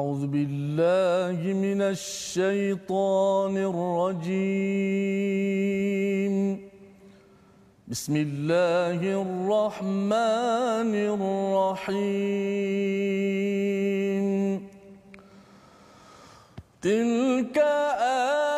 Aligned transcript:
أعوذ 0.00 0.24
بالله 0.26 1.38
من 1.66 1.80
الشيطان 1.94 3.54
الرجيم. 3.70 4.34
بسم 7.88 8.14
الله 8.16 9.00
الرحمن 9.24 10.92
الرحيم. 11.12 12.00
تلك 16.82 17.56
آيات 17.58 18.49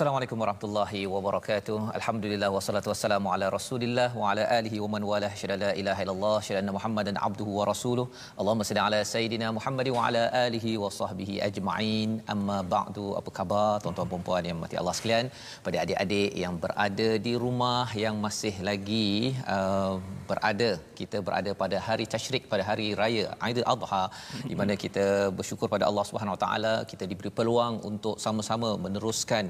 Assalamualaikum 0.00 0.40
warahmatullahi 0.42 1.00
wabarakatuh. 1.14 1.78
Alhamdulillah 1.98 2.48
wassalatu 2.54 2.88
wassalamu 2.90 3.28
ala 3.32 3.46
Rasulillah 3.54 4.06
wa 4.20 4.30
ala 4.30 4.44
alihi 4.58 4.78
wa 4.82 4.88
man 4.92 5.02
walah. 5.08 5.28
Syada 5.40 5.56
la 5.62 5.70
ilaha 5.80 6.00
illallah, 6.04 6.36
syada 6.46 6.72
Muhammadan 6.76 7.16
abduhu 7.26 7.58
wa 7.58 7.64
rasuluh. 7.70 8.06
Allahumma 8.40 8.66
salli 8.68 8.82
ala 8.84 9.00
sayidina 9.10 9.48
Muhammad 9.56 9.88
wa 9.96 10.04
ala 10.06 10.22
alihi 10.44 10.72
wa 10.82 10.90
sahbihi 11.00 11.34
ajma'in. 11.48 12.12
Amma 12.34 12.58
ba'du. 12.74 13.04
Apa 13.20 13.32
khabar 13.38 13.68
tuan-tuan 13.82 14.08
dan 14.14 14.24
puan 14.28 14.48
yang 14.50 14.58
mati 14.62 14.78
Allah 14.82 14.94
sekalian? 15.00 15.28
Pada 15.66 15.76
adik-adik 15.84 16.32
yang 16.44 16.56
berada 16.64 17.10
di 17.26 17.34
rumah 17.44 17.86
yang 18.04 18.16
masih 18.24 18.54
lagi 18.70 19.36
uh, 19.56 20.00
berada 20.30 20.70
kita 21.00 21.18
berada 21.26 21.50
pada 21.62 21.76
hari 21.86 22.04
tasyrik 22.14 22.44
pada 22.52 22.64
hari 22.70 22.88
raya 23.00 23.24
Aidil 23.46 23.66
Adha 23.74 24.02
di 24.50 24.54
mana 24.60 24.74
kita 24.84 25.06
bersyukur 25.38 25.68
pada 25.74 25.84
Allah 25.90 26.04
Subhanahu 26.08 26.36
Wa 26.36 26.42
Taala 26.44 26.74
kita 26.92 27.04
diberi 27.12 27.32
peluang 27.38 27.76
untuk 27.90 28.16
sama-sama 28.24 28.70
meneruskan 28.84 29.44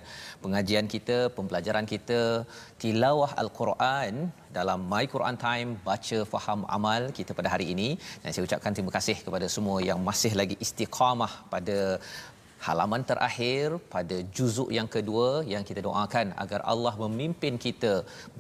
pengajian 0.45 0.87
kita, 0.95 1.19
pembelajaran 1.37 1.87
kita, 1.93 2.21
tilawah 2.83 3.31
Al-Quran 3.43 4.13
dalam 4.57 4.81
My 4.93 5.05
Quran 5.15 5.37
Time 5.47 5.71
baca 5.89 6.19
faham 6.33 6.61
amal 6.77 7.03
kita 7.19 7.33
pada 7.39 7.49
hari 7.55 7.67
ini. 7.75 7.89
Dan 8.23 8.31
saya 8.33 8.45
ucapkan 8.49 8.75
terima 8.77 8.93
kasih 8.99 9.17
kepada 9.27 9.47
semua 9.57 9.79
yang 9.89 10.01
masih 10.11 10.33
lagi 10.41 10.57
istiqamah 10.65 11.33
pada 11.55 11.79
halaman 12.67 13.03
terakhir 13.11 13.67
pada 13.95 14.17
juzuk 14.37 14.69
yang 14.79 14.89
kedua 14.95 15.29
yang 15.53 15.65
kita 15.69 15.81
doakan 15.87 16.27
agar 16.43 16.61
Allah 16.73 16.93
memimpin 17.03 17.55
kita 17.67 17.93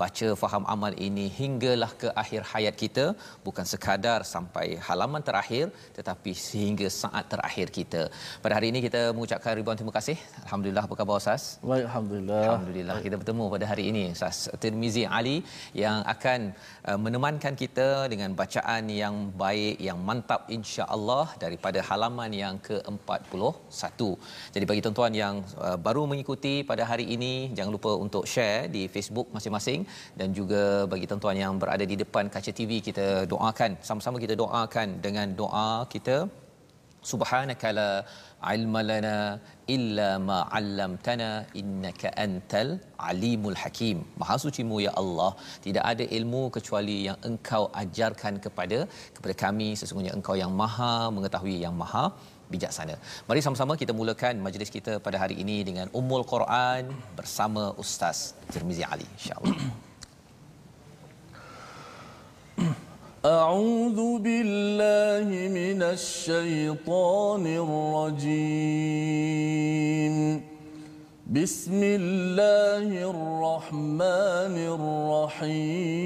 baca 0.02 0.28
faham 0.42 0.64
amal 0.74 0.92
ini 1.06 1.26
hinggalah 1.40 1.90
ke 2.02 2.08
akhir 2.22 2.42
hayat 2.52 2.74
kita 2.82 3.04
bukan 3.46 3.66
sekadar 3.72 4.20
sampai 4.32 4.66
halaman 4.88 5.24
terakhir 5.28 5.66
tetapi 5.98 6.32
sehingga 6.46 6.88
saat 7.02 7.24
terakhir 7.32 7.66
kita. 7.78 8.02
Pada 8.44 8.54
hari 8.58 8.68
ini 8.72 8.80
kita 8.86 9.02
mengucapkan 9.16 9.56
ribuan 9.60 9.78
terima 9.80 9.94
kasih. 9.98 10.16
Alhamdulillah 10.44 10.84
apa 10.88 10.94
khabar 11.00 11.16
Ustaz? 11.22 11.44
Baik, 11.70 11.84
Alhamdulillah. 11.88 12.42
Alhamdulillah 12.48 12.98
kita 13.06 13.16
bertemu 13.22 13.44
pada 13.54 13.64
hari 13.72 13.86
ini 13.92 14.04
Ustaz 14.16 14.38
Tirmizi 14.62 15.04
Ali 15.18 15.36
yang 15.84 15.98
akan 16.14 16.40
uh, 16.88 16.98
menemankan 17.06 17.56
kita 17.62 17.88
dengan 18.12 18.30
bacaan 18.42 18.84
yang 19.02 19.16
baik 19.44 19.76
yang 19.88 19.98
mantap 20.10 20.44
insya-Allah 20.58 21.26
daripada 21.44 21.80
halaman 21.90 22.30
yang 22.44 22.56
ke-41. 22.68 24.09
Jadi 24.54 24.64
bagi 24.70 24.82
tuan-tuan 24.84 25.12
yang 25.22 25.34
uh, 25.66 25.78
baru 25.86 26.02
mengikuti 26.12 26.54
pada 26.70 26.84
hari 26.90 27.06
ini 27.16 27.32
jangan 27.56 27.72
lupa 27.76 27.92
untuk 28.04 28.24
share 28.32 28.60
di 28.74 28.82
Facebook 28.94 29.28
masing-masing. 29.36 29.80
Dan 30.18 30.28
juga 30.38 30.62
bagi 30.92 31.08
tuan-tuan 31.10 31.38
yang 31.44 31.54
berada 31.62 31.86
di 31.92 31.98
depan 32.02 32.26
kaca 32.34 32.52
TV 32.60 32.80
kita 32.88 33.08
doakan 33.32 33.72
sama-sama 33.88 34.16
kita 34.24 34.36
doakan 34.42 34.88
dengan 35.06 35.28
doa 35.40 35.70
kita 35.94 36.16
subhanaka 37.10 37.68
la 37.78 37.90
ilma 38.54 38.80
lana 38.90 39.16
illa 39.74 40.08
ma 40.28 40.38
'allamtana 40.56 41.30
innaka 41.60 42.12
antal 42.24 42.68
alimul 43.10 43.58
hakim. 43.62 43.98
Maha 44.20 44.36
sucimu 44.44 44.76
ya 44.86 44.92
Allah. 45.02 45.30
Tidak 45.66 45.84
ada 45.92 46.04
ilmu 46.18 46.42
kecuali 46.56 46.96
yang 47.08 47.18
engkau 47.30 47.62
ajarkan 47.82 48.36
kepada 48.44 48.78
kepada 49.16 49.34
kami. 49.44 49.70
Sesungguhnya 49.80 50.14
engkau 50.18 50.36
yang 50.42 50.52
maha 50.62 50.92
mengetahui 51.16 51.56
yang 51.64 51.76
maha 51.82 52.04
bijaksana. 52.51 52.95
Mari 53.27 53.39
sama-sama 53.45 53.73
kita 53.81 53.93
mulakan 53.99 54.33
majlis 54.45 54.69
kita 54.77 54.93
pada 55.05 55.17
hari 55.23 55.35
ini 55.43 55.57
dengan 55.69 55.87
Ummul 55.99 56.23
Quran 56.33 56.83
bersama 57.17 57.63
Ustaz 57.83 58.17
Tirmizi 58.53 58.83
Ali 58.93 59.07
insya-Allah. 59.17 59.57
أعوذ 63.25 64.21
بالله 64.21 65.27
من 65.49 65.81
الشيطان 65.81 67.43
الرجيم 67.65 68.95
بسم 71.25 71.81
الله 71.99 72.87
الرحمن 73.11 74.55
الرحيم 74.77 76.05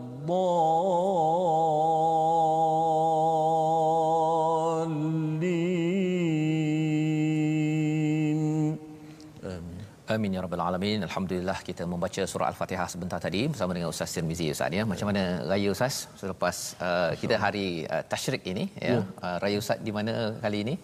الضال 0.21 2.01
Amin 10.21 10.35
ya 10.37 10.41
rabbal 10.45 10.61
alamin. 10.61 10.99
Alhamdulillah 11.07 11.55
kita 11.67 11.83
membaca 11.91 12.21
surah 12.31 12.47
Al-Fatihah 12.51 12.85
sebentar 12.93 13.17
tadi 13.23 13.39
bersama 13.51 13.71
dengan 13.75 13.89
Ustaz 13.93 14.09
Tirmizi 14.15 14.47
Ustaz 14.53 14.69
ya. 14.77 14.83
Macam 14.91 15.05
mana 15.09 15.23
raya 15.51 15.69
Ustaz 15.75 15.95
selepas 16.21 16.55
uh, 16.87 17.09
kita 17.21 17.35
hari 17.43 17.63
uh, 17.93 18.03
tasyrik 18.11 18.43
ini 18.51 18.65
ya. 18.87 18.97
Uh, 19.17 19.37
raya 19.43 19.57
Ustaz 19.63 19.81
di 19.87 19.91
mana 19.97 20.13
kali 20.43 20.57
ini? 20.65 20.75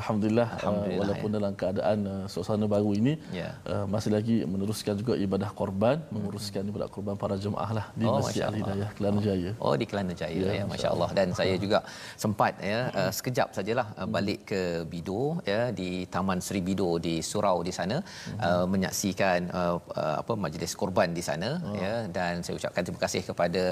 Alhamdulillah, 0.00 0.48
Alhamdulillah, 0.58 0.98
uh, 0.98 1.00
walaupun 1.02 1.30
ya. 1.30 1.34
dalam 1.38 1.52
keadaan 1.60 1.98
uh, 2.14 2.24
suasana 2.32 2.66
baru 2.74 2.90
ini 3.00 3.14
Ya. 3.40 3.54
uh, 3.70 3.86
masih 3.94 4.10
lagi 4.16 4.36
meneruskan 4.54 4.98
juga 5.02 5.14
ibadah 5.26 5.50
korban, 5.60 6.02
menguruskan 6.14 6.66
ibadah 6.72 6.90
korban 6.96 7.14
para 7.22 7.38
jemaah 7.44 7.70
lah 7.78 7.86
di 7.94 8.04
Oh, 8.10 8.18
Masjid 8.18 8.42
Al 8.48 8.56
Hidayah 8.58 8.74
Allah. 8.74 8.90
Kelana 8.98 9.20
Jaya. 9.28 9.50
Oh 9.62 9.74
di 9.82 9.86
Kelana 9.92 10.14
Jaya 10.22 10.34
ya, 10.34 10.42
Ya, 10.42 10.52
ya 10.58 10.64
Masya 10.66 10.70
masya-Allah 10.74 11.10
dan 11.20 11.28
saya 11.38 11.54
juga 11.64 11.78
sempat 12.24 12.58
ya 12.72 12.80
uh, 12.98 13.10
sekejap 13.14 13.48
sajalah 13.60 13.86
uh, 14.00 14.08
balik 14.16 14.42
ke 14.50 14.60
Bido 14.90 15.22
ya 15.52 15.70
di 15.70 15.88
Taman 16.16 16.42
Seri 16.48 16.64
Bido 16.70 16.90
di 17.06 17.14
Surau 17.30 17.62
di 17.62 17.70
sana 17.78 18.02
uh, 18.48 18.66
menyaksikan 18.74 19.38
uh, 19.58 19.76
uh, 20.02 20.16
apa 20.22 20.32
majlis 20.44 20.72
korban 20.80 21.08
di 21.18 21.22
sana 21.28 21.50
ya. 21.84 21.94
Dan 22.16 22.40
saya 22.44 22.54
ucapkan 22.60 22.82
terima 22.86 23.00
kasih 23.04 23.22
kepada 23.28 23.62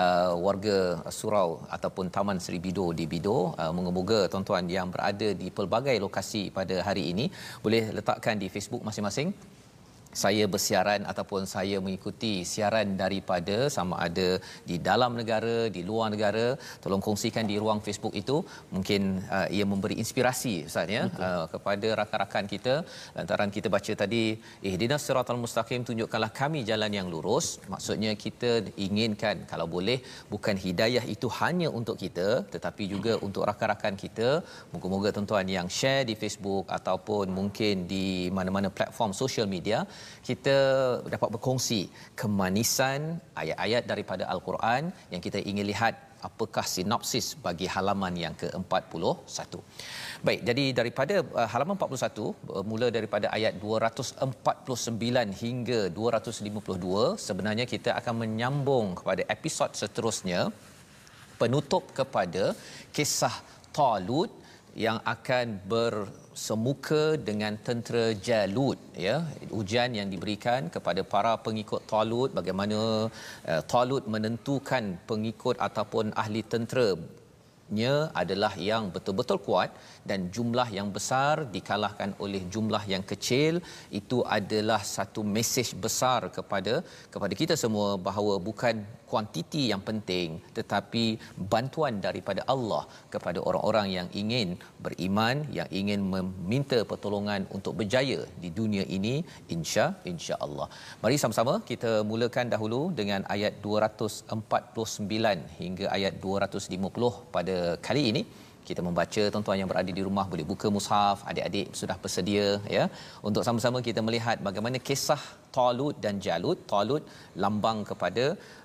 uh, 0.00 0.32
warga 0.46 0.78
Surau 1.18 1.50
ataupun 1.76 2.06
Taman 2.16 2.38
Seri 2.44 2.60
Bido 2.66 2.86
di 3.00 3.06
Bido. 3.12 3.38
Uh, 3.60 3.72
moga-moga 3.76 4.20
tuan-tuan 4.32 4.64
yang 4.76 4.88
berada 4.94 5.28
di 5.42 5.48
pelbagai 5.58 5.96
lokasi 6.06 6.42
pada 6.58 6.78
hari 6.88 7.04
ini 7.12 7.26
boleh 7.64 7.82
letakkan 7.98 8.36
di 8.42 8.48
Facebook 8.54 8.82
masing-masing 8.88 9.30
saya 10.22 10.44
bersiaran 10.52 11.00
ataupun 11.10 11.42
saya 11.54 11.76
mengikuti 11.84 12.32
siaran 12.52 12.88
daripada 13.02 13.56
sama 13.76 13.94
ada 14.06 14.28
di 14.70 14.76
dalam 14.88 15.12
negara 15.20 15.56
di 15.76 15.82
luar 15.88 16.08
negara 16.14 16.46
tolong 16.84 17.02
kongsikan 17.06 17.44
di 17.50 17.56
ruang 17.62 17.80
Facebook 17.86 18.14
itu. 18.22 18.36
Mungkin 18.74 19.02
uh, 19.36 19.46
ia 19.56 19.64
memberi 19.72 19.96
inspirasi 20.02 20.54
ustaz 20.68 20.88
ya 20.96 21.02
uh, 21.26 21.44
kepada 21.54 21.88
rakan-rakan 22.00 22.46
kita. 22.54 22.74
Lantaran 23.16 23.52
kita 23.56 23.68
baca 23.76 23.92
tadi 24.02 24.22
ihdinas 24.70 25.04
siratal 25.06 25.40
mustaqim 25.44 25.84
tunjukkanlah 25.88 26.32
kami 26.40 26.62
jalan 26.70 26.92
yang 26.98 27.08
lurus. 27.14 27.46
Maksudnya 27.74 28.12
kita 28.24 28.50
inginkan 28.86 29.36
kalau 29.52 29.68
boleh 29.76 29.98
bukan 30.32 30.56
hidayah 30.66 31.04
itu 31.14 31.28
hanya 31.40 31.68
untuk 31.78 31.96
kita 32.04 32.28
tetapi 32.54 32.84
juga 32.94 33.12
untuk 33.26 33.44
rakan-rakan 33.50 33.94
kita. 34.04 34.28
Moga-moga 34.72 35.08
tuan-tuan 35.16 35.48
yang 35.58 35.68
share 35.78 36.04
di 36.10 36.14
Facebook 36.22 36.64
ataupun 36.78 37.26
mungkin 37.38 37.74
di 37.94 38.06
mana-mana 38.36 38.68
platform 38.78 39.12
social 39.22 39.48
media 39.56 39.78
kita 40.28 40.56
dapat 41.14 41.28
berkongsi 41.34 41.80
kemanisan 42.20 43.00
ayat-ayat 43.42 43.82
daripada 43.92 44.24
al-Quran 44.34 44.92
yang 45.12 45.22
kita 45.26 45.40
ingin 45.50 45.66
lihat 45.72 45.94
apakah 46.28 46.64
sinopsis 46.74 47.26
bagi 47.46 47.66
halaman 47.74 48.14
yang 48.24 48.34
ke-41. 48.42 49.52
Baik, 50.26 50.40
jadi 50.48 50.64
daripada 50.78 51.16
uh, 51.40 51.48
halaman 51.52 51.76
41 51.78 52.64
mula 52.70 52.88
daripada 52.96 53.26
ayat 53.36 53.54
249 53.62 55.42
hingga 55.42 55.80
252 55.98 57.26
sebenarnya 57.26 57.66
kita 57.74 57.92
akan 58.00 58.14
menyambung 58.22 58.86
kepada 59.00 59.22
episod 59.36 59.70
seterusnya 59.82 60.40
penutup 61.40 61.84
kepada 61.98 62.44
kisah 62.96 63.36
Talut 63.76 64.32
yang 64.84 64.98
akan 65.14 65.60
bersemuka 66.36 67.16
dengan 67.28 67.56
tentera 67.66 68.12
Jalut 68.26 68.76
ya. 69.06 69.16
Ujian 69.60 69.90
yang 69.98 70.08
diberikan 70.12 70.68
kepada 70.74 71.00
para 71.12 71.32
pengikut 71.46 71.80
Talut 71.92 72.30
bagaimana 72.38 73.08
uh, 73.52 73.62
Talut 73.72 74.04
menentukan 74.14 74.84
pengikut 75.08 75.56
ataupun 75.68 76.12
ahli 76.22 76.42
tentera 76.52 76.92
nya 77.78 77.94
adalah 78.22 78.52
yang 78.70 78.92
betul-betul 78.94 79.38
kuat 79.46 79.72
dan 80.10 80.20
jumlah 80.36 80.68
yang 80.78 80.88
besar 80.96 81.34
dikalahkan 81.56 82.10
oleh 82.24 82.42
jumlah 82.54 82.82
yang 82.92 83.04
kecil 83.12 83.54
itu 84.00 84.18
adalah 84.38 84.80
satu 84.96 85.22
mesej 85.36 85.68
besar 85.84 86.20
kepada 86.36 86.74
kepada 87.14 87.34
kita 87.40 87.56
semua 87.62 87.88
bahawa 88.08 88.34
bukan 88.48 88.76
kuantiti 89.10 89.62
yang 89.72 89.82
penting 89.88 90.28
tetapi 90.58 91.04
bantuan 91.52 91.94
daripada 92.06 92.42
Allah 92.54 92.82
kepada 93.14 93.38
orang-orang 93.48 93.88
yang 93.96 94.08
ingin 94.22 94.48
beriman 94.84 95.36
yang 95.58 95.68
ingin 95.80 96.00
meminta 96.14 96.78
pertolongan 96.92 97.42
untuk 97.56 97.74
berjaya 97.80 98.20
di 98.42 98.50
dunia 98.58 98.84
ini 98.98 99.14
insya 99.56 99.86
insya-Allah. 100.12 100.68
Mari 101.02 101.16
sama-sama 101.22 101.54
kita 101.70 101.92
mulakan 102.10 102.48
dahulu 102.54 102.80
dengan 103.00 103.22
ayat 103.34 103.54
249 103.66 105.60
hingga 105.60 105.86
ayat 105.96 106.14
250 106.26 107.12
pada 107.36 107.56
kali 107.88 108.04
ini 108.12 108.22
kita 108.68 108.80
membaca 108.86 109.22
tuan-tuan 109.32 109.58
yang 109.60 109.68
berada 109.72 109.90
di 109.98 110.02
rumah 110.08 110.24
boleh 110.32 110.46
buka 110.52 110.68
mushaf. 110.76 111.18
Adik-adik 111.30 111.68
sudah 111.80 111.96
bersedia 112.04 112.46
ya. 112.76 112.84
Untuk 113.28 113.42
sama-sama 113.46 113.78
kita 113.88 114.02
melihat 114.06 114.36
bagaimana 114.48 114.80
kisah 114.88 115.22
Talut 115.56 115.96
dan 116.04 116.16
Jalut. 116.26 116.58
Talut 116.72 117.02
lambang 117.44 117.78
kepada 117.90 118.24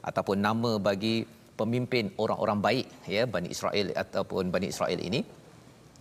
ataupun 0.09 0.39
nama 0.47 0.71
bagi 0.89 1.15
pemimpin 1.59 2.05
orang-orang 2.23 2.59
baik 2.67 2.87
ya 3.15 3.23
Bani 3.35 3.49
Israel 3.55 3.87
ataupun 4.03 4.43
Bani 4.55 4.69
Israel 4.73 5.01
ini. 5.09 5.21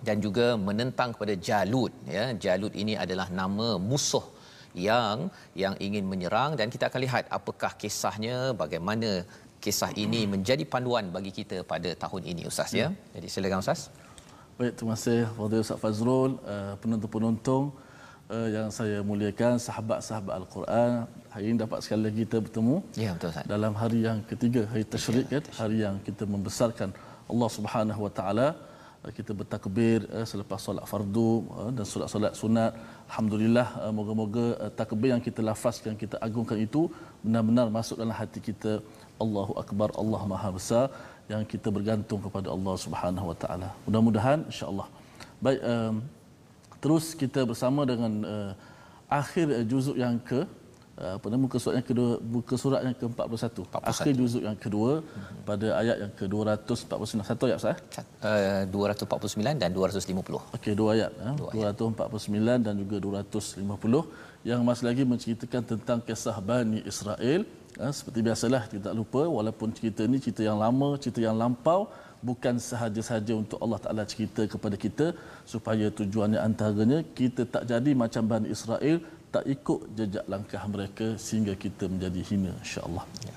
Dan 0.08 0.18
juga 0.26 0.46
menentang 0.68 1.10
kepada 1.14 1.34
Jalut 1.48 1.92
ya. 2.16 2.26
Jalut 2.44 2.74
ini 2.82 2.94
adalah 3.04 3.28
nama 3.40 3.68
musuh 3.90 4.26
yang 4.88 5.18
yang 5.62 5.74
ingin 5.86 6.04
menyerang. 6.12 6.52
Dan 6.60 6.72
kita 6.74 6.86
akan 6.90 7.00
lihat 7.06 7.24
apakah 7.38 7.72
kisahnya 7.82 8.36
bagaimana 8.62 9.10
kisah 9.64 9.90
ini 10.04 10.20
menjadi 10.34 10.64
panduan 10.72 11.04
bagi 11.16 11.30
kita 11.38 11.56
pada 11.72 11.90
tahun 12.02 12.22
ini 12.32 12.42
Ustaz 12.50 12.72
ya. 12.80 12.88
Hmm. 12.88 12.96
Jadi 13.14 13.26
silakan 13.34 13.60
Ustaz. 13.64 13.80
Baik, 14.56 14.72
terima 14.76 14.94
kasih 14.96 15.20
Fadil 15.36 15.62
Ustaz 15.64 15.78
Fazrul, 15.82 16.32
uh, 16.52 16.74
penonton-penonton 16.80 17.62
uh, 18.34 18.48
yang 18.56 18.68
saya 18.78 18.98
muliakan, 19.10 19.54
sahabat-sahabat 19.66 20.34
Al-Quran. 20.40 20.92
Hari 21.32 21.44
ini 21.48 21.56
dapat 21.64 21.78
sekali 21.84 22.02
lagi 22.08 22.20
kita 22.24 22.38
bertemu. 22.44 22.76
Ya, 23.04 23.10
betul 23.16 23.30
Ustaz. 23.32 23.46
Dalam 23.54 23.72
hari 23.82 24.00
yang 24.08 24.18
ketiga, 24.30 24.62
hari 24.72 24.84
Tashrik 24.92 25.26
ya, 25.34 25.40
hari 25.60 25.78
yang 25.84 25.96
kita 26.08 26.24
membesarkan 26.34 26.88
Allah 27.30 27.48
Subhanahu 27.56 28.00
Wa 28.06 28.12
Taala. 28.18 28.48
Uh, 29.00 29.12
kita 29.18 29.32
bertakbir 29.40 29.98
uh, 30.16 30.26
selepas 30.30 30.60
solat 30.60 30.84
fardu 30.92 31.30
uh, 31.56 31.70
dan 31.76 31.84
solat-solat 31.92 32.32
sunat. 32.42 32.72
Alhamdulillah, 33.08 33.68
uh, 33.84 33.92
moga-moga 33.98 34.46
takbir 34.80 35.10
yang 35.16 35.24
kita 35.28 35.40
lafazkan, 35.50 35.96
kita 36.04 36.16
agungkan 36.26 36.60
itu 36.66 36.82
benar-benar 37.24 37.66
masuk 37.78 37.96
dalam 38.02 38.12
hati 38.20 38.40
kita 38.48 38.72
Allahu 39.24 39.52
akbar 39.62 39.88
Allah 40.02 40.22
Maha 40.32 40.50
Besar 40.58 40.86
yang 41.32 41.42
kita 41.52 41.68
bergantung 41.76 42.20
kepada 42.26 42.48
Allah 42.54 42.74
Subhanahu 42.84 43.26
Wa 43.30 43.36
Taala. 43.42 43.68
Mudah-mudahan 43.86 44.38
insya-Allah. 44.50 44.86
Baik 45.44 45.60
um, 45.72 45.94
terus 46.82 47.04
kita 47.22 47.40
bersama 47.50 47.84
dengan 47.92 48.12
uh, 48.34 48.50
akhir 49.20 49.46
uh, 49.58 49.64
juzuk 49.70 49.96
yang 50.02 50.16
ke 50.28 50.40
uh, 51.00 51.12
apa 51.16 51.26
nama 51.30 51.40
muka 51.44 51.58
surat 51.62 51.74
yang 51.80 51.86
kedua 51.90 52.10
muka 52.36 52.54
surat 52.62 52.80
yang 52.86 52.96
ke-41. 53.00 53.56
Akhir 53.92 54.12
juzuk 54.20 54.42
yang 54.48 54.58
kedua 54.64 54.92
hmm. 55.00 55.44
pada 55.48 55.68
ayat 55.80 55.96
yang 56.02 56.12
ke-249. 56.18 57.24
Satu 57.30 57.44
ayat 57.48 57.58
sah? 57.64 57.76
Uh, 58.24 58.64
249 58.68 59.62
dan 59.62 59.70
250. 59.76 60.56
Okey, 60.56 60.72
dua 60.80 60.88
ayat. 60.96 61.10
Dua 61.40 61.72
249 61.76 62.66
dan 62.66 62.74
juga 62.82 62.96
250 63.00 64.50
yang 64.50 64.60
masih 64.68 64.84
lagi 64.88 65.02
menceritakan 65.04 65.62
tentang 65.72 65.98
kisah 66.08 66.36
Bani 66.50 66.80
Israel 66.92 67.44
Ha, 67.79 67.91
seperti 67.97 68.19
biasalah 68.27 68.61
kita 68.71 68.81
tak 68.87 68.95
lupa 68.99 69.21
walaupun 69.37 69.69
cerita 69.77 70.01
ini 70.09 70.17
cerita 70.25 70.41
yang 70.49 70.59
lama, 70.65 70.89
cerita 71.03 71.19
yang 71.27 71.37
lampau 71.43 71.81
bukan 72.29 72.55
sahaja-sahaja 72.69 73.33
untuk 73.41 73.59
Allah 73.63 73.79
Taala 73.85 74.03
cerita 74.13 74.41
kepada 74.53 74.75
kita 74.85 75.07
supaya 75.53 75.85
tujuannya 75.99 76.39
antaranya 76.47 76.99
kita 77.19 77.41
tak 77.55 77.63
jadi 77.71 77.91
macam 78.03 78.23
Bani 78.33 78.47
Israel 78.55 78.97
tak 79.35 79.43
ikut 79.55 79.79
jejak 79.97 80.25
langkah 80.33 80.63
mereka 80.75 81.07
sehingga 81.25 81.53
kita 81.65 81.83
menjadi 81.93 82.21
hina 82.29 82.51
insya-Allah. 82.63 83.05
Ya. 83.27 83.35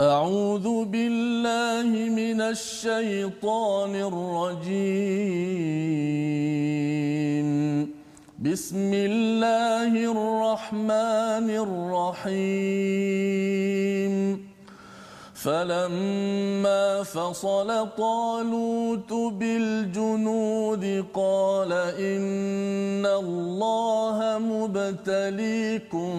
أعوذ 0.00 0.84
بالله 0.88 1.90
من 2.20 2.40
الشيطان 2.40 3.92
الرجيم 4.10 5.60
بسم 8.39 8.91
الله 8.93 10.11
الرحمن 10.11 11.49
الرحيم. 12.19 12.55
فلما 15.33 17.03
فصل 17.03 17.87
طالوت 17.97 19.13
بالجنود 19.13 21.05
قال 21.13 21.71
إن 21.99 23.05
الله 23.05 24.39
مبتليكم 24.39 26.11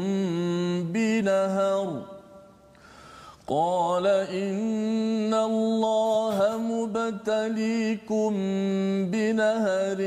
بنهر. 0.93 2.16
قال 3.49 4.07
إن 4.07 5.35
الله 5.35 6.59
مبتليكم 6.59 8.33
بنهر 9.11 10.01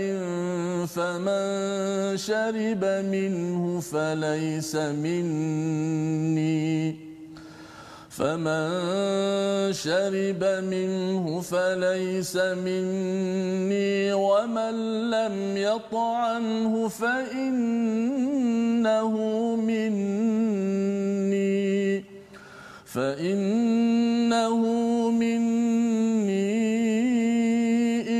فمن 0.88 2.18
شرب 2.18 2.86
منه 3.08 3.80
فليس 3.80 4.76
مني. 4.76 6.96
فمن 8.10 9.74
شرب 9.74 10.44
منه 10.44 11.42
فليس 11.42 12.36
مني 12.36 14.14
ومن 14.14 15.10
لم 15.12 15.58
يطعمه 15.58 16.88
فإنه 16.88 17.98
مني. 19.56 20.20
فإنه 23.00 24.62
مني 25.12 26.52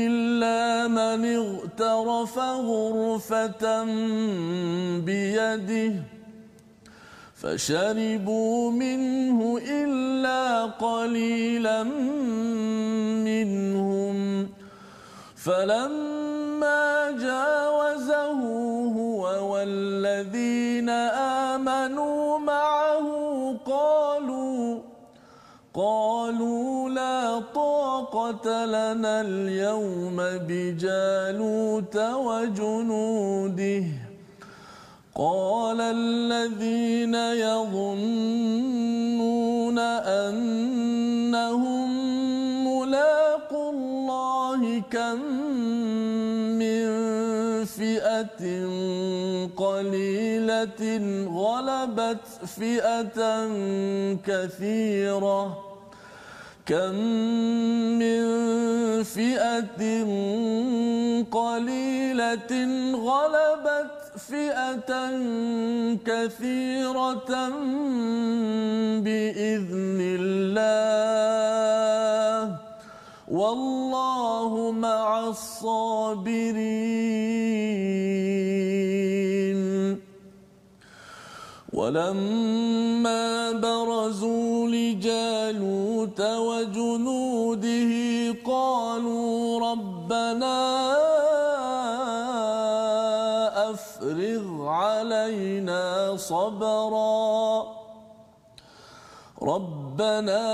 إلا 0.06 0.88
من 0.88 1.24
اغترف 1.24 2.38
غرفة 2.38 3.84
بيده 5.04 5.92
فشربوا 7.36 8.70
منه 8.70 9.60
إلا 9.68 10.64
قليلا 10.64 11.82
منهم 13.28 14.48
فلما 15.36 17.10
جاوزه 17.10 18.40
هو 18.96 19.52
والذين 19.52 20.88
آمنوا 21.48 22.38
معه 22.38 23.06
قالوا 23.66 23.99
قالوا 25.80 26.88
لا 26.90 27.40
طاقة 27.54 28.64
لنا 28.64 29.20
اليوم 29.20 30.16
بجالوت 30.48 31.96
وجنوده. 31.96 33.84
قال 35.14 35.80
الذين 35.80 37.14
يظنون 37.44 38.18
أنهم 40.28 41.88
ملاقوا 42.68 43.70
الله 43.72 44.82
كم 44.90 45.20
من 46.60 46.84
فئة 47.64 48.42
قليلة 49.56 50.82
غلبت 51.40 52.24
فئة 52.56 53.20
كثيرة. 54.26 55.69
كم 56.70 56.94
من 57.98 58.22
فئة 59.02 59.82
قليلة 61.30 62.52
غلبت 62.94 63.90
فئة 64.28 64.92
كثيرة 66.06 67.48
بإذن 69.02 69.98
الله 70.20 70.70
والله 73.28 74.72
مع 74.72 75.28
الصابرين 75.28 76.50
ولما 81.80 83.52
برزوا 83.52 84.68
لجالوت 84.68 86.20
وجنوده 86.20 87.92
قالوا 88.46 89.70
ربنا 89.70 90.60
أفرغ 93.70 94.68
علينا 94.68 96.16
صبرا. 96.16 97.79
ربنا 99.42 100.44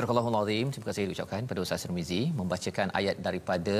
Surah 0.00 0.28
Al-Azim, 0.28 0.66
terima 0.72 0.86
kasih 0.88 1.02
diucapkan 1.08 1.44
pada 1.48 1.60
Ustaz 1.64 1.82
Tirmizi 1.84 2.20
membacakan 2.38 2.88
ayat 2.98 3.16
daripada 3.26 3.78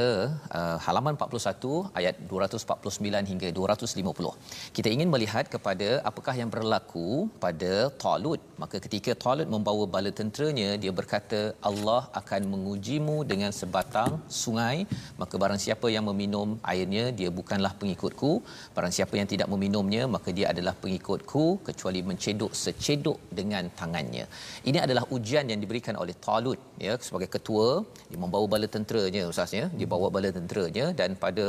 uh, 0.58 0.76
halaman 0.86 1.14
41 1.16 1.96
ayat 1.98 2.14
249 2.32 3.30
hingga 3.30 3.48
250. 3.58 4.32
Kita 4.76 4.88
ingin 4.94 5.08
melihat 5.14 5.48
kepada 5.54 5.88
apakah 6.10 6.34
yang 6.40 6.50
berlaku 6.54 7.08
pada 7.44 7.72
Talut. 8.02 8.40
Maka 8.62 8.76
ketika 8.86 9.14
Talut 9.22 9.48
membawa 9.54 9.86
bala 9.94 10.12
tenteranya, 10.20 10.68
dia 10.82 10.92
berkata 10.98 11.40
Allah 11.70 12.02
akan 12.20 12.52
mengujimu 12.52 13.16
dengan 13.32 13.54
sebatang 13.60 14.20
sungai, 14.42 14.76
maka 15.22 15.34
barang 15.44 15.60
siapa 15.64 15.88
yang 15.96 16.04
meminum 16.10 16.60
airnya 16.74 17.06
dia 17.22 17.32
bukanlah 17.40 17.72
pengikutku, 17.80 18.32
barang 18.76 18.92
siapa 18.98 19.16
yang 19.22 19.30
tidak 19.32 19.48
meminumnya 19.54 20.04
maka 20.16 20.36
dia 20.40 20.52
adalah 20.52 20.76
pengikutku 20.84 21.64
kecuali 21.70 22.02
mencedok 22.10 22.52
secedok 22.64 23.18
dengan 23.40 23.72
tangannya. 23.80 24.26
Ini 24.68 24.84
adalah 24.84 25.06
ujian 25.16 25.48
yang 25.48 25.62
diberikan 25.64 25.96
oleh 25.96 26.09
Talut 26.26 26.60
ya 26.86 26.94
sebagai 27.06 27.28
ketua 27.34 27.66
dia 28.10 28.18
membawa 28.24 28.46
bala 28.52 28.66
tenteranya 28.76 29.22
ustaz 29.32 29.52
ya 29.58 29.66
dia 29.78 29.88
bawa 29.94 30.06
bala 30.14 30.30
tenteranya 30.38 30.86
dan 31.00 31.10
pada 31.24 31.46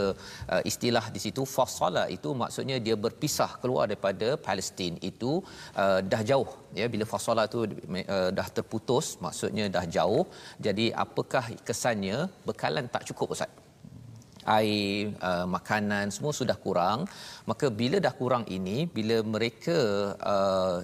uh, 0.53 0.61
istilah 0.71 1.05
di 1.15 1.19
situ 1.25 1.43
fasala 1.55 2.03
itu 2.15 2.29
maksudnya 2.43 2.77
dia 2.85 2.95
berpisah 3.05 3.51
keluar 3.61 3.85
daripada 3.91 4.29
Palestin 4.47 4.93
itu 5.11 5.31
uh, 5.83 5.99
dah 6.11 6.21
jauh. 6.31 6.49
Ya 6.79 6.85
bila 6.93 7.05
fasala 7.13 7.43
tu 7.53 7.59
uh, 7.65 8.29
dah 8.37 8.47
terputus 8.57 9.07
maksudnya 9.25 9.65
dah 9.75 9.85
jauh. 9.97 10.23
Jadi 10.67 10.87
apakah 11.05 11.43
kesannya? 11.67 12.17
Bekalan 12.47 12.87
tak 12.95 13.05
cukup 13.09 13.35
ustaz. 13.35 13.51
Air 14.57 15.13
uh, 15.29 15.45
makanan 15.57 16.05
semua 16.15 16.33
sudah 16.39 16.57
kurang. 16.65 16.99
Maka 17.49 17.65
bila 17.81 17.97
dah 18.05 18.13
kurang 18.21 18.45
ini 18.57 18.77
bila 18.97 19.17
mereka 19.35 19.77
uh, 20.33 20.77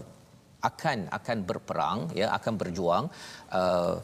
akan 0.70 1.00
akan 1.18 1.38
berperang 1.50 2.00
ya 2.20 2.28
akan 2.38 2.54
berjuang. 2.62 3.06
Uh, 3.60 3.96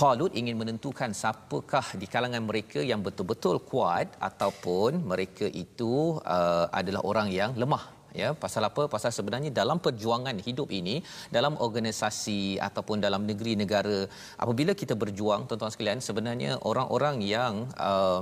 Talut 0.00 0.32
ingin 0.40 0.56
menentukan 0.60 1.10
siapakah 1.18 1.86
di 2.00 2.06
kalangan 2.12 2.42
mereka 2.48 2.80
yang 2.90 3.00
betul-betul 3.06 3.56
kuat 3.70 4.08
ataupun 4.28 5.04
mereka 5.10 5.46
itu 5.64 6.16
uh, 6.36 6.66
adalah 6.78 7.02
orang 7.10 7.28
yang 7.40 7.50
lemah 7.62 7.84
ya 8.20 8.28
pasal 8.44 8.62
apa? 8.68 8.82
Pasal 8.94 9.10
sebenarnya 9.16 9.50
dalam 9.60 9.80
perjuangan 9.86 10.36
hidup 10.46 10.68
ini 10.80 11.00
dalam 11.36 11.56
organisasi 11.66 12.60
ataupun 12.68 13.00
dalam 13.06 13.24
negeri 13.30 13.54
negara 13.62 13.98
apabila 14.42 14.72
kita 14.82 14.94
berjuang 15.02 15.48
tuan-tuan 15.48 15.72
sekalian 15.74 16.00
sebenarnya 16.08 16.60
orang-orang 16.70 17.18
yang 17.24 17.54
uh, 17.80 18.20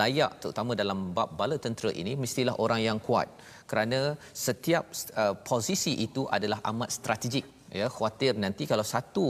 layak 0.00 0.42
terutama 0.42 0.74
dalam 0.82 1.14
bab 1.16 1.30
bala 1.38 1.56
tentera 1.66 1.92
ini 2.02 2.14
mestilah 2.18 2.56
orang 2.64 2.82
yang 2.88 2.98
kuat. 2.98 3.28
Kerana 3.70 4.18
setiap 4.34 4.90
uh, 5.14 5.34
posisi 5.50 5.92
itu 6.06 6.26
adalah 6.26 6.58
amat 6.72 6.90
strategik 6.90 7.59
ya 7.78 7.86
khawatir 7.94 8.32
nanti 8.44 8.62
kalau 8.70 8.84
satu 8.92 9.26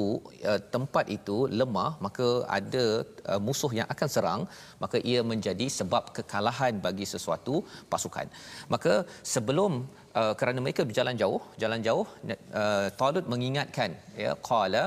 uh, 0.51 0.61
tempat 0.75 1.05
itu 1.17 1.37
lemah 1.61 1.91
maka 2.07 2.27
ada 2.59 2.85
uh, 3.33 3.41
musuh 3.47 3.73
yang 3.79 3.89
akan 3.95 4.09
serang 4.15 4.43
maka 4.83 4.97
ia 5.11 5.21
menjadi 5.33 5.67
sebab 5.79 6.05
kekalahan 6.17 6.75
bagi 6.87 7.07
sesuatu 7.15 7.55
pasukan. 7.93 8.29
Maka 8.75 8.95
sebelum 9.35 9.73
uh, 10.21 10.35
kerana 10.41 10.59
mereka 10.65 10.85
berjalan 10.91 11.17
jauh 11.23 11.43
jalan 11.63 11.83
jauh 11.89 12.07
uh, 12.63 12.87
Talut 13.01 13.27
mengingatkan 13.35 13.93
ya 14.25 14.33
qala 14.51 14.85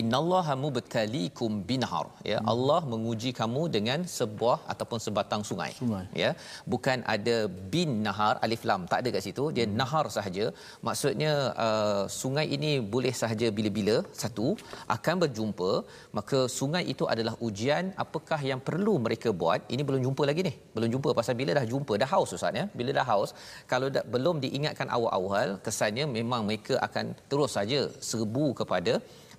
innallaha 0.00 0.54
mubtaliikum 0.64 1.52
binhar. 1.70 2.06
Ya 2.30 2.38
hmm. 2.38 2.50
Allah 2.52 2.80
menguji 2.92 3.30
kamu 3.40 3.62
dengan 3.76 4.00
sebuah 4.16 4.56
ataupun 4.72 4.98
sebatang 5.04 5.42
sungai, 5.50 5.70
sungai. 5.80 6.04
ya 6.22 6.30
bukan 6.72 6.98
ada 7.14 7.36
bin 7.72 7.90
nahar 8.06 8.34
alif 8.46 8.62
lam. 8.70 8.84
Tak 8.92 9.00
ada 9.02 9.10
kat 9.16 9.22
situ. 9.26 9.44
Dia 9.56 9.66
hmm. 9.66 9.76
nahar 9.80 10.04
sahaja. 10.16 10.46
Maksudnya 10.88 11.32
uh, 11.66 12.02
sungai 12.20 12.46
ini 12.56 12.72
boleh 12.94 13.14
sahaja 13.22 13.48
bila-bila 13.58 13.96
satu. 14.22 14.48
Akan 14.96 15.16
berjumpa 15.24 15.70
maka 16.18 16.40
sungai 16.58 16.84
itu 16.94 17.06
adalah 17.14 17.34
ujian 17.48 17.86
apakah 18.04 18.40
yang 18.50 18.60
perlu 18.68 18.96
mereka 19.06 19.30
buat. 19.42 19.60
Ini 19.74 19.84
belum 19.88 20.02
jumpa 20.08 20.24
lagi 20.30 20.44
ni. 20.48 20.54
Belum 20.76 20.90
jumpa 20.96 21.10
pasal 21.20 21.36
bila 21.40 21.52
dah 21.60 21.66
jumpa 21.72 21.94
dah 22.02 22.10
haus 22.14 22.36
ustaz 22.38 22.60
ya. 22.60 22.66
Bila 22.80 22.90
dah 22.98 23.06
haus 23.12 23.32
kalau 23.72 23.88
dah, 23.94 24.04
belum 24.14 24.36
diingatkan 24.44 24.88
awal-awal 24.96 25.48
kesannya 25.66 26.04
memang 26.18 26.42
mereka 26.48 26.76
akan 26.88 27.06
terus 27.30 27.52
saja 27.58 27.80
serbu 28.10 28.46
kepada 28.60 28.94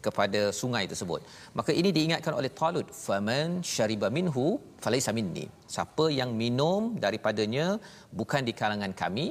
kepada 0.06 0.41
sungai 0.60 0.84
tersebut. 0.91 1.22
Maka 1.58 1.72
ini 1.79 1.89
diingatkan 1.98 2.34
oleh 2.39 2.51
Talut, 2.60 2.88
faman 3.06 3.60
syariba 3.74 4.08
minhu 4.18 4.46
falaysa 4.84 5.12
minni. 5.18 5.46
Siapa 5.75 6.06
yang 6.20 6.32
minum 6.41 6.96
daripadanya 7.03 7.68
bukan 8.20 8.44
di 8.48 8.53
kalangan 8.62 8.94
kami 9.01 9.27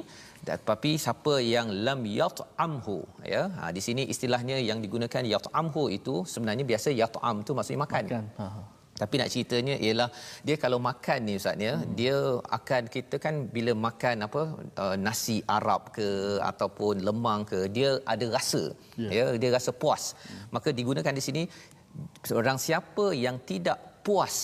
tetapi 0.47 0.91
siapa 1.03 1.33
yang 1.53 1.67
lam 1.85 2.01
yat'amhu 2.19 2.97
ya 3.33 3.43
ha, 3.59 3.71
di 3.75 3.81
sini 3.87 4.07
istilahnya 4.13 4.57
yang 4.69 4.79
digunakan 4.85 5.23
yat'amhu 5.33 5.83
itu 5.97 6.23
sebenarnya 6.33 6.65
biasa 6.71 6.95
yat'am 7.01 7.43
tu 7.47 7.51
maksudnya 7.57 7.81
makan, 7.85 8.03
makan. 8.07 8.25
Ha. 8.39 8.45
Tapi 9.01 9.15
nak 9.21 9.29
ceritanya 9.33 9.75
ialah 9.85 10.09
dia 10.47 10.55
kalau 10.63 10.79
makan 10.89 11.19
ni 11.27 11.33
ustaz 11.39 11.55
ya, 11.67 11.73
hmm. 11.79 11.87
dia 11.99 12.15
akan 12.57 12.83
kita 12.95 13.15
kan 13.25 13.35
bila 13.55 13.71
makan 13.87 14.27
apa 14.27 14.41
uh, 14.83 14.95
nasi 15.05 15.37
Arab 15.57 15.81
ke 15.97 16.09
ataupun 16.51 17.03
lemang 17.07 17.41
ke, 17.51 17.59
dia 17.77 17.89
ada 18.13 18.25
rasa. 18.37 18.63
Yeah. 18.99 19.11
Ya, 19.17 19.25
dia 19.41 19.49
rasa 19.57 19.71
puas. 19.83 20.03
Hmm. 20.11 20.43
Maka 20.55 20.69
digunakan 20.79 21.13
di 21.19 21.23
sini 21.27 21.43
orang 22.41 22.59
siapa 22.67 23.05
yang 23.25 23.37
tidak 23.51 23.77
puas 24.05 24.35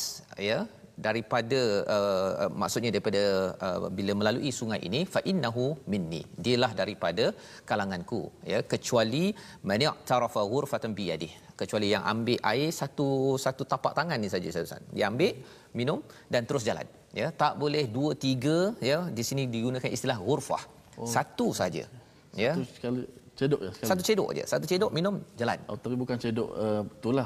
ya 0.49 0.59
daripada 1.07 1.61
uh, 1.95 2.31
uh, 2.43 2.51
maksudnya 2.61 2.91
daripada 2.95 3.23
uh, 3.67 3.87
bila 3.97 4.11
melalui 4.19 4.51
sungai 4.59 4.79
ini 4.89 5.01
fa 5.13 5.21
innahu 5.31 5.65
minni 5.93 6.21
dialah 6.45 6.71
daripada 6.81 7.25
kalanganku 7.69 8.21
ya 8.51 8.61
kecuali 8.73 9.25
man 9.69 9.81
ya'tarafa 9.87 10.43
ghurfatan 10.53 10.93
bi 10.97 11.05
yadihi 11.11 11.45
kecuali 11.61 11.87
yang 11.95 12.03
ambil 12.13 12.37
air 12.51 12.69
satu 12.79 13.07
satu 13.45 13.63
tapak 13.71 13.93
tangan 13.97 14.19
ni 14.23 14.29
saja 14.33 14.47
Ustaz. 14.51 14.83
Dia 14.95 15.07
ambil, 15.09 15.33
minum 15.79 15.99
dan 16.33 16.43
terus 16.49 16.63
jalan. 16.67 16.87
Ya, 17.19 17.27
tak 17.41 17.53
boleh 17.63 17.87
dua 17.97 18.11
tiga 18.25 18.57
ya. 18.83 19.07
Di 19.17 19.23
sini 19.27 19.47
digunakan 19.47 19.87
istilah 19.97 20.19
ghurfah. 20.19 20.63
Oh. 20.99 21.07
Satu 21.07 21.47
saja. 21.59 21.87
Ya. 22.35 22.53
Satu 22.59 22.67
sekali 22.75 23.03
cedok 23.39 23.59
ya 23.65 23.71
sekali. 23.75 23.89
Satu 23.91 24.01
cedok 24.07 24.27
aja. 24.35 24.43
Satu 24.51 24.65
cedok 24.71 24.91
minum 24.97 25.15
jalan. 25.39 25.59
Oh, 25.71 25.77
tapi 25.79 25.95
bukan 26.03 26.17
cedok 26.23 26.49
uh, 26.65 26.81
betul 26.83 27.23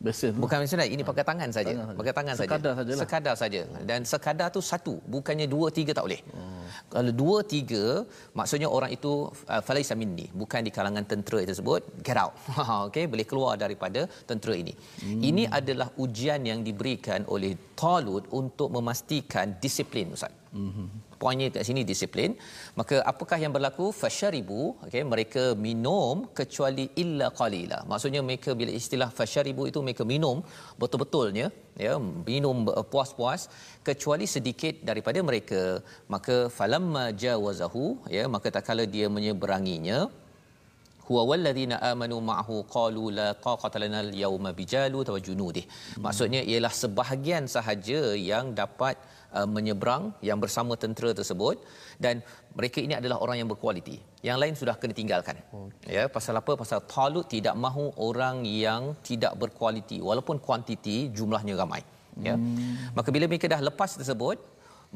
Besen 0.00 0.32
bukan 0.42 0.64
besen 0.64 0.80
ini 0.96 1.04
pakai 1.04 1.24
tangan 1.28 1.50
saja. 1.52 1.74
Pakai 2.00 2.14
tangan 2.18 2.34
saja. 2.40 2.48
Sekadar 2.48 2.72
saja. 2.78 2.92
Sekadar 3.02 3.34
saja. 3.42 3.60
Dan 3.84 4.00
sekadar 4.08 4.48
tu 4.48 4.60
satu, 4.70 4.94
bukannya 5.04 5.44
dua 5.44 5.68
tiga 5.78 5.92
tak 5.92 6.04
boleh. 6.08 6.22
Oh. 6.32 6.64
Kalau 6.94 7.12
dua 7.12 7.38
tiga 7.44 7.84
maksudnya 8.38 8.68
orang 8.76 8.90
itu 8.96 9.28
uh, 9.52 9.62
falaisa 9.66 9.92
minni 10.02 10.26
bukan 10.32 10.64
di 10.64 10.72
kalangan 10.72 11.04
tentera 11.04 11.44
tersebut 11.44 12.00
get 12.06 12.16
out. 12.16 12.32
Okey 12.88 13.04
boleh 13.12 13.26
keluar 13.28 13.60
daripada 13.60 14.08
tentera 14.24 14.56
ini. 14.56 14.72
Hmm. 15.04 15.20
Ini 15.20 15.44
adalah 15.52 15.92
ujian 16.04 16.48
yang 16.48 16.64
diberikan 16.64 17.28
oleh 17.28 17.52
Talut 17.76 18.24
untuk 18.40 18.72
memastikan 18.72 19.60
disiplin 19.60 20.16
Ustaz. 20.16 20.32
Hmm. 20.56 20.88
Poinnya 21.22 21.48
kat 21.54 21.64
sini 21.68 21.82
disiplin. 21.90 22.32
Maka 22.80 22.96
apakah 23.12 23.38
yang 23.44 23.52
berlaku? 23.56 23.86
Fasharibu, 24.02 24.60
okey 24.86 25.02
mereka 25.12 25.42
minum 25.66 26.14
kecuali 26.38 26.84
illa 27.02 27.28
qalila. 27.40 27.80
Maksudnya 27.90 28.22
mereka 28.28 28.52
bila 28.60 28.72
istilah 28.80 29.10
fasharibu 29.18 29.64
itu 29.70 29.80
mereka 29.86 30.04
minum 30.12 30.38
betul-betulnya 30.80 31.48
ya 31.84 31.92
minum 32.30 32.56
puas-puas 32.92 33.42
kecuali 33.88 34.26
sedikit 34.36 34.74
daripada 34.88 35.18
mereka 35.28 35.62
maka 36.14 36.36
falamma 36.56 37.04
jawazahu 37.24 37.84
ya 38.16 38.24
maka 38.34 38.48
tak 38.56 38.64
kala 38.68 38.84
dia 38.94 39.06
menyeberanginya 39.16 39.98
huwa 41.06 41.22
walladzina 41.30 41.76
amanu 41.92 42.16
ma'ahu 42.30 42.56
qalu 42.74 43.04
la 43.18 43.28
taqata 43.46 43.80
lana 43.82 44.00
al-yawma 44.06 44.50
bijalut 44.58 45.08
wa 45.14 45.20
junudih 45.28 45.64
maksudnya 46.04 46.42
ialah 46.50 46.72
sebahagian 46.82 47.46
sahaja 47.56 48.02
yang 48.30 48.46
dapat 48.60 48.96
uh, 49.38 49.48
menyeberang 49.56 50.12
yang 50.28 50.38
bersama 50.44 50.74
tentera 50.82 51.10
tersebut 51.18 51.56
dan 52.04 52.22
mereka 52.58 52.78
ini 52.86 52.94
adalah 53.00 53.18
orang 53.24 53.36
yang 53.40 53.48
berkualiti. 53.52 53.96
Yang 54.28 54.38
lain 54.42 54.54
sudah 54.60 54.74
kena 54.80 54.94
tinggalkan. 55.00 55.36
Okay. 55.40 55.96
Ya, 55.96 56.04
pasal 56.16 56.34
apa? 56.40 56.52
Pasal 56.62 56.80
Talut 56.92 57.26
tidak 57.34 57.54
mahu 57.64 57.84
orang 58.08 58.44
yang 58.44 58.82
tidak 59.08 59.32
berkualiti 59.42 59.98
walaupun 60.08 60.38
kuantiti 60.46 60.96
jumlahnya 61.18 61.54
ramai. 61.62 61.82
Ya. 62.26 62.34
Hmm. 62.34 62.92
Maka 62.96 63.08
bila 63.14 63.24
mereka 63.30 63.46
dah 63.54 63.60
lepas 63.68 63.96
tersebut, 64.00 64.38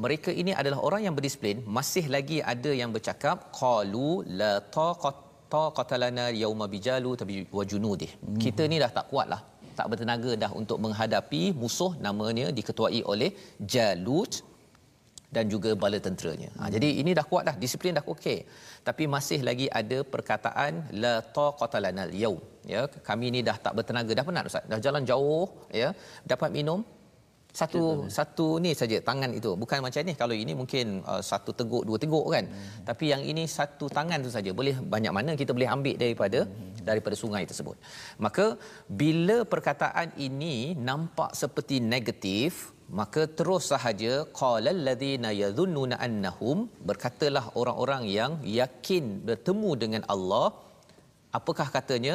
mereka 0.05 0.31
ini 0.43 0.53
adalah 0.61 0.83
orang 0.83 1.07
yang 1.07 1.15
berdisiplin, 1.17 1.63
masih 1.77 2.11
lagi 2.11 2.43
ada 2.43 2.71
yang 2.81 2.91
bercakap 2.91 3.55
qalu 3.55 4.27
la 4.41 4.59
taqat 4.59 5.17
taqatalana 5.55 6.35
yauma 6.43 6.67
bijalu 6.67 7.11
tabi 7.21 7.35
wajunudih. 7.59 8.11
Hmm. 8.19 8.39
Kita 8.43 8.63
ni 8.67 8.83
dah 8.83 8.91
tak 8.91 9.07
kuatlah 9.13 9.54
tak 9.79 9.87
bertenaga 9.93 10.33
dah 10.43 10.51
untuk 10.61 10.79
menghadapi 10.85 11.43
musuh 11.63 11.93
namanya 12.07 12.47
diketuai 12.59 13.01
oleh 13.13 13.31
Jalut 13.75 14.35
dan 15.35 15.45
juga 15.53 15.71
bala 15.83 15.99
tenteranya. 16.07 16.51
Ha, 16.59 16.71
jadi 16.75 16.89
ini 17.03 17.11
dah 17.19 17.27
kuat 17.31 17.45
dah, 17.49 17.57
disiplin 17.63 17.97
dah 17.99 18.05
okey. 18.15 18.39
Tapi 18.89 19.05
masih 19.15 19.41
lagi 19.49 19.67
ada 19.81 19.99
perkataan 20.15 20.73
la 21.05 21.15
taqata 21.39 21.79
lanal 21.85 22.13
yaum. 22.23 22.43
Ya, 22.73 22.83
kami 23.09 23.27
ni 23.35 23.41
dah 23.49 23.57
tak 23.65 23.73
bertenaga 23.79 24.13
dah 24.19 24.25
penat 24.29 24.51
ustaz. 24.51 24.65
Dah 24.73 24.81
jalan 24.87 25.03
jauh 25.11 25.47
ya, 25.83 25.89
dapat 26.33 26.51
minum 26.59 26.81
satu 27.61 27.83
Cita, 28.11 28.15
satu 28.19 28.47
ni 28.65 28.71
saja 28.81 28.97
tangan 29.09 29.31
itu. 29.39 29.51
Bukan 29.63 29.79
macam 29.87 30.03
ni 30.09 30.15
kalau 30.23 30.35
ini 30.43 30.53
mungkin 30.61 30.87
uh, 31.11 31.23
satu 31.31 31.51
teguk 31.59 31.83
dua 31.89 31.99
teguk 32.03 32.27
kan. 32.35 32.45
Hmm. 32.51 32.83
tapi 32.89 33.05
yang 33.13 33.23
ini 33.33 33.45
satu 33.57 33.87
tangan 33.99 34.19
tu 34.27 34.31
saja. 34.37 34.51
Boleh 34.61 34.75
banyak 34.95 35.13
mana 35.19 35.31
kita 35.41 35.55
boleh 35.57 35.71
ambil 35.77 35.95
daripada 36.03 36.41
hmm. 36.45 36.83
daripada 36.89 37.17
sungai 37.23 37.45
tersebut. 37.51 37.77
Maka 38.27 38.47
bila 39.03 39.37
perkataan 39.55 40.11
ini 40.29 40.55
nampak 40.89 41.31
seperti 41.43 41.79
negatif 41.95 42.75
maka 43.01 43.23
terus 43.39 43.65
sahaja 43.73 44.13
qalal 44.41 44.81
ladzina 44.89 45.31
yadhunnuna 45.43 45.97
annahum 46.07 46.59
berkatalah 46.89 47.45
orang-orang 47.61 48.03
yang 48.19 48.33
yakin 48.61 49.05
bertemu 49.29 49.71
dengan 49.83 50.03
Allah. 50.15 50.49
Apakah 51.39 51.69
katanya 51.77 52.15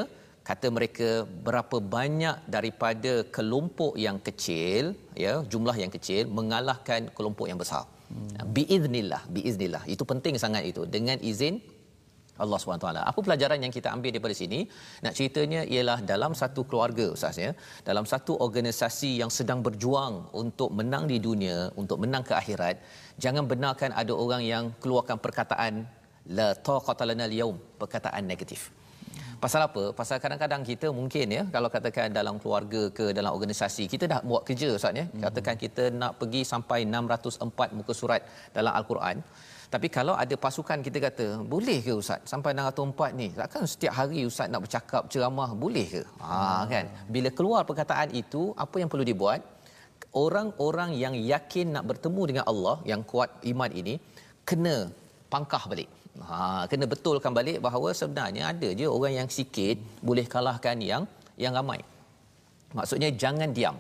kata 0.50 0.68
mereka 0.78 1.10
berapa 1.48 1.78
banyak 1.96 2.38
daripada 2.56 3.14
kelompok 3.38 3.94
yang 4.06 4.18
kecil 4.28 4.84
ya 5.24 5.34
jumlah 5.54 5.76
yang 5.84 5.92
kecil 5.96 6.24
mengalahkan 6.40 7.02
kelompok 7.18 7.48
yang 7.52 7.60
besar 7.64 7.84
hmm. 8.12 8.48
biiznillah 8.58 9.22
biiznillah 9.36 9.84
itu 9.96 10.04
penting 10.12 10.38
sangat 10.46 10.66
itu 10.72 10.84
dengan 10.96 11.20
izin 11.32 11.58
Allah 12.44 12.58
SWT. 12.60 12.88
Apa 13.12 13.20
pelajaran 13.26 13.60
yang 13.66 13.74
kita 13.78 13.88
ambil 13.96 14.12
daripada 14.16 14.36
sini? 14.42 14.60
Nak 15.06 15.14
ceritanya 15.18 15.62
ialah 15.74 16.00
dalam 16.12 16.32
satu 16.42 16.64
keluarga 16.70 17.06
ustaz 17.16 17.38
ya, 17.46 17.52
dalam 17.90 18.08
satu 18.12 18.34
organisasi 18.48 19.12
yang 19.22 19.32
sedang 19.38 19.60
berjuang 19.68 20.16
untuk 20.44 20.72
menang 20.80 21.06
di 21.12 21.20
dunia, 21.28 21.58
untuk 21.82 22.00
menang 22.04 22.24
ke 22.30 22.34
akhirat, 22.42 22.76
jangan 23.24 23.46
benarkan 23.52 23.92
ada 24.02 24.14
orang 24.24 24.44
yang 24.54 24.66
keluarkan 24.84 25.20
perkataan 25.26 25.74
la 26.38 26.50
taqata 26.70 27.04
lana 27.10 27.28
al 27.28 27.54
perkataan 27.82 28.24
negatif. 28.32 28.79
Pasal 29.44 29.62
apa? 29.68 29.84
Pasal 30.00 30.18
kadang-kadang 30.24 30.62
kita 30.70 30.88
mungkin 31.00 31.26
ya 31.38 31.44
kalau 31.56 31.70
katakan 31.76 32.12
dalam 32.20 32.36
keluarga 32.44 32.82
ke 32.98 33.06
dalam 33.18 33.32
organisasi 33.38 33.84
kita 33.94 34.06
dah 34.12 34.20
buat 34.30 34.42
kerja 34.48 34.68
ustaz 34.78 35.00
ya. 35.00 35.06
Hmm. 35.08 35.22
Katakan 35.26 35.56
kita 35.64 35.84
nak 36.02 36.12
pergi 36.20 36.42
sampai 36.52 36.80
604 36.84 37.78
muka 37.78 37.94
surat 38.02 38.22
dalam 38.58 38.74
al-Quran. 38.80 39.18
Tapi 39.74 39.88
kalau 39.98 40.14
ada 40.24 40.36
pasukan 40.46 40.82
kita 40.86 40.98
kata, 41.08 41.26
boleh 41.54 41.78
ke 41.86 41.94
ustaz 42.02 42.26
sampai 42.32 42.52
604 42.58 43.20
ni? 43.20 43.28
Takkan 43.40 43.64
setiap 43.72 43.94
hari 44.00 44.22
ustaz 44.30 44.50
nak 44.54 44.62
bercakap 44.66 45.04
ceramah 45.14 45.50
boleh 45.64 45.88
ke? 45.96 46.02
Ha 46.26 46.66
kan. 46.74 46.86
Bila 47.16 47.30
keluar 47.38 47.62
perkataan 47.70 48.10
itu, 48.22 48.42
apa 48.66 48.76
yang 48.82 48.90
perlu 48.92 49.06
dibuat? 49.12 49.40
Orang-orang 50.24 50.92
yang 51.04 51.14
yakin 51.34 51.68
nak 51.76 51.86
bertemu 51.92 52.24
dengan 52.30 52.44
Allah 52.52 52.76
yang 52.92 53.02
kuat 53.12 53.30
iman 53.52 53.72
ini 53.82 53.96
kena 54.50 54.78
pangkah 55.34 55.64
balik. 55.72 55.90
Ha, 56.30 56.66
kena 56.72 56.86
betulkan 56.94 57.32
balik 57.38 57.58
bahawa 57.66 57.90
sebenarnya 58.00 58.44
ada 58.52 58.70
je 58.80 58.88
orang 58.98 59.14
yang 59.20 59.30
sikit 59.38 59.78
boleh 60.08 60.26
kalahkan 60.34 60.78
yang 60.92 61.04
yang 61.44 61.54
ramai. 61.60 61.80
Maksudnya 62.78 63.10
jangan 63.24 63.50
diam. 63.58 63.78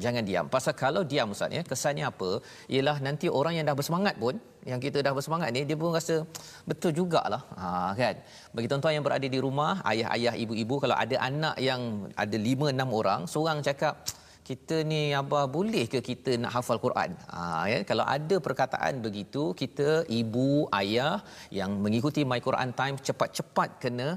Jangan 0.00 0.24
diam. 0.24 0.46
Pasal 0.48 0.72
kalau 0.82 1.02
diam 1.10 1.34
Ustaz 1.34 1.52
ya, 1.52 1.62
kesannya 1.70 2.04
apa? 2.08 2.40
Ialah 2.74 2.96
nanti 3.06 3.26
orang 3.28 3.54
yang 3.60 3.64
dah 3.68 3.76
bersemangat 3.76 4.16
pun, 4.22 4.34
yang 4.70 4.80
kita 4.84 4.98
dah 5.04 5.12
bersemangat 5.12 5.52
ni, 5.52 5.62
dia 5.68 5.76
pun 5.76 5.92
rasa 5.92 6.24
betul 6.70 6.96
jugalah. 6.96 7.42
Ha, 7.60 7.92
kan? 8.00 8.16
Bagi 8.56 8.66
tuan-tuan 8.72 8.96
yang 8.96 9.04
berada 9.04 9.26
di 9.34 9.38
rumah, 9.46 9.84
ayah-ayah, 9.92 10.34
ibu-ibu, 10.44 10.80
kalau 10.80 10.96
ada 10.96 11.16
anak 11.28 11.56
yang 11.68 12.08
ada 12.16 12.36
lima 12.48 12.72
enam 12.72 12.88
orang, 13.00 13.28
seorang 13.28 13.60
cakap, 13.68 14.00
kita 14.48 14.76
ni 14.90 15.00
apa 15.20 15.40
boleh 15.56 15.84
ke 15.92 15.98
kita 16.08 16.34
nak 16.42 16.52
hafal 16.56 16.78
Quran? 16.84 17.10
Ha, 17.34 17.42
ya? 17.72 17.78
Kalau 17.90 18.04
ada 18.16 18.36
perkataan 18.46 18.94
begitu, 19.06 19.42
kita 19.60 19.88
ibu, 20.20 20.66
ayah 20.80 21.14
yang 21.58 21.72
mengikuti 21.84 22.22
My 22.30 22.40
Quran 22.46 22.70
Time 22.80 22.96
cepat-cepat 23.08 23.70
kena 23.84 24.08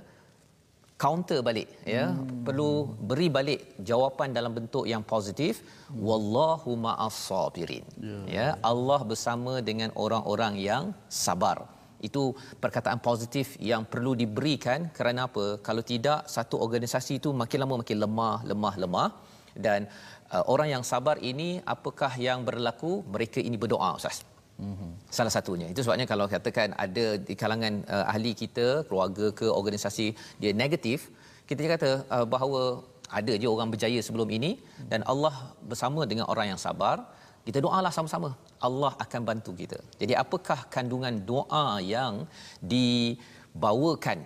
counter 1.03 1.39
balik 1.47 1.69
ya 1.93 2.03
hmm. 2.07 2.47
perlu 2.47 2.69
beri 3.09 3.27
balik 3.37 3.61
jawapan 3.89 4.29
dalam 4.37 4.51
bentuk 4.57 4.85
yang 4.91 5.03
positif 5.13 5.59
hmm. 5.59 5.99
wallahu 6.07 6.71
ma'as 6.85 7.17
sabirin 7.27 7.85
yeah. 8.09 8.23
ya 8.37 8.47
Allah 8.71 8.99
bersama 9.11 9.53
dengan 9.69 9.91
orang-orang 10.03 10.53
yang 10.69 10.83
sabar 11.23 11.57
itu 12.07 12.23
perkataan 12.63 12.99
positif 13.09 13.47
yang 13.71 13.83
perlu 13.93 14.11
diberikan 14.21 14.79
kerana 14.97 15.21
apa 15.27 15.45
kalau 15.67 15.83
tidak 15.91 16.19
satu 16.35 16.55
organisasi 16.65 17.13
itu 17.19 17.29
makin 17.41 17.59
lama 17.63 17.75
makin 17.83 17.99
lemah 18.03 18.37
lemah 18.51 18.75
lemah 18.83 19.09
dan 19.55 19.87
uh, 20.35 20.43
orang 20.53 20.69
yang 20.75 20.83
sabar 20.91 21.17
ini 21.31 21.49
apakah 21.75 22.11
yang 22.27 22.43
berlaku 22.47 23.03
mereka 23.15 23.39
ini 23.39 23.57
berdoa 23.63 23.91
ustaz 23.99 24.19
Mm-hmm. 24.55 24.91
Salah 25.11 25.33
satunya. 25.35 25.67
Itu 25.71 25.83
sebabnya 25.83 26.07
kalau 26.11 26.25
katakan 26.31 26.71
ada 26.79 27.05
di 27.27 27.33
kalangan 27.41 27.83
uh, 27.95 28.05
ahli 28.11 28.31
kita, 28.41 28.87
keluarga 28.87 29.27
ke 29.39 29.47
organisasi 29.59 30.15
dia 30.39 30.51
negatif, 30.55 31.11
kita 31.49 31.67
kata 31.75 31.89
uh, 32.15 32.25
bahawa 32.33 32.61
ada 33.19 33.33
je 33.41 33.47
orang 33.55 33.69
berjaya 33.73 33.99
sebelum 34.07 34.29
ini 34.37 34.51
dan 34.91 35.03
Allah 35.11 35.35
bersama 35.71 36.07
dengan 36.11 36.25
orang 36.31 36.55
yang 36.55 36.61
sabar. 36.67 36.97
Kita 37.45 37.59
doalah 37.65 37.91
sama-sama. 37.93 38.29
Allah 38.67 38.91
akan 39.03 39.21
bantu 39.29 39.51
kita. 39.53 39.77
Jadi 40.01 40.13
apakah 40.23 40.65
kandungan 40.75 41.15
doa 41.31 41.77
yang 41.95 42.25
dibawakan 42.73 44.25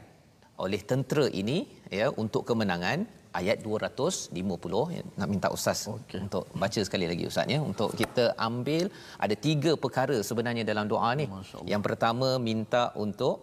oleh 0.65 0.79
tentera 0.91 1.25
ini 1.41 1.67
ya 1.99 2.07
untuk 2.23 2.47
kemenangan? 2.47 3.03
Ayat 3.29 3.57
250 3.61 4.95
ya, 4.95 5.03
nak 5.19 5.27
minta 5.29 5.47
ustaz 5.53 5.85
okay. 5.85 6.17
untuk 6.25 6.49
baca 6.61 6.79
sekali 6.87 7.05
lagi 7.11 7.23
ustaz 7.29 7.45
ya. 7.45 7.59
Untuk 7.61 7.93
kita 7.93 8.33
ambil 8.49 8.89
ada 9.21 9.35
tiga 9.37 9.71
perkara 9.77 10.17
sebenarnya 10.29 10.65
dalam 10.65 10.89
doa 10.89 11.13
ni. 11.13 11.25
Yang 11.69 11.81
pertama 11.87 12.41
minta 12.41 12.83
untuk 13.05 13.35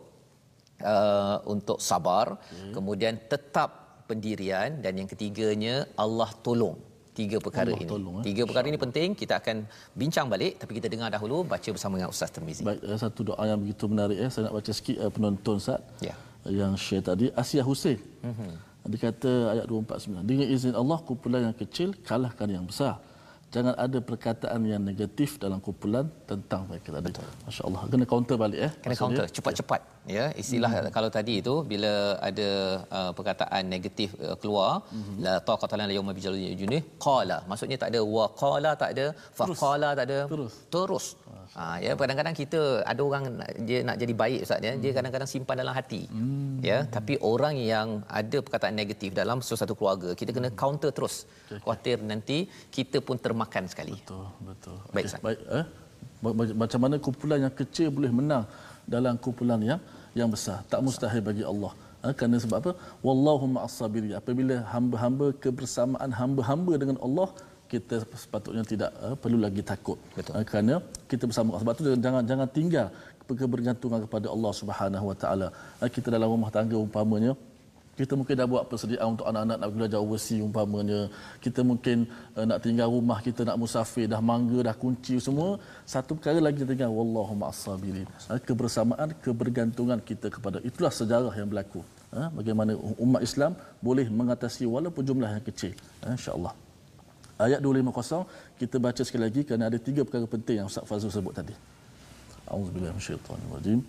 uh, 0.83 1.38
untuk 1.55 1.79
sabar. 1.79 2.37
Okay. 2.37 2.72
kemudian 2.77 3.14
tetap 3.33 4.03
pendirian. 4.11 4.83
Dan 4.83 4.92
yang 5.03 5.09
ketiganya 5.09 5.87
Allah 5.94 6.31
tolong. 6.42 6.77
Tiga 7.16 7.40
perkara 7.40 7.72
Allah 7.72 7.81
ini. 7.81 7.88
tolong, 7.88 8.16
eh? 8.20 8.25
tiga 8.29 8.42
perkara 8.44 8.66
ini 8.68 8.77
penting. 8.77 9.09
Kita 9.16 9.40
akan 9.40 9.64
bincang 9.96 10.27
balik. 10.29 10.61
Tapi 10.61 10.72
kita 10.79 10.88
dengar 10.92 11.09
dahulu 11.09 11.49
baca 11.49 11.68
bersama 11.72 11.96
dengan 11.96 12.12
ustaz 12.12 12.29
Termizi. 12.35 12.61
Baik 12.66 12.85
satu 13.01 13.33
doa 13.33 13.42
yang 13.49 13.61
begitu 13.62 13.85
menarik 13.88 14.18
ya. 14.20 14.29
Saya 14.29 14.42
nak 14.49 14.55
baca 14.59 14.72
sikit 14.79 14.96
uh, 15.01 15.11
penonton 15.14 15.57
ustaz. 15.62 15.81
Ya. 16.05 16.14
Yang 16.46 16.72
share 16.85 17.05
tadi 17.09 17.27
Asia 17.33 17.62
Hussein. 17.64 17.99
Mm-hmm. 18.22 18.65
Dia 18.90 19.01
kata 19.11 19.33
ayat 19.55 19.64
249. 19.66 20.22
Dengan 20.31 20.46
izin 20.46 20.75
Allah 20.83 20.99
kumpulan 21.09 21.40
yang 21.51 21.57
kecil 21.57 21.88
kalahkan 22.07 22.49
yang 22.51 22.66
besar. 22.66 22.96
jangan 23.46 23.79
ada 23.79 23.99
perkataan 24.03 24.61
yang 24.68 24.83
negatif 24.83 25.38
dalam 25.40 25.62
kumpulan 25.64 26.05
tentang 26.29 26.66
mereka 26.68 26.92
tadi. 26.92 27.14
Masya-Allah. 27.46 27.83
Kena 27.88 28.05
counter 28.05 28.37
balik 28.37 28.61
eh. 28.68 28.72
kena 28.83 28.94
counter 28.99 29.25
cepat-cepat 29.31 29.81
ya 29.81 29.95
istilah 30.42 30.71
hmm. 30.73 30.90
kalau 30.97 31.09
tadi 31.16 31.35
itu 31.42 31.55
bila 31.73 31.92
ada 32.29 32.49
uh, 32.99 33.11
perkataan 33.19 33.62
negatif 33.75 34.11
uh, 34.27 34.37
keluar 34.42 34.71
hmm. 34.95 35.16
la 35.25 35.35
taqata 35.49 35.75
lana 35.81 35.92
yawma 35.97 36.12
bijal 36.19 36.35
junih 36.61 36.83
qala 37.07 37.38
maksudnya 37.51 37.79
tak 37.83 37.90
ada 37.92 38.01
wa 38.16 38.27
qala 38.42 38.71
tak 38.83 38.90
ada 38.95 39.07
fa 39.38 39.47
qala 39.62 39.88
tak 39.99 40.05
ada 40.09 40.19
Terus. 40.33 40.55
terus 40.75 41.07
ha 41.57 41.64
ya 41.85 41.92
kadang-kadang 42.01 42.37
kita 42.42 42.61
ada 42.90 43.01
orang 43.09 43.25
dia 43.69 43.79
nak 43.88 43.97
jadi 44.03 44.14
baik 44.23 44.40
ustaz 44.47 44.66
ya 44.69 44.73
dia 44.83 44.90
Hmm. 44.90 44.97
kadang-kadang 44.99 45.31
simpan 45.35 45.57
dalam 45.62 45.75
hati 45.79 46.03
ya 46.69 46.79
tapi 46.97 47.14
orang 47.33 47.55
yang 47.73 47.88
ada 48.21 48.38
perkataan 48.47 48.77
negatif 48.83 49.11
dalam 49.21 49.40
sesuatu 49.49 49.75
keluarga 49.81 50.11
kita 50.21 50.31
kena 50.37 50.51
Hmm. 50.53 50.61
counter 50.62 50.90
terus 50.99 51.16
khuatir 51.64 51.99
nanti 52.12 52.38
kita 52.77 53.01
pun 53.09 53.16
termakan 53.27 53.66
sekali 53.73 53.97
Betul, 53.99 54.25
betul. 54.51 54.79
Baik, 54.95 55.05
Ustaz. 55.11 55.23
baik 55.27 55.40
eh? 55.59 55.66
Macam 56.62 56.81
mana 56.85 56.97
kumpulan 57.07 57.38
yang 57.45 57.55
kecil 57.61 57.88
boleh 57.97 58.11
menang 58.19 58.45
dalam 58.94 59.14
kumpulan 59.25 59.61
yang 59.70 59.81
yang 60.20 60.31
besar? 60.35 60.59
Tak 60.72 60.81
mustahil 60.87 61.22
bagi 61.31 61.44
Allah. 61.53 61.72
Ha, 62.03 62.12
kerana 62.18 62.37
sebab 62.44 62.57
apa? 62.62 62.72
Wallahu 63.07 63.44
ma'as-sabirin. 63.55 64.14
Apabila 64.20 64.57
hamba-hamba 64.72 65.27
kebersamaan 65.44 66.11
hamba-hamba 66.20 66.72
dengan 66.83 66.99
Allah, 67.07 67.29
kita 67.72 67.96
sepatutnya 68.22 68.62
tidak 68.72 68.90
uh, 69.07 69.16
perlu 69.22 69.38
lagi 69.46 69.62
takut. 69.70 69.99
Betul. 70.16 70.33
Ha, 70.37 70.46
kerana 70.51 70.75
kita 71.11 71.25
bersama 71.29 71.49
Allah. 71.51 71.62
Sebab 71.64 71.75
tu 71.79 71.83
jangan 72.07 72.22
jangan 72.31 72.49
tinggal 72.59 72.88
kebergantungan 73.42 74.01
kepada 74.07 74.27
Allah 74.35 74.53
Subhanahu 74.61 75.07
Wa 75.11 75.16
Taala. 75.22 75.49
Ha, 75.81 75.90
kita 75.96 76.09
dalam 76.14 76.31
rumah 76.35 76.51
tangga 76.57 76.77
umpamanya 76.87 77.35
kita 77.96 78.12
mungkin 78.18 78.35
dah 78.40 78.48
buat 78.52 78.64
persediaan 78.70 79.09
untuk 79.16 79.26
anak-anak 79.30 79.56
nak 79.62 79.70
belajar 79.72 79.98
overseas 80.04 80.44
umpamanya. 80.46 81.00
Kita 81.44 81.61
mungkin 81.70 82.04
uh, 82.37 82.44
nak 82.50 82.59
tinggal 82.64 82.88
rumah 82.96 83.18
kita 83.24 83.40
nak 83.48 83.56
musafir 83.62 84.06
dah 84.12 84.20
mangga 84.30 84.59
dah 84.68 84.76
kunci 84.82 85.16
semua. 85.26 85.56
Satu 85.92 86.12
perkara 86.16 86.38
lagi 86.46 86.61
kita 86.61 86.70
tinggal 86.76 86.92
wallahu 86.92 87.32
ma'as-sabirin. 87.40 88.09
Ha, 88.28 88.37
kebersamaan 88.48 89.16
kebergantungan 89.24 89.98
kita 90.11 90.28
kepada 90.28 90.61
itulah 90.68 90.92
sejarah 90.92 91.32
yang 91.40 91.48
berlaku. 91.48 91.80
Ha, 92.12 92.28
bagaimana 92.38 92.76
umat 93.06 93.24
Islam 93.28 93.56
boleh 93.80 94.06
mengatasi 94.20 94.68
walaupun 94.68 95.02
jumlah 95.09 95.30
yang 95.32 95.44
kecil. 95.48 95.72
Insyaallah. 96.04 96.52
Ayat 97.37 97.61
250 97.64 98.61
kita 98.61 98.76
baca 98.80 99.02
sekali 99.04 99.24
lagi 99.28 99.40
kerana 99.48 99.64
ada 99.72 99.78
tiga 99.80 100.00
perkara 100.04 100.24
penting 100.28 100.56
yang 100.61 100.68
Ustaz 100.68 100.85
Fazul 100.88 101.12
sebut 101.12 101.32
tadi. 101.32 101.56
Auzubillahi 102.48 102.92
minasyaitanir 102.92 103.80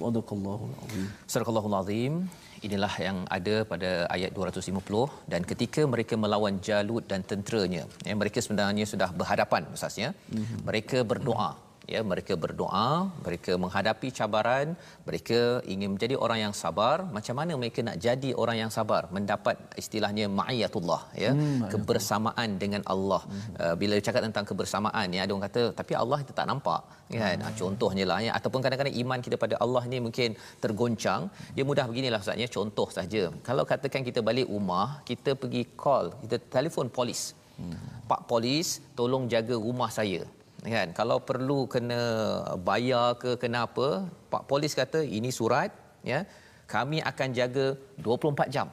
صدق 0.00 0.28
الله 0.36 0.60
العظيم 0.70 1.08
Surah 1.32 1.48
Al-Azim 1.50 2.14
inilah 2.66 2.94
yang 3.06 3.18
ada 3.36 3.56
pada 3.72 3.90
ayat 4.14 4.30
250 4.38 5.30
dan 5.32 5.42
ketika 5.50 5.82
mereka 5.94 6.14
melawan 6.24 6.54
Jalut 6.66 7.04
dan 7.10 7.20
tenteranya 7.30 7.84
ya 8.08 8.14
mereka 8.20 8.38
sebenarnya 8.44 8.84
sudah 8.92 9.10
berhadapan 9.20 9.62
ustaznya 9.76 10.08
mm-hmm. 10.16 10.58
mereka 10.68 10.98
berdoa 11.12 11.50
ya 11.93 12.01
mereka 12.11 12.33
berdoa 12.43 12.89
mereka 13.27 13.51
menghadapi 13.63 14.07
cabaran 14.19 14.67
mereka 15.09 15.39
ingin 15.73 15.89
menjadi 15.93 16.15
orang 16.25 16.39
yang 16.43 16.53
sabar. 16.61 16.97
Macam 17.15 17.35
mana 17.39 17.51
mereka 17.61 17.79
nak 17.87 17.97
jadi 18.05 18.29
orang 18.41 18.57
yang 18.61 18.71
sabar? 18.77 19.01
Mendapat 19.17 19.55
istilahnya 19.81 20.25
ma'iyatullah 20.39 21.01
ya 21.23 21.31
hmm, 21.37 21.61
kebersamaan 21.73 22.49
dengan 22.63 22.81
Allah. 22.93 23.21
Hmm. 23.31 23.53
uh, 23.63 23.75
bila 23.81 23.95
cakap 24.07 24.21
tentang 24.27 24.45
kebersamaan 24.49 25.07
ya 25.17 25.21
ada 25.25 25.31
orang 25.33 25.45
kata 25.49 25.63
tapi 25.79 25.93
Allah 26.03 26.19
kita 26.23 26.33
tak 26.39 26.47
nampak 26.51 26.81
kan? 27.17 27.37
Hmm. 27.45 27.57
contohnya 27.61 28.05
lah 28.11 28.19
ya. 28.27 28.31
Ataupun 28.39 28.61
kadang-kadang 28.65 28.95
iman 29.03 29.19
kita 29.27 29.37
pada 29.45 29.57
Allah 29.65 29.83
ni 29.91 29.99
mungkin 30.07 30.37
tergoncang. 30.63 31.21
Dia 31.57 31.65
mudah 31.71 31.85
beginilah 31.91 32.21
ustaz 32.25 32.43
ya 32.43 32.49
contoh 32.57 32.87
saja. 32.97 33.23
Kalau 33.49 33.65
katakan 33.71 34.03
kita 34.09 34.21
balik 34.29 34.47
rumah 34.55 34.87
kita 35.09 35.33
pergi 35.43 35.63
call 35.83 36.07
kita 36.23 36.39
telefon 36.55 36.89
polis. 36.99 37.23
Hmm. 37.59 37.79
pak 38.09 38.21
polis 38.29 38.67
tolong 38.97 39.23
jaga 39.31 39.55
rumah 39.63 39.89
saya 39.95 40.19
kan? 40.75 40.87
Kalau 40.99 41.17
perlu 41.29 41.59
kena 41.73 42.01
bayar 42.69 43.15
ke 43.21 43.31
kena 43.41 43.59
apa 43.67 43.87
pak 44.31 44.43
polis 44.49 44.75
kata 44.81 45.01
ini 45.17 45.31
surat 45.39 45.71
ya 46.11 46.19
kami 46.75 46.97
akan 47.11 47.29
jaga 47.39 47.67
24 48.03 48.55
jam. 48.55 48.67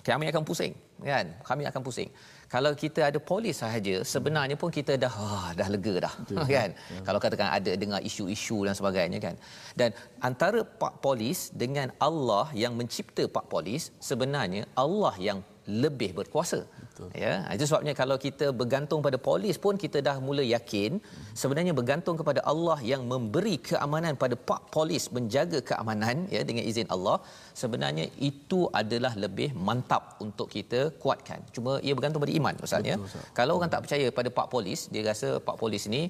Kami 0.00 0.26
akan 0.32 0.44
pusing 0.48 0.74
kan? 1.04 1.26
Kami 1.48 1.62
akan 1.70 1.82
pusing. 1.86 2.10
Kalau 2.50 2.70
kita 2.82 3.00
ada 3.08 3.18
polis 3.30 3.56
sahaja 3.62 4.02
sebenarnya 4.12 4.56
pun 4.62 4.70
kita 4.76 4.98
dah 5.02 5.12
ah, 5.26 5.50
dah 5.58 5.68
lega 5.74 5.94
dah 6.04 6.14
kan? 6.54 6.70
ya. 6.74 7.00
kalau 7.06 7.18
katakan 7.22 7.48
ada 7.58 7.72
dengar 7.82 8.00
isu-isu 8.02 8.58
dan 8.66 8.74
sebagainya 8.74 9.18
kan? 9.26 9.34
Dan 9.80 9.94
antara 10.28 10.60
pak 10.82 10.98
polis 11.04 11.54
dengan 11.62 11.94
Allah 12.08 12.46
yang 12.62 12.74
mencipta 12.80 13.24
pak 13.36 13.46
polis 13.52 13.94
sebenarnya 14.10 14.66
Allah 14.84 15.14
yang 15.28 15.40
lebih 15.84 16.10
berkuasa 16.18 16.66
Betul. 17.00 17.20
ya 17.22 17.32
itu 17.56 17.64
sebabnya 17.70 17.92
kalau 18.00 18.16
kita 18.24 18.46
bergantung 18.60 19.00
pada 19.06 19.18
polis 19.28 19.56
pun 19.64 19.74
kita 19.84 19.98
dah 20.08 20.16
mula 20.26 20.44
yakin 20.54 21.00
sebenarnya 21.42 21.72
bergantung 21.80 22.16
kepada 22.20 22.40
Allah 22.52 22.78
yang 22.92 23.02
memberi 23.12 23.54
keamanan 23.68 24.14
pada 24.22 24.36
pak 24.50 24.62
polis 24.74 25.04
menjaga 25.16 25.60
keamanan 25.70 26.16
ya 26.34 26.42
dengan 26.48 26.64
izin 26.70 26.88
Allah 26.94 27.16
sebenarnya 27.62 28.06
itu 28.30 28.60
adalah 28.80 29.12
lebih 29.24 29.48
mantap 29.68 30.02
untuk 30.24 30.48
kita 30.56 30.80
kuatkan. 31.02 31.40
Cuma 31.56 31.72
ia 31.86 31.94
bergantung 31.98 32.22
pada 32.24 32.34
iman 32.40 32.54
ustaz 32.66 32.90
ya. 32.90 32.96
Kalau 33.38 33.52
orang 33.58 33.70
tak 33.74 33.82
percaya 33.84 34.06
pada 34.18 34.30
pak 34.38 34.48
polis 34.54 34.80
dia 34.92 35.02
rasa 35.10 35.28
pak 35.48 35.56
polis 35.62 35.84
ni 35.94 36.02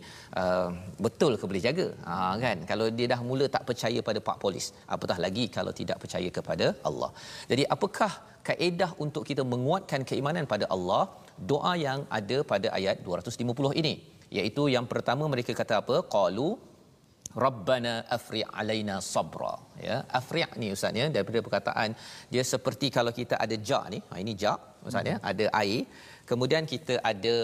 uh, 0.43 0.69
betul 1.07 1.33
ke 1.41 1.45
boleh 1.51 1.63
jaga? 1.69 1.87
Ha, 2.09 2.15
kan? 2.45 2.59
Kalau 2.71 2.89
dia 2.99 3.07
dah 3.15 3.21
mula 3.31 3.47
tak 3.57 3.65
percaya 3.71 4.01
pada 4.09 4.21
pak 4.29 4.39
polis 4.45 4.67
apatah 4.95 5.19
lagi 5.27 5.47
kalau 5.57 5.75
tidak 5.81 5.99
percaya 6.05 6.31
kepada 6.39 6.67
Allah. 6.91 7.11
Jadi 7.51 7.65
apakah 7.77 8.13
kaedah 8.51 8.91
untuk 9.05 9.25
kita 9.31 9.43
menguatkan 9.53 10.03
keimanan 10.11 10.47
pada 10.53 10.67
Allah 10.75 11.03
doa 11.51 11.75
yang 11.87 12.01
ada 12.19 12.39
pada 12.53 12.69
ayat 12.79 12.97
250 13.07 13.81
ini. 13.83 13.95
Iaitu 14.39 14.63
yang 14.75 14.87
pertama 14.93 15.25
mereka 15.33 15.53
kata 15.61 15.75
apa? 15.83 15.97
Qalu 16.17 16.49
rabbana 17.45 17.93
afri 18.17 18.41
alaina 18.61 18.97
sabra. 19.13 19.55
Ya 19.87 19.97
afri 20.19 20.43
ni 20.61 20.69
ustaz 20.77 21.01
ya 21.01 21.07
daripada 21.15 21.41
perkataan 21.47 21.91
dia 22.33 22.45
seperti 22.53 22.87
kalau 22.97 23.13
kita 23.21 23.37
ada 23.45 23.57
jak 23.69 23.85
ni. 23.95 23.99
Ha 24.11 24.15
ini 24.25 24.35
jak 24.43 24.59
ustaz 24.89 25.11
ya 25.11 25.17
ada 25.31 25.47
air 25.63 25.83
kemudian 26.31 26.65
kita 26.73 26.95
ada 27.11 27.35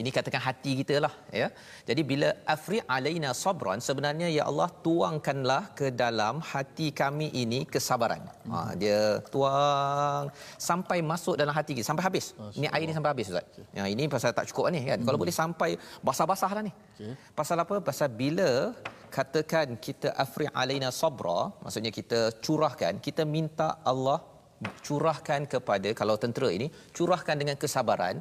ini 0.00 0.10
katakan 0.16 0.42
hati 0.48 0.70
kita 0.80 0.96
lah 1.04 1.12
ya. 1.40 1.48
Jadi 1.88 2.02
bila 2.10 2.28
afri 2.54 2.78
alaina 2.96 3.30
sabran 3.42 3.80
sebenarnya 3.88 4.28
ya 4.36 4.42
Allah 4.50 4.68
tuangkanlah 4.86 5.62
ke 5.78 5.86
dalam 6.02 6.36
hati 6.50 6.88
kami 7.00 7.28
ini 7.42 7.60
kesabaran. 7.74 8.22
Ha 8.52 8.58
dia 8.82 9.00
tuang 9.34 10.24
sampai 10.68 10.98
masuk 11.12 11.34
dalam 11.42 11.54
hati 11.58 11.72
kita 11.76 11.86
sampai 11.90 12.06
habis. 12.08 12.28
Ini 12.58 12.68
air 12.74 12.86
ni 12.90 12.96
sampai 12.98 13.12
habis 13.14 13.28
ustaz. 13.32 13.46
Ya 13.78 13.84
ini 13.94 14.06
pasal 14.14 14.32
tak 14.38 14.48
cukup 14.52 14.72
ni 14.76 14.82
kan. 14.90 15.00
Kalau 15.06 15.18
boleh 15.22 15.34
sampai 15.42 15.70
basah-basah 16.08 16.50
dah 16.56 16.64
ni. 16.68 16.72
Okey. 17.00 17.12
pasal 17.38 17.56
apa? 17.64 17.76
Pasal 17.88 18.08
bila 18.22 18.50
katakan 19.16 19.68
kita 19.86 20.08
afri 20.24 20.46
alaina 20.60 20.88
sabra 21.00 21.38
maksudnya 21.62 21.92
kita 21.98 22.20
curahkan 22.44 22.94
kita 23.06 23.22
minta 23.36 23.68
Allah 23.90 24.18
curahkan 24.86 25.40
kepada 25.52 25.88
kalau 26.00 26.14
tentera 26.22 26.48
ini 26.56 26.66
curahkan 26.96 27.36
dengan 27.42 27.56
kesabaran 27.62 28.16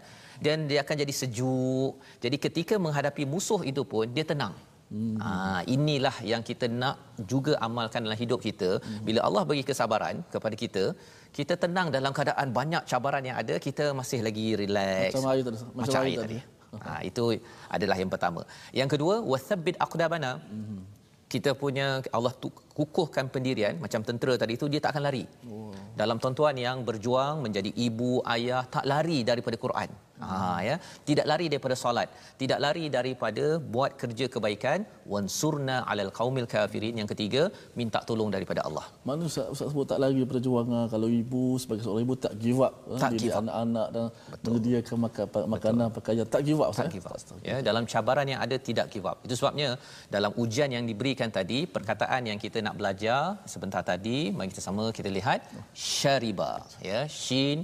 dan 0.45 0.67
dia 0.69 0.79
akan 0.83 0.95
jadi 1.03 1.13
sejuk 1.21 1.93
jadi 2.23 2.37
ketika 2.45 2.75
menghadapi 2.85 3.23
musuh 3.33 3.61
itu 3.71 3.83
pun 3.93 4.07
dia 4.17 4.25
tenang 4.31 4.55
Hmm. 4.89 5.17
Ha, 5.21 5.61
inilah 5.69 6.15
yang 6.25 6.41
kita 6.49 6.65
nak 6.65 6.97
juga 7.31 7.53
amalkan 7.65 8.01
dalam 8.05 8.17
hidup 8.17 8.39
kita. 8.41 8.69
Hmm. 8.81 9.01
Bila 9.07 9.19
Allah 9.27 9.43
bagi 9.49 9.61
kesabaran 9.69 10.25
kepada 10.33 10.55
kita, 10.63 10.83
kita 11.37 11.53
tenang 11.63 11.93
dalam 11.95 12.09
keadaan 12.17 12.49
banyak 12.49 12.83
cabaran 12.89 13.21
yang 13.21 13.37
ada, 13.37 13.55
kita 13.61 13.93
masih 13.99 14.19
lagi 14.27 14.57
relax. 14.61 15.13
Macam 15.13 15.29
hari 15.29 15.41
tadi. 15.45 15.57
Macam, 15.61 15.77
Macam 15.85 16.01
air 16.01 16.17
tadi. 16.25 16.39
tadi. 16.41 16.81
Ha, 16.85 16.91
itu 17.09 17.23
adalah 17.75 17.97
yang 18.01 18.11
pertama. 18.13 18.41
Yang 18.79 18.89
kedua, 18.97 19.15
wathabbit 19.31 19.77
aqdabana. 19.85 20.31
Hmm. 20.49 20.81
Kita 21.29 21.53
punya 21.53 22.01
Allah 22.09 22.33
tu, 22.33 22.49
kukuhkan 22.79 23.27
pendirian 23.35 23.75
macam 23.85 24.01
tentera 24.09 24.33
tadi 24.41 24.53
itu 24.59 24.67
dia 24.73 24.81
tak 24.83 24.91
akan 24.93 25.03
lari. 25.07 25.23
Oh. 25.51 25.71
Dalam 26.01 26.17
tuan-tuan 26.23 26.55
yang 26.67 26.77
berjuang 26.87 27.35
menjadi 27.45 27.71
ibu, 27.87 28.11
ayah 28.35 28.63
tak 28.75 28.85
lari 28.91 29.19
daripada 29.29 29.59
Quran. 29.65 29.91
Ha 30.19 30.59
ya, 30.67 30.75
tidak 31.07 31.25
lari 31.31 31.45
daripada 31.51 31.75
solat, 31.81 32.07
tidak 32.41 32.59
lari 32.63 32.85
daripada 32.95 33.45
buat 33.73 33.91
kerja 34.01 34.25
kebaikan, 34.33 34.83
wansurna 35.11 35.77
alal 35.91 36.11
qaumil 36.17 36.47
kafirin. 36.53 36.99
Yang 36.99 37.09
ketiga, 37.13 37.41
minta 37.79 37.99
tolong 38.09 38.27
daripada 38.35 38.61
Allah. 38.67 38.83
Mana 39.07 39.23
Ustaz, 39.29 39.47
Ustaz 39.53 39.71
sebut 39.71 39.87
tak 39.91 39.99
lari 40.03 40.19
perjuangan 40.31 40.83
kalau 40.93 41.07
ibu 41.21 41.43
sebagai 41.61 41.83
seorang 41.87 42.03
ibu 42.07 42.15
tak 42.25 42.33
give 42.43 42.59
up 42.67 42.73
eh, 42.91 42.99
Tak 43.03 43.11
give 43.21 43.31
up. 43.31 43.41
anak-anak 43.43 43.87
dan 43.95 44.05
menyediakan 44.43 44.97
makan, 45.05 45.25
makanan 45.55 45.87
pakaian 45.97 46.27
tak 46.35 46.43
give 46.47 46.61
up 46.65 46.71
tak 46.75 46.91
Ustaz, 46.91 46.95
give 46.95 47.07
up. 47.07 47.47
Ya, 47.49 47.57
dalam 47.69 47.83
cabaran 47.93 48.27
yang 48.33 48.41
ada 48.43 48.55
tidak 48.69 48.87
give 48.91 49.07
up. 49.07 49.23
Itu 49.23 49.39
sebabnya 49.39 49.79
dalam 50.11 50.35
ujian 50.35 50.67
yang 50.75 50.83
diberikan 50.83 51.31
tadi, 51.31 51.63
perkataan 51.63 52.27
yang 52.27 52.39
kita 52.43 52.59
nak 52.59 52.68
belajar 52.79 53.21
sebentar 53.53 53.81
tadi, 53.91 54.17
mari 54.35 54.49
kita 54.53 54.63
sama 54.67 54.83
kita 54.97 55.09
lihat 55.17 55.39
syariba, 55.73 56.51
ya, 56.89 56.99
shin 57.21 57.59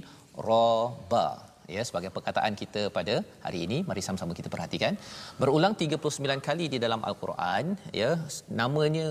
ra 0.46 0.70
ba. 1.12 1.28
Ya, 1.74 1.82
sebagai 1.88 2.10
perkataan 2.16 2.54
kita 2.62 2.82
pada 2.96 3.14
hari 3.44 3.60
ini, 3.66 3.78
mari 3.88 4.02
sama-sama 4.06 4.32
kita 4.38 4.48
perhatikan. 4.54 4.94
Berulang 5.40 5.74
39 5.74 6.46
kali 6.48 6.66
di 6.74 6.78
dalam 6.84 7.00
al-Quran, 7.08 7.74
ya, 8.00 8.10
namanya 8.60 9.06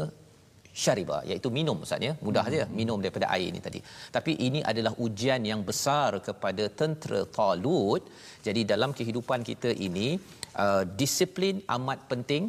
syariba 0.83 1.17
iaitu 1.29 1.49
minum 1.57 1.77
ustaz 1.85 2.05
ya 2.07 2.13
mudah 2.25 2.43
saja 2.47 2.63
minum 2.79 2.97
daripada 3.03 3.27
air 3.35 3.47
ini 3.51 3.61
tadi 3.67 3.79
tapi 4.15 4.33
ini 4.47 4.59
adalah 4.71 4.93
ujian 5.05 5.41
yang 5.51 5.61
besar 5.69 6.09
kepada 6.27 6.63
tentera 6.79 7.21
Talut 7.37 8.03
jadi 8.47 8.61
dalam 8.73 8.91
kehidupan 8.99 9.41
kita 9.49 9.71
ini 9.87 10.07
uh, 10.63 10.83
disiplin 10.99 11.63
amat 11.77 12.01
penting 12.11 12.43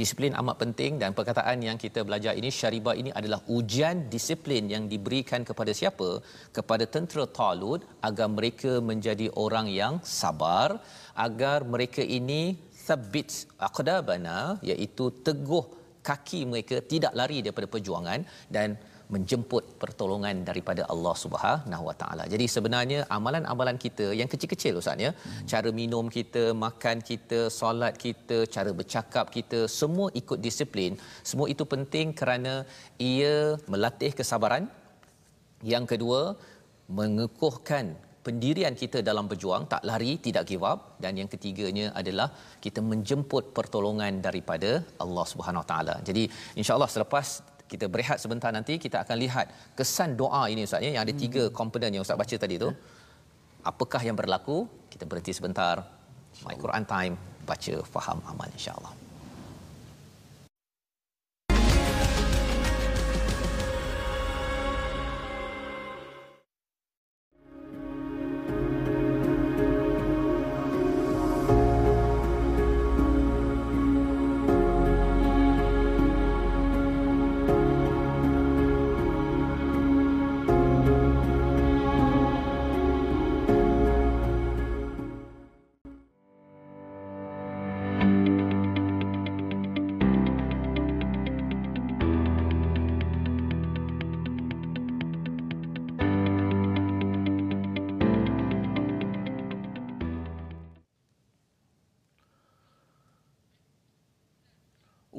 disiplin 0.00 0.34
amat 0.40 0.56
penting 0.62 0.92
dan 0.98 1.14
perkataan 1.18 1.62
yang 1.62 1.78
kita 1.84 2.02
belajar 2.08 2.32
ini 2.40 2.50
syariba 2.50 2.92
ini 3.00 3.10
adalah 3.18 3.38
ujian 3.56 4.10
disiplin 4.14 4.66
yang 4.74 4.84
diberikan 4.92 5.46
kepada 5.46 5.70
siapa? 5.70 6.08
Kepada 6.56 6.84
tentera 6.94 7.24
Talut 7.38 7.86
agar 8.08 8.28
mereka 8.38 8.72
menjadi 8.90 9.30
orang 9.44 9.68
yang 9.70 9.96
sabar 10.02 10.82
agar 11.14 11.62
mereka 11.74 12.02
ini 12.02 12.58
thabbit 12.86 13.30
aqdabana 13.68 14.38
iaitu 14.70 15.06
teguh 15.26 15.64
kaki 16.08 16.40
mereka 16.50 16.76
tidak 16.92 17.12
lari 17.20 17.38
daripada 17.44 17.66
perjuangan 17.74 18.20
dan 18.56 18.78
menjemput 19.14 19.64
pertolongan 19.82 20.36
daripada 20.48 20.82
Allah 20.92 21.14
Subhanahu 21.24 21.84
Wa 21.88 21.94
Taala. 22.00 22.24
Jadi 22.32 22.46
sebenarnya 22.54 23.00
amalan-amalan 23.16 23.76
kita 23.84 24.06
yang 24.20 24.28
kecil-kecil 24.32 24.80
ustaz 24.80 25.04
ya, 25.06 25.10
hmm. 25.14 25.46
cara 25.52 25.70
minum 25.80 26.06
kita, 26.16 26.44
makan 26.66 26.98
kita, 27.10 27.40
solat 27.58 27.94
kita, 28.04 28.38
cara 28.54 28.72
bercakap 28.80 29.28
kita, 29.36 29.60
semua 29.80 30.08
ikut 30.20 30.40
disiplin. 30.46 30.94
Semua 31.30 31.46
itu 31.54 31.66
penting 31.74 32.10
kerana 32.20 32.54
ia 33.12 33.36
melatih 33.74 34.12
kesabaran. 34.20 34.66
Yang 35.72 35.84
kedua, 35.94 36.20
mengukuhkan 36.98 37.86
pendirian 38.26 38.74
kita 38.82 38.98
dalam 39.08 39.24
berjuang, 39.30 39.64
tak 39.72 39.82
lari, 39.88 40.12
tidak 40.26 40.44
give 40.50 40.64
up 40.70 40.98
dan 41.02 41.14
yang 41.20 41.30
ketiganya 41.34 41.86
adalah 42.00 42.28
kita 42.64 42.80
menjemput 42.92 43.54
pertolongan 43.58 44.18
daripada 44.26 44.70
Allah 45.04 45.26
Subhanahu 45.32 45.62
Wa 45.62 45.68
Taala. 45.70 45.94
Jadi 46.08 46.24
insya-Allah 46.58 46.90
selepas 46.94 47.26
kita 47.66 47.90
berehat 47.90 48.18
sebentar 48.22 48.50
nanti 48.54 48.78
kita 48.78 49.02
akan 49.04 49.16
lihat 49.24 49.46
kesan 49.78 50.14
doa 50.20 50.46
ini 50.52 50.62
ustaz 50.68 50.86
ya 50.86 50.90
yang 50.94 51.02
ada 51.06 51.14
tiga 51.14 51.50
komponen 51.50 51.90
yang 51.94 52.02
ustaz 52.06 52.18
baca 52.18 52.36
tadi 52.38 52.56
tu. 52.58 52.70
Apakah 53.66 53.98
yang 54.06 54.14
berlaku? 54.14 54.70
Kita 54.86 55.04
berhenti 55.10 55.34
sebentar. 55.34 55.82
My 56.46 56.54
Quran 56.54 56.84
time 56.86 57.14
baca 57.42 57.74
faham 57.82 58.18
amal 58.30 58.46
insya-Allah. 58.54 59.05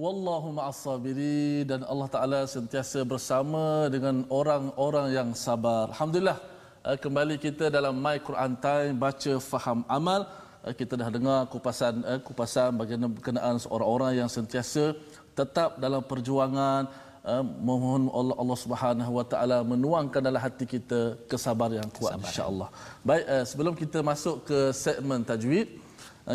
Wallahu 0.08 0.50
ma'as 0.58 0.80
sabirin 0.88 1.68
dan 1.70 1.82
Allah 1.92 2.08
Taala 2.16 2.40
sentiasa 2.56 3.00
bersama 3.14 3.64
dengan 3.94 4.16
orang-orang 4.40 5.08
yang 5.18 5.30
sabar. 5.46 5.84
Alhamdulillah 5.92 6.40
eh, 6.88 6.98
kembali 7.04 7.36
kita 7.46 7.66
dalam 7.78 7.96
My 8.06 8.16
Quran 8.28 8.54
Time 8.66 8.94
baca 9.06 9.34
faham 9.52 9.80
amal. 9.98 10.22
Eh, 10.64 10.74
Kita 10.80 10.94
dah 11.02 11.10
dengar 11.16 11.40
kupasan 11.54 11.94
eh, 12.12 12.20
kupasan 12.28 12.70
bagaimana 12.80 13.12
berkenaan 13.18 13.56
seorang 13.64 13.90
orang 13.96 14.12
yang 14.22 14.30
sentiasa 14.38 14.96
tetap 15.40 15.76
dalam 15.86 16.00
perjuangan 16.12 16.84
memohon 17.68 18.04
Allah, 18.20 18.36
Allah 18.42 18.60
Subhanahu 18.64 19.12
Wa 19.20 19.26
Taala 19.32 19.58
menuangkan 19.72 20.22
dalam 20.28 20.40
hati 20.46 20.64
kita 20.76 21.02
kesabaran 21.32 21.84
yang 21.84 21.92
kuat 21.98 22.16
insya-Allah. 22.24 22.70
Baik 23.04 23.26
sebelum 23.52 23.74
kita 23.82 24.00
masuk 24.12 24.48
ke 24.48 24.60
segmen 24.72 25.28
tajwid 25.28 25.68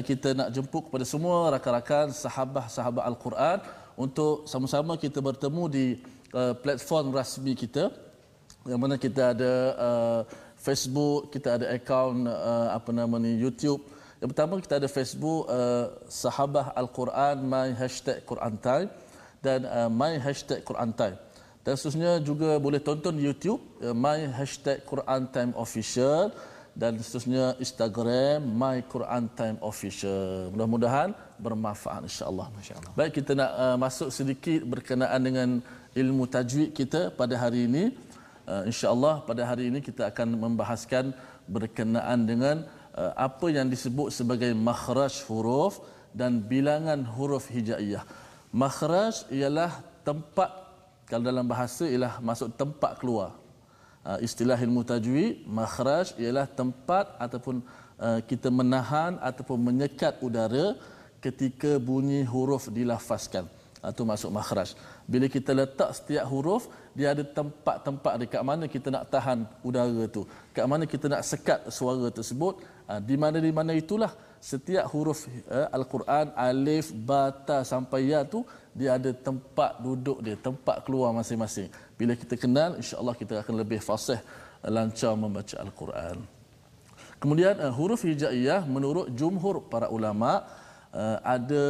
kita 0.01 0.33
nak 0.33 0.49
jemput 0.49 0.89
kepada 0.89 1.05
semua 1.05 1.53
rakan-rakan 1.53 2.17
sahabat-sahabat 2.17 3.05
Al-Quran 3.05 3.59
untuk 3.93 4.49
sama-sama 4.49 4.97
kita 4.97 5.21
bertemu 5.21 5.63
di 5.69 5.87
uh, 6.33 6.57
platform 6.57 7.13
rasmi 7.13 7.53
kita 7.53 7.93
yang 8.65 8.81
mana 8.81 8.97
kita 8.97 9.37
ada 9.37 9.53
uh, 9.77 10.21
Facebook, 10.57 11.35
kita 11.35 11.59
ada 11.59 11.67
akaun 11.75 12.25
uh, 12.25 12.73
apa 12.73 12.89
nama 12.95 13.19
ni 13.19 13.35
YouTube. 13.37 13.83
Yang 14.23 14.29
pertama 14.33 14.63
kita 14.63 14.79
ada 14.79 14.87
Facebook 14.87 15.51
uh, 15.51 15.91
Sahabah 16.07 16.71
Al-Quran 16.79 17.43
my 17.43 17.75
hashtag 17.75 18.23
Quran 18.23 18.55
Time 18.63 18.89
dan 19.43 19.67
uh, 19.67 19.91
my 19.91 20.15
hashtag 20.23 20.63
Quran 20.63 20.95
Time. 20.95 21.19
Dan 21.67 21.75
seterusnya 21.75 22.23
juga 22.23 22.59
boleh 22.63 22.79
tonton 22.79 23.19
YouTube 23.19 23.59
uh, 23.83 23.91
my 23.91 24.31
hashtag 24.31 24.87
Quran 24.87 25.27
Time 25.35 25.53
Official 25.59 26.31
dan 26.73 26.97
seterusnya 26.97 27.53
Instagram 27.61 28.41
My 28.49 28.81
Quran 28.93 29.29
Time 29.37 29.59
Official. 29.61 30.49
Mudah-mudahan 30.57 31.13
bermanfaat 31.37 32.09
insya-Allah. 32.09 32.49
Masya-Allah. 32.57 32.93
Baik 32.97 33.13
kita 33.21 33.33
nak 33.37 33.51
uh, 33.65 33.77
masuk 33.77 34.09
sedikit 34.09 34.61
berkenaan 34.65 35.21
dengan 35.21 35.49
ilmu 35.93 36.25
tajwid 36.25 36.73
kita 36.73 37.13
pada 37.13 37.37
hari 37.37 37.69
ini. 37.69 37.85
Uh, 38.49 38.65
insya-Allah 38.65 39.21
pada 39.29 39.43
hari 39.45 39.69
ini 39.69 39.85
kita 39.85 40.09
akan 40.09 40.29
membahaskan 40.45 41.13
berkenaan 41.45 42.25
dengan 42.25 42.65
uh, 42.97 43.13
apa 43.21 43.53
yang 43.53 43.69
disebut 43.69 44.09
sebagai 44.09 44.57
makhraj 44.57 45.13
huruf 45.29 45.85
dan 46.17 46.41
bilangan 46.41 47.05
huruf 47.05 47.53
hijaiyah. 47.53 48.05
Makhraj 48.53 49.29
ialah 49.29 49.85
tempat 50.09 50.51
kalau 51.05 51.29
dalam 51.29 51.45
bahasa 51.45 51.85
ialah 51.85 52.17
masuk 52.25 52.49
tempat 52.57 52.97
keluar 52.97 53.42
uh, 54.09 54.19
istilah 54.27 54.59
ilmu 54.67 54.83
tajwid 54.91 55.47
makhraj 55.59 56.15
ialah 56.23 56.47
tempat 56.61 57.07
ataupun 57.25 57.57
uh, 58.05 58.21
kita 58.31 58.49
menahan 58.61 59.19
ataupun 59.29 59.59
menyekat 59.69 60.15
udara 60.27 60.67
ketika 61.25 61.71
bunyi 61.89 62.21
huruf 62.33 62.67
dilafazkan. 62.77 63.47
Itu 63.83 64.07
masuk 64.07 64.31
makhraj. 64.39 64.79
Bila 65.11 65.27
kita 65.27 65.51
letak 65.59 65.91
setiap 65.99 66.25
huruf 66.31 66.71
dia 66.99 67.07
ada 67.15 67.25
tempat-tempat 67.39 68.15
dekat 68.23 68.43
mana 68.47 68.65
kita 68.75 68.89
nak 68.95 69.11
tahan 69.11 69.39
udara 69.69 70.07
tu? 70.07 70.23
Kat 70.55 70.67
mana 70.71 70.87
kita 70.93 71.11
nak 71.11 71.23
sekat 71.31 71.67
suara 71.77 72.07
tersebut? 72.19 72.63
Di 73.09 73.17
mana 73.23 73.43
di 73.43 73.51
mana 73.59 73.75
itulah 73.75 74.15
setiap 74.51 74.87
huruf 74.93 75.27
al-Quran 75.77 76.31
alif 76.49 76.95
ba 76.95 77.35
ta 77.49 77.59
sampai 77.73 78.01
ya 78.11 78.23
tu 78.23 78.47
dia 78.79 78.91
ada 78.99 79.11
tempat 79.27 79.83
duduk 79.85 80.19
dia 80.27 80.37
tempat 80.47 80.77
keluar 80.87 81.11
masing-masing 81.19 81.69
bila 82.03 82.13
kita 82.23 82.35
kenal 82.45 82.71
insya-Allah 82.83 83.15
kita 83.23 83.35
akan 83.43 83.55
lebih 83.63 83.81
fasih 83.89 84.21
lancar 84.77 85.15
membaca 85.25 85.57
al-Quran 85.65 86.19
kemudian 87.23 87.55
uh, 87.65 87.73
huruf 87.79 88.03
hijaiyah 88.09 88.63
menurut 88.77 89.07
jumhur 89.21 89.57
para 89.73 89.89
ulama 89.97 90.33
uh, 90.93 91.19
ada 91.37 91.65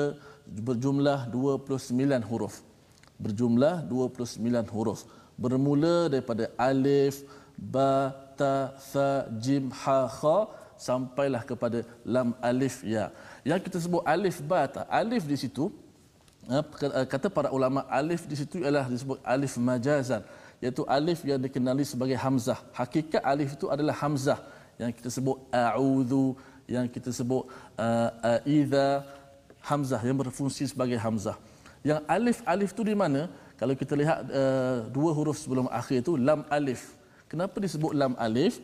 berjumlah 0.46 1.30
29 1.30 2.30
huruf. 2.30 2.54
Berjumlah 3.22 3.86
29 3.86 4.74
huruf. 4.74 5.06
Bermula 5.38 6.10
daripada 6.12 6.50
alif, 6.58 7.22
ba, 7.56 8.12
ta, 8.38 8.74
tha, 8.90 9.10
jim, 9.44 9.70
ha, 9.82 10.00
kha 10.18 10.38
sampailah 10.76 11.42
kepada 11.46 11.86
lam 12.02 12.34
alif 12.42 12.82
ya. 12.82 13.14
Yang 13.46 13.70
kita 13.70 13.78
sebut 13.86 14.02
alif 14.02 14.42
ba 14.42 14.66
ta, 14.66 14.82
alif 14.90 15.22
di 15.30 15.38
situ 15.38 15.64
eh, 15.64 15.70
eh, 15.70 15.81
kata 17.06 17.30
para 17.30 17.48
ulama 17.54 17.86
alif 17.86 18.26
di 18.26 18.34
situ 18.34 18.58
ialah 18.58 18.90
disebut 18.90 19.18
alif 19.22 19.54
majazan 19.56 20.22
iaitu 20.62 20.82
alif 20.86 21.22
yang 21.22 21.38
dikenali 21.38 21.86
sebagai 21.86 22.18
hamzah. 22.18 22.58
Hakikat 22.74 23.22
alif 23.22 23.54
itu 23.54 23.66
adalah 23.70 23.94
hamzah 23.94 24.38
yang 24.78 24.90
kita 24.90 25.10
sebut 25.10 25.38
a'udzu 25.54 26.34
yang 26.70 26.86
kita 26.86 27.10
sebut 27.10 27.46
uh, 27.78 28.10
uh, 28.22 28.98
hamzah 29.62 30.00
yang 30.02 30.18
berfungsi 30.18 30.66
sebagai 30.70 30.98
hamzah. 30.98 31.38
Yang 31.82 32.00
alif 32.06 32.38
alif 32.46 32.70
tu 32.74 32.82
di 32.86 32.94
mana? 32.94 33.30
Kalau 33.58 33.74
kita 33.78 33.94
lihat 33.94 34.26
uh, 34.30 34.90
dua 34.90 35.10
huruf 35.14 35.38
sebelum 35.38 35.66
akhir 35.70 36.02
itu 36.02 36.18
lam 36.18 36.42
alif. 36.50 36.98
Kenapa 37.30 37.58
disebut 37.62 37.94
lam 37.94 38.14
alif? 38.18 38.58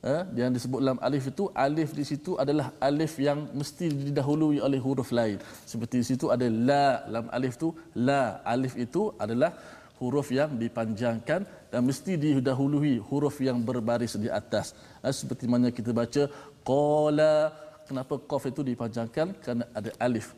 Uh, 0.00 0.24
yang 0.32 0.48
disebut 0.56 0.80
lam 0.80 0.96
alif 1.06 1.28
itu 1.28 1.44
alif 1.52 1.90
di 1.92 2.04
situ 2.08 2.32
adalah 2.42 2.72
alif 2.80 3.20
yang 3.20 3.52
mesti 3.52 3.92
didahului 3.92 4.56
oleh 4.66 4.80
huruf 4.80 5.12
lain. 5.12 5.36
Seperti 5.68 6.00
di 6.00 6.06
situ 6.10 6.32
ada 6.34 6.46
la 6.48 7.04
lam 7.14 7.26
alif 7.36 7.60
tu 7.60 7.68
la 8.08 8.40
alif 8.52 8.80
itu 8.80 9.12
adalah 9.24 9.52
huruf 10.00 10.32
yang 10.32 10.56
dipanjangkan 10.62 11.44
dan 11.68 11.80
mesti 11.84 12.16
didahului 12.16 12.96
huruf 13.08 13.44
yang 13.44 13.60
berbaris 13.60 14.16
di 14.16 14.32
atas. 14.40 14.72
Uh, 15.04 15.12
seperti 15.12 15.44
mana 15.44 15.68
kita 15.68 15.92
baca 15.92 16.32
qala 16.64 17.52
kenapa 17.84 18.16
qaf 18.30 18.48
itu 18.48 18.64
dipanjangkan? 18.70 19.36
Kerana 19.44 19.68
ada 19.76 19.92
alif. 20.00 20.32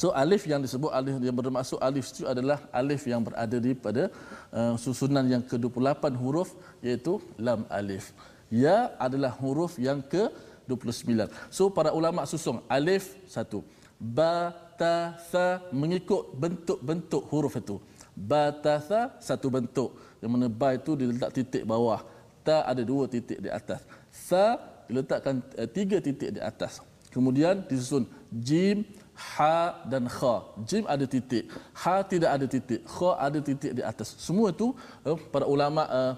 So 0.00 0.16
alif 0.22 0.48
yang 0.48 0.64
disebut 0.64 0.88
alif 0.96 1.20
yang 1.28 1.36
bermaksud 1.36 1.76
alif 1.84 2.08
itu 2.08 2.24
adalah 2.24 2.58
alif 2.80 3.04
yang 3.12 3.20
berada 3.20 3.60
di 3.60 3.76
pada 3.76 4.08
uh, 4.48 4.80
susunan 4.80 5.28
yang 5.28 5.44
ke-28 5.44 6.04
huruf 6.24 6.56
iaitu 6.80 7.20
lam 7.36 7.68
alif 7.68 8.16
ya 8.52 8.96
adalah 8.96 9.32
huruf 9.36 9.76
yang 9.76 10.00
ke 10.02 10.28
29 10.68 11.28
so 11.48 11.72
para 11.72 11.92
ulama 11.96 12.28
susung 12.28 12.60
alif 12.68 13.16
satu. 13.24 13.64
Ba 13.98 14.54
ta 14.78 15.18
sa 15.32 15.66
mengikut 15.74 16.30
bentuk-bentuk 16.38 17.22
huruf 17.34 17.58
itu. 17.58 17.76
Ba 18.14 18.54
ta 18.54 18.78
sa 18.78 19.00
satu 19.18 19.50
bentuk. 19.50 19.98
Yang 20.22 20.30
mana 20.30 20.46
ba 20.46 20.78
itu 20.78 20.94
diletak 20.94 21.34
titik 21.34 21.62
bawah. 21.66 22.06
Ta 22.46 22.62
ada 22.62 22.82
dua 22.86 23.10
titik 23.10 23.42
di 23.42 23.50
atas. 23.50 23.82
Sa 24.14 24.60
diletakkan 24.86 25.42
uh, 25.58 25.68
tiga 25.68 25.98
titik 25.98 26.30
di 26.36 26.40
atas. 26.40 26.78
Kemudian 27.10 27.66
disusun 27.66 28.06
jim, 28.30 28.86
ha 29.18 29.82
dan 29.90 30.06
kha. 30.06 30.46
Jim 30.62 30.84
ada 30.86 31.04
titik, 31.08 31.50
ha 31.74 32.04
tidak 32.06 32.30
ada 32.36 32.46
titik, 32.46 32.80
kha 32.86 33.10
ada 33.18 33.38
titik 33.42 33.72
di 33.74 33.82
atas. 33.82 34.14
Semua 34.20 34.54
itu 34.54 34.76
uh, 35.02 35.18
para 35.32 35.48
ulama 35.48 35.82
uh, 35.90 36.12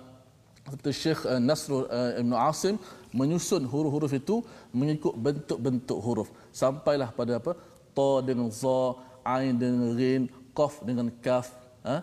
seperti 0.65 0.91
Syekh 1.03 1.21
uh, 1.27 1.41
Nasrul 1.49 1.85
uh, 1.99 2.21
Ibn 2.23 2.33
Asim 2.51 2.77
menyusun 3.19 3.63
huruf-huruf 3.73 4.13
itu 4.21 4.37
mengikut 4.81 5.15
bentuk-bentuk 5.27 5.99
huruf 6.07 6.29
sampailah 6.55 7.11
pada 7.19 7.33
apa 7.41 7.53
ta 7.97 8.11
dengan 8.29 8.49
za 8.63 8.95
ain 9.35 9.55
dengan 9.63 9.91
rin 9.99 10.23
qaf 10.59 10.75
dengan 10.89 11.09
kaf 11.25 11.49
ha? 11.87 11.97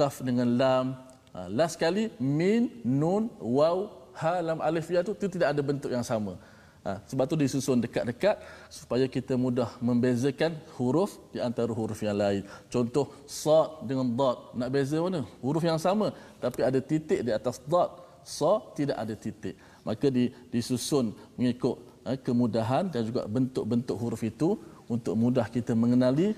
kaf 0.00 0.14
dengan 0.28 0.48
lam 0.60 0.86
ha? 1.34 1.46
last 1.58 1.78
sekali 1.78 2.04
min 2.40 2.70
nun 2.82 3.30
waw 3.38 3.76
ha 4.20 4.32
lam 4.48 4.58
alif 4.68 4.88
ya 4.94 5.00
tu 5.06 5.14
tidak 5.16 5.48
ada 5.52 5.62
bentuk 5.70 5.90
yang 5.96 6.04
sama. 6.04 6.34
Ha, 6.82 6.98
sebab 7.06 7.30
tu 7.30 7.38
disusun 7.38 7.78
dekat-dekat 7.78 8.42
supaya 8.66 9.06
kita 9.06 9.38
mudah 9.38 9.70
membezakan 9.78 10.58
huruf 10.74 11.14
di 11.30 11.38
antara 11.38 11.70
huruf 11.70 12.02
yang 12.02 12.18
lain. 12.18 12.42
Contoh 12.66 13.06
sa 13.22 13.78
dengan 13.86 14.10
dad, 14.18 14.50
nak 14.58 14.66
beza 14.74 14.98
mana? 14.98 15.22
Huruf 15.38 15.62
yang 15.62 15.78
sama 15.78 16.10
tapi 16.42 16.66
ada 16.66 16.82
titik 16.82 17.22
di 17.22 17.30
atas 17.30 17.62
dad. 17.62 17.90
Sa 18.26 18.58
tidak 18.74 18.98
ada 18.98 19.14
titik. 19.14 19.54
Maka 19.86 20.06
di, 20.10 20.34
disusun 20.50 21.14
mengikut 21.38 21.76
ha, 22.02 22.18
kemudahan 22.18 22.90
dan 22.90 23.06
juga 23.06 23.30
bentuk-bentuk 23.30 23.96
huruf 24.02 24.22
itu 24.26 24.58
untuk 24.90 25.14
mudah 25.14 25.46
kita 25.46 25.78
mengenali 25.78 26.34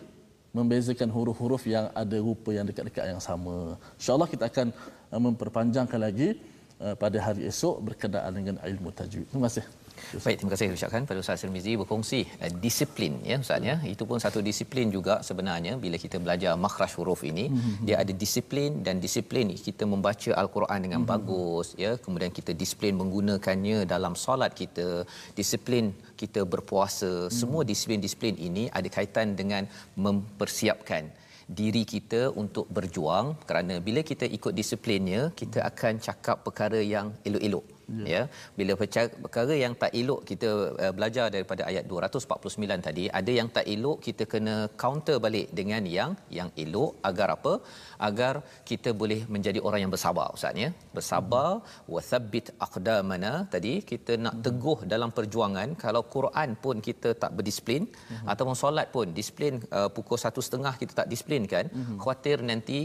membezakan 0.52 1.08
huruf-huruf 1.08 1.64
yang 1.64 1.88
ada 1.96 2.16
rupa 2.20 2.52
yang 2.52 2.68
dekat-dekat 2.68 3.16
yang 3.16 3.20
sama. 3.28 3.80
Insya-Allah 3.96 4.28
kita 4.28 4.44
akan 4.52 4.68
ha, 5.08 5.14
memperpanjangkan 5.16 6.00
lagi 6.04 6.36
pada 7.00 7.16
hari 7.16 7.48
esok 7.48 7.80
berkenaan 7.80 8.32
dengan 8.36 8.56
ilmu 8.60 8.92
tajwid. 8.92 9.24
Terima 9.32 9.48
kasih. 9.48 9.64
Baik, 10.24 10.36
terima 10.38 10.50
kasih 10.54 10.76
ucapkan 10.78 11.02
pada 11.08 11.18
Ustaz 11.24 11.42
Tirmizi 11.42 11.72
berkongsi 11.80 12.20
uh, 12.44 12.52
disiplin 12.64 13.12
ya 13.30 13.36
Ustaz 13.44 13.64
ya. 13.70 13.76
Itu 13.92 14.04
pun 14.10 14.18
satu 14.24 14.38
disiplin 14.48 14.86
juga 14.96 15.14
sebenarnya 15.28 15.72
bila 15.84 15.96
kita 16.04 16.16
belajar 16.24 16.52
makhraj 16.64 16.92
huruf 16.98 17.22
ini, 17.30 17.46
mm-hmm. 17.48 17.84
dia 17.86 17.96
ada 18.02 18.12
disiplin 18.24 18.70
dan 18.86 19.02
disiplin 19.04 19.52
kita 19.68 19.84
membaca 19.92 20.30
al-Quran 20.42 20.78
dengan 20.86 21.00
mm-hmm. 21.02 21.14
bagus 21.14 21.68
ya. 21.84 21.92
Kemudian 22.04 22.32
kita 22.38 22.52
disiplin 22.62 22.94
menggunakannya 23.00 23.78
dalam 23.94 24.14
solat 24.24 24.52
kita, 24.62 24.88
disiplin 25.38 25.92
kita 26.22 26.42
berpuasa. 26.54 27.12
Mm-hmm. 27.12 27.36
Semua 27.40 27.62
disiplin-disiplin 27.70 28.34
ini 28.48 28.64
ada 28.78 28.88
kaitan 28.96 29.36
dengan 29.40 29.64
mempersiapkan 30.06 31.04
diri 31.60 31.84
kita 31.84 32.32
untuk 32.42 32.66
berjuang 32.76 33.36
kerana 33.48 33.74
bila 33.86 34.00
kita 34.10 34.24
ikut 34.36 34.52
disiplinnya 34.60 35.22
kita 35.40 35.60
akan 35.70 36.00
cakap 36.00 36.40
perkara 36.46 36.80
yang 36.94 37.12
elok-elok 37.28 37.73
ya, 37.92 38.06
ya. 38.14 38.22
bila 38.58 38.72
perkara 39.24 39.54
yang 39.64 39.74
tak 39.82 39.92
elok 40.00 40.20
kita 40.30 40.48
uh, 40.84 40.92
belajar 40.96 41.26
daripada 41.34 41.62
ayat 41.70 41.84
249 41.92 42.86
tadi 42.88 43.04
ada 43.20 43.32
yang 43.38 43.48
tak 43.56 43.66
elok 43.74 43.98
kita 44.06 44.24
kena 44.32 44.56
counter 44.82 45.16
balik 45.26 45.48
dengan 45.60 45.82
yang 45.96 46.12
yang 46.38 46.50
elok 46.64 46.92
agar 47.10 47.28
apa 47.36 47.54
agar 48.08 48.34
kita 48.70 48.92
boleh 49.02 49.20
menjadi 49.34 49.60
orang 49.66 49.80
yang 49.84 49.92
bersabar 49.96 50.26
ustaz 50.36 50.62
ya 50.64 50.70
bersabar 50.96 51.48
hmm. 51.60 51.90
wathabbit 51.94 52.46
aqdamana 52.66 53.32
tadi 53.54 53.74
kita 53.92 54.12
nak 54.26 54.36
hmm. 54.36 54.44
teguh 54.46 54.78
dalam 54.94 55.10
perjuangan 55.18 55.70
kalau 55.84 56.02
Quran 56.16 56.50
pun 56.64 56.76
kita 56.88 57.10
tak 57.24 57.32
berdisiplin 57.38 57.82
hmm. 57.90 58.26
ataupun 58.32 58.56
solat 58.62 58.88
pun 58.96 59.08
disiplin 59.18 59.54
uh, 59.78 59.88
pukul 59.96 60.18
1.30 60.20 60.80
kita 60.82 60.92
tak 61.00 61.08
disiplin 61.12 61.42
kan 61.54 61.66
hmm. 61.76 61.98
khuatir 62.02 62.38
nanti 62.50 62.80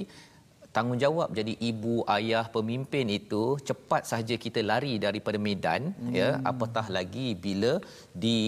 tanggungjawab 0.76 1.30
jadi 1.40 1.54
ibu 1.70 1.96
ayah 2.18 2.46
pemimpin 2.56 3.08
itu 3.20 3.44
cepat 3.70 4.04
saja 4.12 4.36
kita 4.46 4.62
lari 4.72 4.94
daripada 5.06 5.38
medan 5.48 5.82
hmm. 5.94 6.14
ya 6.20 6.30
apatah 6.52 6.88
lagi 6.98 7.28
bila 7.46 7.74
di 8.24 8.40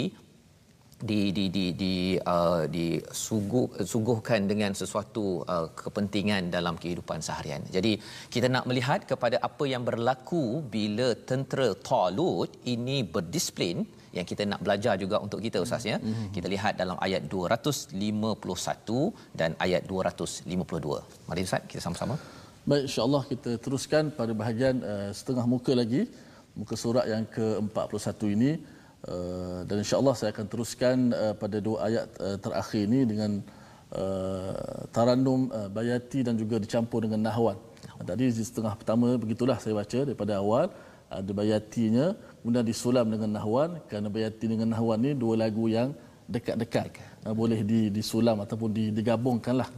di 1.09 1.21
di 1.37 1.45
di 1.55 1.65
di 1.81 1.93
uh, 2.33 2.63
di 2.75 2.85
suguh, 3.25 3.67
suguhkan 3.91 4.45
dengan 4.51 4.71
sesuatu 4.81 5.25
uh, 5.53 5.67
kepentingan 5.81 6.53
dalam 6.55 6.75
kehidupan 6.81 7.19
seharian. 7.27 7.61
Jadi 7.75 7.93
kita 8.33 8.47
nak 8.55 8.67
melihat 8.69 9.01
kepada 9.11 9.41
apa 9.49 9.65
yang 9.73 9.83
berlaku 9.89 10.61
bila 10.75 11.07
tentera 11.29 11.69
Talut 11.89 12.51
ini 12.73 12.97
berdisiplin 13.15 13.77
yang 14.17 14.25
kita 14.31 14.43
nak 14.51 14.59
belajar 14.65 14.93
juga 15.03 15.15
untuk 15.25 15.39
kita 15.45 15.57
ustaz 15.65 15.83
ya. 15.91 15.97
Mm-hmm. 15.97 16.27
Kita 16.35 16.47
lihat 16.53 16.73
dalam 16.81 16.97
ayat 17.05 17.21
251 17.33 19.39
dan 19.39 19.49
ayat 19.65 19.81
252. 19.91 21.27
Mari 21.29 21.41
ustaz 21.47 21.63
kita 21.71 21.81
sama-sama. 21.85 22.15
Baik 22.69 22.83
insya-Allah 22.87 23.23
kita 23.31 23.51
teruskan 23.63 24.03
pada 24.19 24.31
bahagian 24.41 24.75
uh, 24.91 25.09
setengah 25.19 25.45
muka 25.53 25.73
lagi 25.81 26.01
muka 26.59 26.75
surat 26.83 27.05
yang 27.13 27.23
ke-41 27.35 28.19
ini 28.35 28.51
uh, 29.07 29.59
dan 29.67 29.75
insya-Allah 29.83 30.15
saya 30.19 30.29
akan 30.35 30.45
teruskan 30.51 30.97
uh, 31.15 31.33
pada 31.41 31.57
dua 31.67 31.77
ayat 31.87 32.07
uh, 32.19 32.37
terakhir 32.45 32.81
ini 32.89 33.01
dengan 33.11 33.31
uh, 33.95 34.83
tarannum 34.95 35.41
uh, 35.59 35.69
bayati 35.77 36.19
dan 36.27 36.35
juga 36.41 36.59
dicampur 36.65 37.01
dengan 37.07 37.21
nahwan. 37.27 37.57
Tadi 38.09 38.25
di 38.33 38.43
setengah 38.49 38.73
pertama 38.79 39.07
begitulah 39.23 39.57
saya 39.63 39.73
baca 39.81 39.99
daripada 40.09 40.33
awal 40.41 40.67
ada 41.10 41.30
bayatinya 41.40 42.06
kemudian 42.40 42.66
disulam 42.66 43.06
dengan 43.14 43.30
nahwan 43.38 43.70
kerana 43.88 44.08
bayati 44.10 44.44
dengan 44.52 44.68
nahwan 44.74 44.98
ni 45.06 45.10
dua 45.14 45.34
lagu 45.42 45.64
yang 45.70 45.88
dekat-dekat 46.26 46.98
uh, 47.26 47.34
boleh 47.40 47.60
di, 47.70 47.80
disulam 47.96 48.42
ataupun 48.44 48.70
digabungkanlah 48.98 49.68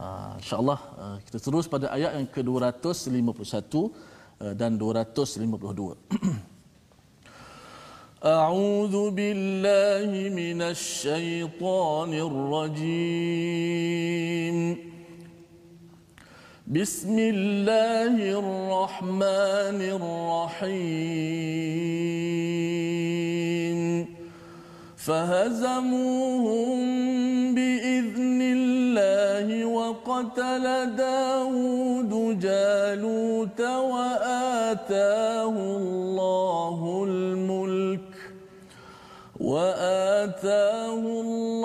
uh, 0.00 0.32
insyaallah 0.40 0.80
uh, 1.02 1.16
kita 1.24 1.38
terus 1.46 1.66
pada 1.68 1.86
ayat 1.96 2.10
yang 2.16 2.28
ke-251 2.34 3.74
uh, 3.76 4.54
dan 4.56 4.80
252 4.80 5.96
أعوذ 8.18 9.14
بالله 9.14 10.10
من 10.34 10.58
الشيطان 10.74 12.10
الرجيم 12.28 13.78
بسم 16.73 17.19
الله 17.19 18.15
الرحمن 18.41 19.79
الرحيم. 19.97 20.97
فهزموهم 24.97 26.77
بإذن 27.55 28.41
الله 28.41 29.65
وقتل 29.65 30.95
داود 30.95 32.39
جالوت 32.39 33.61
وآتاه 33.61 35.55
الله 35.77 37.03
الملك 37.07 38.13
وآتاه 39.39 40.93
الله 40.99 41.62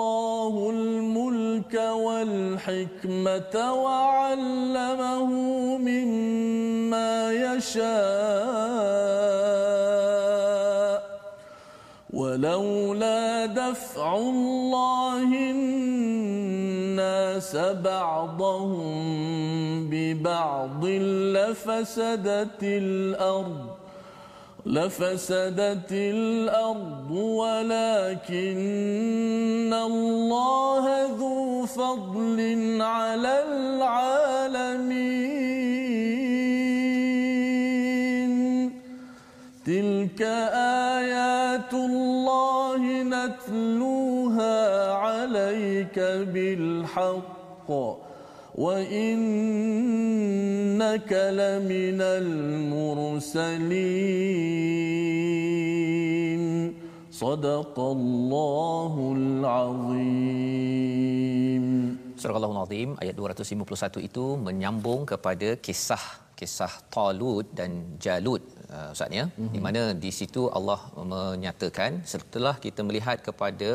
الحكمة 2.69 3.73
وعلمه 3.73 5.25
مما 5.77 7.31
يشاء. 7.31 7.89
ولولا 12.13 13.45
دفع 13.45 14.17
الله 14.17 15.23
الناس 15.51 16.35
بعضهم 17.55 18.79
ببعض 19.89 20.85
لفسدت 20.85 22.63
الأرض. 22.63 23.78
لفسدت 24.69 25.91
الأرض 25.91 27.11
ولكن 27.41 28.53
الله 29.73 30.85
ذو 31.17 31.65
فضل 31.65 32.37
على 32.81 33.43
العالمين. 33.49 34.29
تلك 39.65 40.21
آيات 41.01 41.73
الله 41.73 42.81
نتلوها 43.03 44.57
عليك 44.93 45.99
بالحق. 46.33 47.69
وإنك 48.64 49.12
لمن 51.40 52.00
المرسلين 52.22 53.64
صدق 57.10 57.76
الله 57.96 58.94
العظيم 59.18 60.64
Surah 62.24 62.40
Al-Azim 62.40 62.90
ayat 63.02 63.14
251 63.20 64.08
itu 64.08 64.24
menyambung 64.46 65.00
kepada 65.10 65.48
kisah 65.66 66.04
kisah 66.38 66.72
Talut 66.94 67.46
dan 67.58 67.70
Jalut 68.04 68.42
uh, 68.76 68.94
Ustaz 68.94 69.10
ya 69.18 69.24
mm-hmm. 69.26 69.52
di 69.54 69.60
mana 69.66 69.82
di 70.04 70.10
situ 70.18 70.42
Allah 70.58 70.80
menyatakan 71.12 71.92
setelah 72.12 72.54
kita 72.64 72.80
melihat 72.88 73.18
kepada 73.28 73.70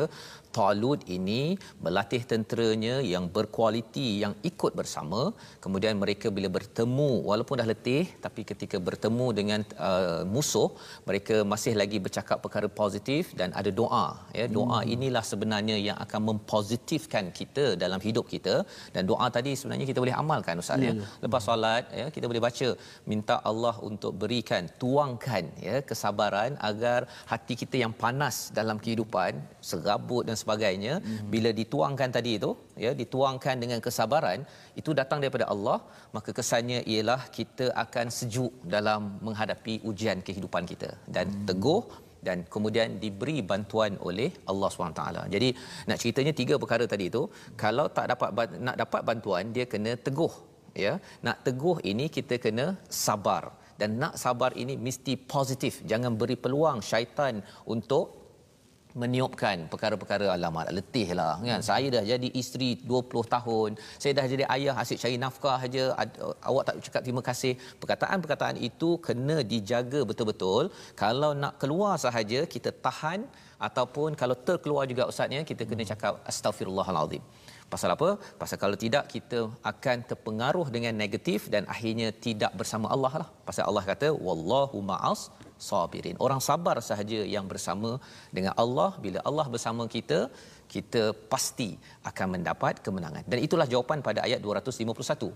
Talut 0.55 1.01
ini 1.17 1.41
melatih 1.85 2.21
tenteranya 2.31 2.95
yang 3.13 3.25
berkualiti 3.35 4.07
yang 4.23 4.33
ikut 4.49 4.71
bersama 4.79 5.21
kemudian 5.63 5.95
mereka 6.03 6.27
bila 6.37 6.49
bertemu 6.57 7.09
walaupun 7.29 7.59
dah 7.61 7.67
letih 7.71 8.03
tapi 8.25 8.41
ketika 8.51 8.77
bertemu 8.87 9.27
dengan 9.39 9.59
uh, 9.87 10.21
musuh 10.33 10.69
mereka 11.09 11.35
masih 11.53 11.73
lagi 11.81 11.97
bercakap 12.05 12.37
perkara 12.45 12.67
positif 12.81 13.33
dan 13.39 13.51
ada 13.59 13.73
doa 13.81 14.05
ya 14.39 14.45
doa 14.57 14.79
hmm. 14.79 14.93
inilah 14.95 15.23
sebenarnya 15.31 15.77
yang 15.87 15.97
akan 16.05 16.21
mempositifkan 16.29 17.25
kita 17.39 17.65
dalam 17.83 17.99
hidup 18.07 18.25
kita 18.33 18.55
dan 18.95 19.03
doa 19.11 19.27
tadi 19.37 19.53
sebenarnya 19.59 19.89
kita 19.91 19.99
boleh 20.05 20.15
amalkan 20.21 20.63
ustaz 20.63 20.87
ya, 20.87 20.93
ya. 20.99 21.09
lepas 21.25 21.43
solat 21.49 21.85
ya 21.99 22.07
kita 22.15 22.25
boleh 22.31 22.43
baca 22.47 22.69
minta 23.11 23.37
Allah 23.51 23.75
untuk 23.89 24.13
berikan 24.23 24.63
tuangkan 24.83 25.43
ya 25.67 25.77
kesabaran 25.91 26.53
agar 26.71 26.99
hati 27.33 27.53
kita 27.63 27.75
yang 27.83 27.93
panas 28.05 28.35
dalam 28.59 28.79
kehidupan 28.85 29.33
serabut 29.71 30.23
dan 30.29 30.35
sebagainya 30.45 30.93
mm-hmm. 31.01 31.27
bila 31.33 31.49
dituangkan 31.59 32.09
tadi 32.17 32.31
itu 32.39 32.51
ya 32.85 32.93
dituangkan 33.01 33.55
dengan 33.63 33.79
kesabaran 33.85 34.41
itu 34.81 34.93
datang 34.99 35.19
daripada 35.25 35.47
Allah 35.53 35.77
maka 36.15 36.31
kesannya 36.39 36.79
ialah 36.93 37.21
kita 37.37 37.67
akan 37.83 38.07
sejuk 38.17 38.53
dalam 38.75 39.01
menghadapi 39.27 39.75
ujian 39.91 40.19
kehidupan 40.27 40.65
kita 40.71 40.91
dan 41.17 41.27
mm-hmm. 41.27 41.47
teguh 41.51 41.83
dan 42.27 42.37
kemudian 42.53 42.97
diberi 43.03 43.37
bantuan 43.51 43.93
oleh 44.09 44.29
Allah 44.51 44.69
SWT. 44.73 45.03
Jadi 45.33 45.49
nak 45.89 45.97
ceritanya 46.01 46.33
tiga 46.39 46.55
perkara 46.61 46.85
tadi 46.93 47.05
itu, 47.11 47.23
kalau 47.63 47.85
tak 47.97 48.07
dapat 48.11 48.57
nak 48.67 48.77
dapat 48.81 49.01
bantuan 49.09 49.53
dia 49.55 49.65
kena 49.73 49.93
teguh, 50.07 50.33
ya. 50.85 50.93
Nak 51.27 51.37
teguh 51.47 51.77
ini 51.91 52.05
kita 52.17 52.37
kena 52.45 52.65
sabar 53.05 53.43
dan 53.79 53.89
nak 54.01 54.13
sabar 54.23 54.51
ini 54.63 54.75
mesti 54.87 55.15
positif. 55.35 55.73
Jangan 55.91 56.13
beri 56.21 56.37
peluang 56.43 56.79
syaitan 56.89 57.43
untuk 57.75 58.24
meniupkan 59.01 59.57
perkara-perkara 59.71 60.27
alamat. 60.35 60.71
Letih 60.77 61.07
lah 61.19 61.33
kan? 61.47 61.59
Hmm. 61.59 61.65
saya 61.69 61.87
dah 61.95 62.03
jadi 62.11 62.29
isteri 62.41 62.69
20 62.91 63.33
tahun. 63.35 63.69
Saya 64.01 64.11
dah 64.17 64.25
jadi 64.33 64.45
ayah 64.55 64.75
asyik 64.83 64.99
cari 65.03 65.17
nafkah 65.25 65.57
saja 65.63 65.83
awak 66.49 66.63
tak 66.67 66.75
cakap 66.87 67.01
terima 67.07 67.23
kasih. 67.29 67.53
Perkataan-perkataan 67.81 68.57
itu 68.69 68.89
kena 69.07 69.37
dijaga 69.53 70.01
betul-betul. 70.09 70.63
Kalau 71.03 71.31
nak 71.43 71.55
keluar 71.63 71.95
sahaja 72.05 72.41
kita 72.55 72.71
tahan. 72.87 73.21
Ataupun 73.67 74.09
kalau 74.21 74.35
terkeluar 74.47 74.83
juga 74.91 75.03
ustaznya 75.11 75.41
kita 75.49 75.63
kena 75.69 75.83
hmm. 75.83 75.91
cakap 75.91 76.13
astagfirullahalazim 76.31 77.23
pasal 77.73 77.89
apa? 77.95 78.09
Pasal 78.41 78.57
kalau 78.63 78.77
tidak 78.83 79.05
kita 79.13 79.39
akan 79.71 79.97
terpengaruh 80.09 80.67
dengan 80.75 80.93
negatif 81.03 81.47
dan 81.53 81.63
akhirnya 81.73 82.09
tidak 82.25 82.51
bersama 82.59 82.87
Allah 82.95 83.13
lah. 83.21 83.29
Pasal 83.47 83.63
Allah 83.69 83.83
kata 83.91 84.09
wallahu 84.27 84.79
ma'as 84.91 85.21
sabirin. 85.69 86.15
Orang 86.25 86.41
sabar 86.47 86.77
sahaja 86.89 87.19
yang 87.35 87.45
bersama 87.51 87.91
dengan 88.35 88.53
Allah 88.63 88.91
bila 89.05 89.19
Allah 89.29 89.47
bersama 89.55 89.83
kita 89.95 90.19
kita 90.65 91.13
pasti 91.31 91.69
akan 92.09 92.27
mendapat 92.37 92.81
kemenangan. 92.85 93.23
Dan 93.31 93.39
itulah 93.47 93.67
jawapan 93.73 93.99
pada 94.07 94.25
ayat 94.27 94.41
251. 94.41 95.29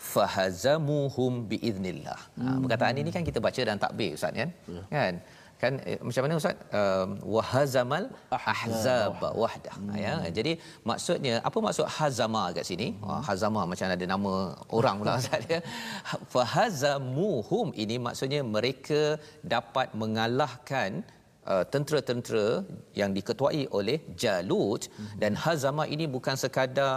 Fahazamuhum 0.00 1.44
biiznillah. 1.50 2.20
Hmm. 2.36 2.46
Ha, 2.46 2.56
perkataan 2.64 2.96
ini 3.02 3.10
kan 3.12 3.22
kita 3.28 3.38
baca 3.46 3.60
dalam 3.68 3.80
takbir 3.84 4.16
ustaz 4.16 4.32
kan? 4.32 4.50
Ya. 4.76 4.82
Kan? 4.88 5.14
Kan 5.62 5.72
eh, 5.90 5.98
macam 6.06 6.22
mana 6.24 6.34
ustaz 6.40 6.56
um, 6.80 7.08
wahazamal 7.34 8.04
ahzab 8.36 9.20
wahdah 9.42 9.74
hmm. 9.76 9.94
ya 10.04 10.14
jadi 10.36 10.52
maksudnya 10.90 11.34
apa 11.48 11.58
maksud 11.66 11.86
hazama 11.96 12.44
kat 12.56 12.64
sini 12.70 12.88
hmm. 12.92 13.04
Wah, 13.08 13.20
hazama 13.28 13.62
macam 13.72 13.94
ada 13.96 14.08
nama 14.14 14.34
orang 14.78 14.96
pula 15.00 15.14
ustaz 15.22 15.44
ya 15.54 15.60
fahazamuhum 16.34 17.68
ini 17.84 17.98
maksudnya 18.06 18.40
mereka 18.56 19.02
dapat 19.54 19.88
mengalahkan 20.02 20.90
uh, 21.52 21.64
tentera-tentera 21.72 22.48
yang 23.00 23.12
diketuai 23.18 23.62
oleh 23.78 23.98
Jalut 24.22 24.82
hmm. 24.88 25.16
dan 25.22 25.32
hazama 25.44 25.86
ini 25.94 26.06
bukan 26.16 26.36
sekadar 26.44 26.94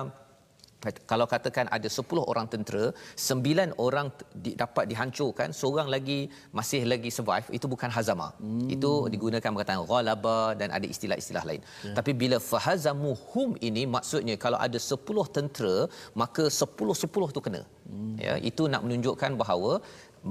kalau 1.12 1.26
katakan 1.34 1.66
ada 1.78 1.88
10 1.88 2.24
orang 2.32 2.48
tentera, 2.54 2.86
9 3.16 3.72
orang 3.86 4.08
di, 4.44 4.52
dapat 4.64 4.86
dihancurkan, 4.92 5.50
seorang 5.60 5.88
lagi 5.96 6.20
masih 6.58 6.82
lagi 6.92 7.10
survive, 7.18 7.48
itu 7.58 7.66
bukan 7.74 7.90
hazama. 7.98 8.28
Hmm. 8.44 8.68
Itu 8.76 8.92
digunakan 9.14 9.50
perkataan 9.56 9.84
ghalaba 9.92 10.40
dan 10.60 10.70
ada 10.78 10.88
istilah-istilah 10.94 11.44
lain. 11.50 11.62
Ya. 11.88 11.94
Tapi 11.98 12.12
bila 12.22 12.38
fahazamuhum 12.52 13.50
ini 13.68 13.84
maksudnya 13.96 14.36
kalau 14.46 14.60
ada 14.68 14.80
10 14.80 15.36
tentera, 15.38 15.78
maka 16.22 16.46
10-10 16.52 17.36
tu 17.36 17.42
kena. 17.46 17.62
Hmm. 17.88 18.16
Ya, 18.26 18.36
itu 18.50 18.66
nak 18.74 18.84
menunjukkan 18.86 19.32
bahawa 19.42 19.80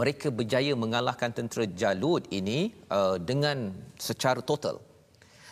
mereka 0.00 0.28
berjaya 0.38 0.72
mengalahkan 0.84 1.30
tentera 1.36 1.64
Jalut 1.80 2.24
ini 2.32 2.72
uh, 2.98 3.16
dengan 3.20 3.76
secara 4.00 4.40
total. 4.40 4.80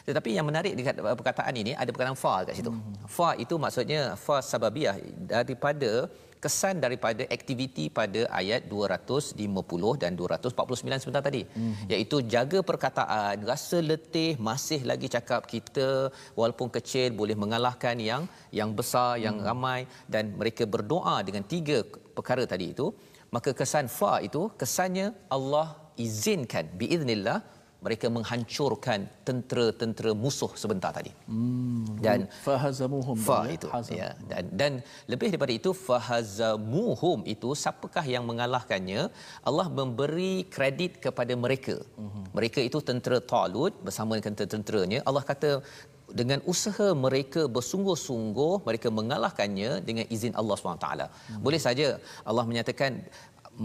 Tetapi 0.09 0.31
yang 0.37 0.47
menarik 0.51 0.73
dekat 0.79 0.97
perkataan 1.21 1.55
ini 1.63 1.73
ada 1.83 1.91
perkataan 1.93 2.19
fa 2.25 2.35
kat 2.47 2.55
situ. 2.59 2.73
Hmm. 2.73 2.97
Fa 3.17 3.31
itu 3.45 3.55
maksudnya 3.65 4.01
fa 4.25 4.37
sababiyah 4.51 4.97
daripada 5.33 5.93
kesan 6.45 6.77
daripada 6.85 7.23
aktiviti 7.37 7.85
pada 7.99 8.21
ayat 8.41 8.65
250 8.73 10.01
dan 10.03 10.13
249 10.21 11.03
sebentar 11.03 11.23
tadi. 11.29 11.43
Hmm. 11.57 11.75
Iaitu 11.93 12.17
jaga 12.35 12.61
perkataan, 12.71 13.45
rasa 13.51 13.79
letih 13.91 14.33
masih 14.49 14.81
lagi 14.91 15.09
cakap 15.17 15.45
kita 15.55 15.89
walaupun 16.41 16.73
kecil 16.77 17.09
boleh 17.21 17.37
mengalahkan 17.43 17.97
yang 18.11 18.25
yang 18.61 18.73
besar, 18.81 19.11
yang 19.27 19.37
hmm. 19.39 19.47
ramai 19.49 19.81
dan 20.15 20.33
mereka 20.41 20.65
berdoa 20.75 21.17
dengan 21.29 21.45
tiga 21.55 21.79
perkara 22.17 22.45
tadi 22.55 22.69
itu. 22.75 22.89
Maka 23.35 23.51
kesan 23.61 23.87
fa 23.99 24.13
itu 24.27 24.43
kesannya 24.61 25.07
Allah 25.37 25.67
izinkan 26.05 26.67
biiznillah 26.81 27.39
mereka 27.85 28.07
menghancurkan 28.17 29.01
tentera-tentera 29.29 30.11
musuh 30.23 30.51
sebentar 30.63 30.91
tadi. 30.99 31.13
Hmm. 31.31 31.85
Dan 32.07 32.21
fahazamuhum 32.47 33.17
fa 33.29 33.39
itu 33.57 33.69
ya 34.01 34.09
dan 34.31 34.45
dan 34.61 34.73
lebih 35.13 35.29
daripada 35.33 35.55
itu 35.61 35.71
fahazamuhum 35.89 37.21
itu 37.35 37.51
siapakah 37.63 38.05
yang 38.15 38.25
mengalahkannya? 38.31 39.03
Allah 39.51 39.67
memberi 39.79 40.35
kredit 40.57 40.93
kepada 41.07 41.33
mereka. 41.45 41.77
Hmm. 42.01 42.25
Mereka 42.37 42.61
itu 42.69 42.81
tentera 42.91 43.21
Talut 43.33 43.75
bersama 43.87 44.11
dengan 44.17 44.27
tentera-tenteranya. 44.29 45.01
Allah 45.09 45.25
kata 45.33 45.51
dengan 46.21 46.41
usaha 46.53 46.87
mereka 47.07 47.43
bersungguh-sungguh 47.57 48.55
mereka 48.69 48.89
mengalahkannya 48.99 49.71
dengan 49.89 50.07
izin 50.15 50.35
Allah 50.41 50.57
SWT. 50.59 50.89
Hmm. 50.91 51.41
Boleh 51.47 51.61
saja 51.67 51.89
Allah 52.31 52.45
menyatakan 52.51 52.93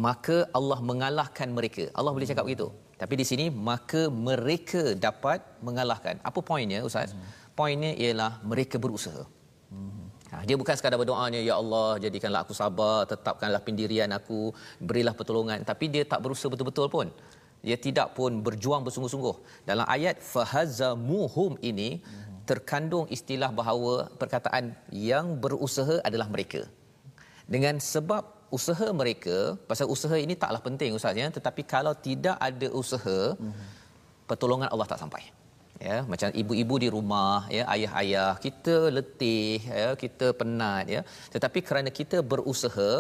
maka 0.07 0.37
Allah 0.57 0.79
mengalahkan 0.89 1.49
mereka. 1.57 1.83
Allah 1.97 2.11
boleh 2.15 2.27
cakap 2.31 2.45
begitu. 2.47 2.67
Tapi 3.01 3.13
di 3.21 3.25
sini 3.27 3.45
maka 3.69 4.07
mereka 4.27 4.95
dapat 4.95 5.39
mengalahkan. 5.67 6.15
Apa 6.29 6.39
poinnya 6.39 6.79
Ustaz? 6.87 7.11
Hmm. 7.11 7.27
Poinnya 7.59 7.91
ialah 8.03 8.39
mereka 8.51 8.79
berusaha. 8.79 9.23
Hmm. 9.71 10.05
Ha, 10.31 10.43
dia 10.47 10.55
bukan 10.61 10.75
sekadar 10.77 10.99
berdoanya 10.99 11.39
ya 11.39 11.55
Allah 11.61 11.89
jadikanlah 12.03 12.41
aku 12.43 12.53
sabar, 12.61 13.07
tetapkanlah 13.11 13.61
pendirian 13.67 14.11
aku, 14.19 14.51
berilah 14.87 15.13
pertolongan, 15.19 15.63
tapi 15.69 15.87
dia 15.93 16.03
tak 16.03 16.19
berusaha 16.25 16.51
betul-betul 16.53 16.87
pun. 16.95 17.07
Dia 17.65 17.77
tidak 17.85 18.07
pun 18.17 18.43
berjuang 18.45 18.81
bersungguh-sungguh. 18.87 19.35
Dalam 19.69 19.85
ayat 19.95 20.19
fahazamuhum 20.33 21.55
ini 21.69 21.89
hmm. 21.99 22.45
terkandung 22.49 23.05
istilah 23.17 23.49
bahawa 23.59 24.11
perkataan 24.21 24.75
yang 24.91 25.39
berusaha 25.43 25.97
adalah 26.07 26.27
mereka. 26.29 26.63
Dengan 27.45 27.77
sebab 27.77 28.34
usaha 28.57 28.87
mereka, 29.01 29.37
pasal 29.69 29.87
usaha 29.95 30.17
ini 30.25 30.35
taklah 30.43 30.61
penting 30.67 30.97
ustaz 30.97 31.21
ya, 31.21 31.27
tetapi 31.37 31.61
kalau 31.73 31.93
tidak 32.07 32.37
ada 32.49 32.67
usaha, 32.81 33.17
pertolongan 34.29 34.69
Allah 34.73 34.89
tak 34.91 35.01
sampai. 35.05 35.23
Ya 35.87 35.97
macam 36.11 36.29
ibu-ibu 36.41 36.75
di 36.83 36.87
rumah 36.93 37.51
ya 37.55 37.63
ayah-ayah 37.73 38.29
kita 38.45 38.75
letih 38.97 39.59
ya 39.79 39.87
kita 40.03 40.27
penat 40.39 40.85
ya. 40.93 41.01
Tetapi 41.33 41.59
kerana 41.67 41.89
kita 41.99 42.17
berusaha 42.31 42.91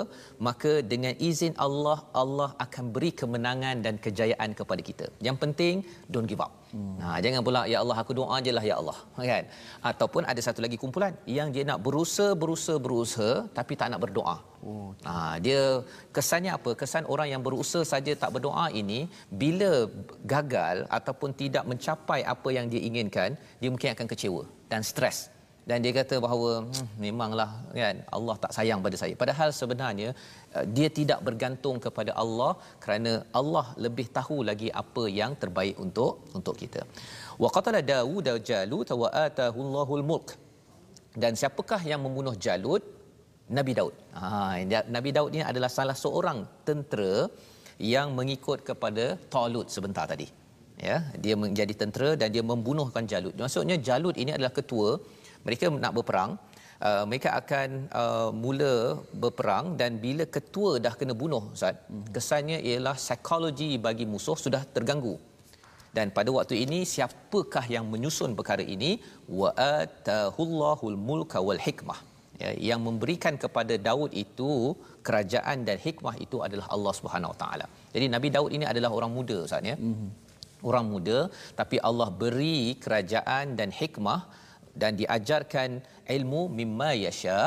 maka 0.47 0.73
dengan 0.93 1.15
izin 1.29 1.55
Allah 1.65 1.97
Allah 2.21 2.49
akan 2.65 2.91
beri 2.95 3.11
kemenangan 3.21 3.79
dan 3.85 3.95
kejayaan 4.05 4.51
kepada 4.59 4.83
kita. 4.89 5.07
Yang 5.27 5.37
penting 5.43 5.75
don't 6.11 6.29
give 6.31 6.43
up 6.47 6.51
hmm. 6.75 6.93
nah 7.01 7.17
jangan 7.23 7.41
pula 7.47 7.61
ya 7.73 7.77
Allah 7.83 7.97
aku 8.03 8.11
doa 8.19 8.27
ajalah 8.39 8.63
ya 8.69 8.75
Allah 8.81 8.97
kan 9.31 9.43
ataupun 9.91 10.23
ada 10.31 10.41
satu 10.47 10.59
lagi 10.65 10.77
kumpulan 10.83 11.13
yang 11.37 11.49
dia 11.55 11.63
nak 11.71 11.79
berusaha 11.87 12.31
berusaha 12.43 12.77
berusaha 12.87 13.31
tapi 13.59 13.73
tak 13.81 13.89
nak 13.93 14.03
berdoa 14.05 14.37
Oh, 14.65 14.89
ha, 15.07 15.37
dia 15.45 15.61
kesannya 16.15 16.51
apa? 16.57 16.71
Kesan 16.81 17.05
orang 17.13 17.29
yang 17.33 17.41
berusaha 17.47 17.85
saja 17.91 18.13
tak 18.21 18.33
berdoa 18.35 18.65
ini 18.81 18.99
bila 19.41 19.71
gagal 20.33 20.89
ataupun 20.97 21.37
tidak 21.41 21.69
mencapai 21.71 22.19
apa 22.33 22.49
yang 22.57 22.65
dia 22.71 22.81
inginkan, 22.89 23.37
dia 23.61 23.69
mungkin 23.73 23.93
akan 23.93 24.07
kecewa 24.09 24.41
dan 24.71 24.81
stres. 24.91 25.17
Dan 25.69 25.81
dia 25.85 25.91
kata 25.97 26.15
bahawa 26.25 26.49
hmm, 26.61 26.89
memanglah 27.03 27.49
kan 27.77 27.95
Allah 28.17 28.35
tak 28.43 28.51
sayang 28.57 28.81
pada 28.85 28.97
saya. 29.01 29.13
Padahal 29.21 29.49
sebenarnya 29.59 30.09
dia 30.77 30.89
tidak 30.97 31.19
bergantung 31.27 31.77
kepada 31.85 32.11
Allah 32.23 32.51
kerana 32.83 33.11
Allah 33.39 33.65
lebih 33.85 34.07
tahu 34.17 34.37
lagi 34.49 34.69
apa 34.83 35.03
yang 35.19 35.31
terbaik 35.41 35.75
untuk 35.85 36.11
untuk 36.37 36.55
kita. 36.61 36.81
Wa 37.43 37.49
qatala 37.55 37.81
Daud 37.93 38.27
Jalut 38.49 38.89
wa 39.03 39.09
atahu 39.27 39.59
Allahul 39.67 40.05
mulk. 40.11 40.27
Dan 41.23 41.33
siapakah 41.39 41.81
yang 41.91 42.01
membunuh 42.05 42.35
Jalut? 42.45 42.83
Nabi 43.57 43.71
Daud. 43.77 43.93
Ha, 44.17 44.57
Nabi 44.95 45.09
Daud 45.15 45.31
ini 45.35 45.45
adalah 45.51 45.69
salah 45.77 45.97
seorang 46.03 46.39
tentera 46.67 47.29
yang 47.77 48.07
mengikut 48.17 48.59
kepada 48.69 49.05
Talut 49.33 49.69
sebentar 49.75 50.05
tadi. 50.13 50.27
Ya, 50.87 50.97
dia 51.23 51.35
menjadi 51.39 51.73
tentera 51.81 52.09
dan 52.19 52.27
dia 52.35 52.43
membunuhkan 52.43 53.03
Jalut. 53.11 53.35
Maksudnya 53.43 53.77
Jalut 53.87 54.15
ini 54.23 54.31
adalah 54.35 54.51
ketua. 54.59 54.99
Mereka 55.45 55.71
nak 55.85 55.93
berperang. 55.97 56.31
Uh, 56.87 57.03
mereka 57.09 57.29
akan 57.41 57.69
uh, 58.01 58.29
mula 58.43 58.73
berperang 59.21 59.65
dan 59.79 59.91
bila 60.03 60.23
ketua 60.35 60.71
dah 60.85 60.93
kena 60.99 61.13
bunuh 61.21 61.43
Ustaz, 61.55 61.75
hmm. 61.81 62.03
kesannya 62.15 62.57
ialah 62.69 62.93
psikologi 63.05 63.69
bagi 63.85 64.05
musuh 64.13 64.37
sudah 64.45 64.61
terganggu. 64.75 65.15
Dan 65.97 66.07
pada 66.17 66.29
waktu 66.37 66.55
ini 66.63 66.79
siapakah 66.93 67.65
yang 67.75 67.85
menyusun 67.93 68.31
perkara 68.39 68.63
ini? 68.75 68.91
Wa 69.39 69.49
atahullahul 69.75 70.97
mulka 71.09 71.39
wal 71.47 71.61
hikmah 71.67 71.99
ya, 72.43 72.51
yang 72.69 72.81
memberikan 72.87 73.35
kepada 73.43 73.75
Daud 73.87 74.11
itu 74.25 74.51
kerajaan 75.07 75.57
dan 75.67 75.77
hikmah 75.85 76.15
itu 76.25 76.37
adalah 76.47 76.67
Allah 76.75 76.93
Subhanahu 76.99 77.33
Wa 77.33 77.39
Taala. 77.43 77.65
Jadi 77.95 78.05
Nabi 78.15 78.29
Daud 78.35 78.51
ini 78.57 78.67
adalah 78.73 78.91
orang 78.97 79.11
muda 79.17 79.37
Ustaz 79.47 79.71
ya. 79.71 79.77
Mm-hmm. 79.79 80.09
Orang 80.69 80.85
muda 80.93 81.19
tapi 81.59 81.77
Allah 81.89 82.09
beri 82.23 82.59
kerajaan 82.83 83.55
dan 83.59 83.71
hikmah 83.81 84.21
dan 84.81 84.99
diajarkan 85.01 85.69
ilmu 86.17 86.41
mimma 86.59 86.89
yasha 87.05 87.39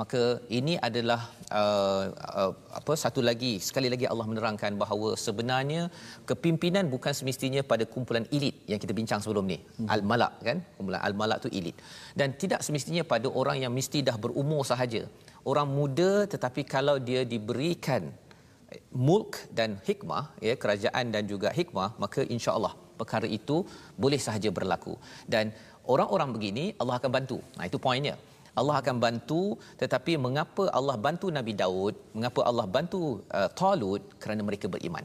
maka 0.00 0.22
ini 0.58 0.74
adalah 0.86 1.20
uh, 1.58 2.04
uh, 2.40 2.52
apa 2.78 2.92
satu 3.02 3.20
lagi 3.28 3.52
sekali 3.68 3.88
lagi 3.92 4.06
Allah 4.12 4.26
menerangkan 4.30 4.74
bahawa 4.82 5.10
sebenarnya 5.24 5.82
kepimpinan 6.28 6.90
bukan 6.94 7.14
semestinya 7.18 7.62
pada 7.72 7.86
kumpulan 7.92 8.26
elit 8.36 8.56
yang 8.70 8.80
kita 8.82 8.92
bincang 8.98 9.22
sebelum 9.24 9.46
ni. 9.52 9.58
Hmm. 9.62 9.88
al 9.94 10.02
malak 10.10 10.34
kan? 10.48 10.58
Kumpulan 10.76 11.00
al 11.08 11.14
malak 11.20 11.46
tu 11.46 11.50
elit. 11.58 11.78
Dan 12.18 12.34
tidak 12.42 12.60
semestinya 12.66 13.04
pada 13.12 13.30
orang 13.40 13.62
yang 13.64 13.72
mesti 13.78 14.02
dah 14.08 14.18
berumur 14.24 14.62
sahaja. 14.72 15.02
Orang 15.50 15.70
muda 15.78 16.12
tetapi 16.34 16.62
kalau 16.74 16.96
dia 17.08 17.22
diberikan 17.34 18.10
mulk 19.08 19.46
dan 19.58 19.78
hikmah 19.88 20.24
ya 20.46 20.54
kerajaan 20.62 21.14
dan 21.14 21.22
juga 21.32 21.48
hikmah 21.58 21.88
maka 22.02 22.20
insya-Allah 22.34 22.74
perkara 23.00 23.28
itu 23.38 23.56
boleh 24.02 24.18
sahaja 24.26 24.50
berlaku. 24.58 24.94
Dan 25.34 25.54
orang-orang 25.92 26.30
begini 26.36 26.64
Allah 26.82 26.96
akan 27.00 27.10
bantu. 27.16 27.38
Nah 27.58 27.66
itu 27.70 27.78
poinnya. 27.86 28.16
Allah 28.60 28.76
akan 28.80 28.96
bantu 29.04 29.42
tetapi 29.82 30.12
mengapa 30.24 30.64
Allah 30.78 30.96
bantu 31.06 31.26
Nabi 31.38 31.52
Daud 31.62 31.94
mengapa 32.16 32.40
Allah 32.50 32.66
bantu 32.76 33.02
uh, 33.38 33.50
Talut? 33.60 34.02
Kerana 34.22 34.42
mereka 34.48 34.66
beriman. 34.74 35.04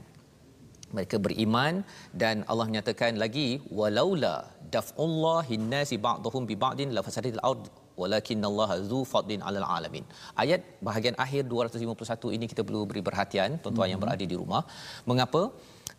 Mereka 0.97 1.17
beriman 1.25 1.73
dan 2.21 2.35
Allah 2.51 2.65
menyatakan 2.69 3.13
lagi 3.23 3.47
walaula 3.79 4.35
daf'ullahi 4.75 5.57
nasi 5.73 5.97
ba'dhum 6.07 6.43
bi 6.49 6.55
ba'din 6.63 6.89
la 6.97 7.01
fasadatil 7.07 7.41
ard 7.51 7.65
walakin 8.01 8.45
Allah 8.49 8.69
zu 8.91 8.99
fadlin 9.11 9.41
'alal 9.45 9.67
alamin. 9.77 10.05
Ayat 10.43 10.61
bahagian 10.87 11.15
akhir 11.25 11.41
251 11.53 12.35
ini 12.37 12.45
kita 12.51 12.63
perlu 12.67 12.81
beri 12.91 13.03
perhatian 13.09 13.49
tuan-tuan 13.61 13.73
mm-hmm. 13.73 13.91
yang 13.93 14.01
berada 14.03 14.25
di 14.33 14.37
rumah. 14.41 14.63
Mengapa 15.09 15.41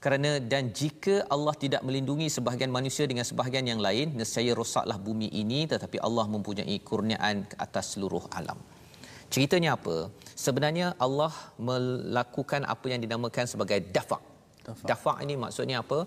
kerana 0.04 0.30
dan 0.52 0.72
jika 0.80 1.14
Allah 1.34 1.54
tidak 1.62 1.82
melindungi 1.86 2.28
sebahagian 2.36 2.72
manusia 2.76 3.04
dengan 3.10 3.24
sebahagian 3.30 3.66
yang 3.72 3.80
lain 3.86 4.16
nescaya 4.20 4.52
rosaklah 4.60 4.96
bumi 5.08 5.28
ini 5.42 5.60
tetapi 5.72 6.00
Allah 6.08 6.24
mempunyai 6.34 6.76
kurniaan 6.88 7.44
atas 7.64 7.94
seluruh 7.94 8.24
alam. 8.40 8.58
Ceritanya 9.34 9.70
apa? 9.76 9.96
Sebenarnya 10.44 10.86
Allah 11.06 11.32
melakukan 11.68 12.64
apa 12.74 12.86
yang 12.92 13.00
dinamakan 13.04 13.46
sebagai 13.52 13.78
dafa' 13.96 14.22
dafa' 14.90 15.16
ini 15.24 15.34
maksudnya 15.42 15.76
apa? 15.84 15.98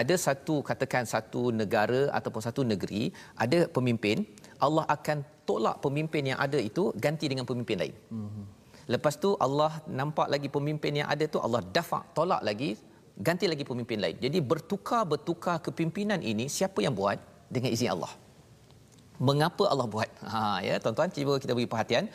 Ada 0.00 0.14
satu 0.26 0.56
katakan 0.70 1.04
satu 1.14 1.42
negara 1.60 2.02
ataupun 2.18 2.42
satu 2.48 2.62
negeri 2.72 3.02
ada 3.44 3.60
pemimpin 3.76 4.24
Allah 4.66 4.84
akan 4.96 5.18
tolak 5.48 5.76
pemimpin 5.84 6.32
yang 6.32 6.38
ada 6.46 6.58
itu 6.70 6.84
ganti 7.04 7.28
dengan 7.32 7.46
pemimpin 7.50 7.78
lain. 7.84 7.96
Mm-hmm. 8.16 8.44
lepas 8.92 9.14
tu 9.24 9.30
Allah 9.44 9.72
nampak 10.00 10.28
lagi 10.32 10.48
pemimpin 10.56 10.92
yang 11.00 11.08
ada 11.14 11.24
tu 11.34 11.38
Allah 11.44 11.60
dafa' 11.76 12.02
tolak 12.16 12.40
lagi 12.48 12.70
ganti 13.18 13.46
lagi 13.46 13.64
pemimpin 13.70 13.98
lain. 14.02 14.16
Jadi 14.18 14.38
bertukar-bertukar 14.42 15.62
kepimpinan 15.66 16.20
ini 16.20 16.46
siapa 16.50 16.82
yang 16.82 16.94
buat? 16.94 17.18
Dengan 17.54 17.70
izin 17.76 17.90
Allah. 17.94 18.12
Mengapa 19.22 19.70
Allah 19.72 19.86
buat? 19.86 20.10
Ha 20.32 20.58
ya, 20.66 20.74
tuan-tuan 20.82 21.10
cuba 21.14 21.38
kita 21.38 21.54
beri 21.54 21.70
perhatian. 21.70 22.06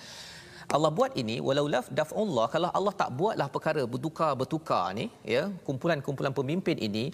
Allah 0.69 0.91
buat 0.93 1.11
ini 1.21 1.35
walau 1.41 1.65
laf 1.65 1.89
daf'ullah 1.89 2.45
kalau 2.53 2.69
Allah 2.77 2.93
tak 2.93 3.09
buatlah 3.17 3.47
perkara 3.49 3.83
bertukar-bertukar 3.89 4.93
ni 4.93 5.09
ya, 5.25 5.49
kumpulan-kumpulan 5.65 6.29
pemimpin 6.29 6.77
ini 6.77 7.09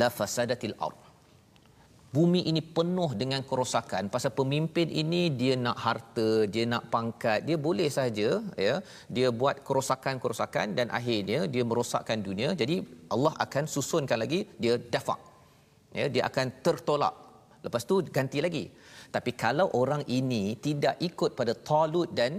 la 0.00 0.06
fasadatil 0.18 0.74
ardh 0.78 1.07
bumi 2.16 2.40
ini 2.50 2.60
penuh 2.76 3.10
dengan 3.20 3.40
kerosakan. 3.48 4.04
Pasal 4.14 4.32
pemimpin 4.40 4.88
ini 5.02 5.22
dia 5.40 5.54
nak 5.64 5.78
harta 5.84 6.28
dia 6.54 6.64
nak 6.72 6.84
pangkat 6.94 7.38
dia 7.48 7.56
boleh 7.66 7.88
saja 7.98 8.28
ya 8.66 8.74
dia 9.16 9.28
buat 9.40 9.56
kerosakan-kerosakan 9.66 10.76
dan 10.78 10.86
akhirnya 10.98 11.40
dia 11.54 11.62
merosakkan 11.70 12.20
dunia. 12.28 12.50
Jadi 12.60 12.76
Allah 13.14 13.34
akan 13.46 13.64
susunkan 13.74 14.20
lagi 14.24 14.40
dia 14.62 14.76
dafa 14.94 15.16
ya 16.00 16.06
dia 16.14 16.22
akan 16.30 16.46
tertolak. 16.66 17.16
Lepas 17.66 17.84
tu 17.90 17.94
ganti 18.16 18.40
lagi. 18.46 18.64
Tapi 19.16 19.30
kalau 19.42 19.66
orang 19.80 20.02
ini 20.18 20.44
tidak 20.66 20.96
ikut 21.08 21.30
pada 21.38 21.52
Talut 21.68 22.10
dan 22.20 22.32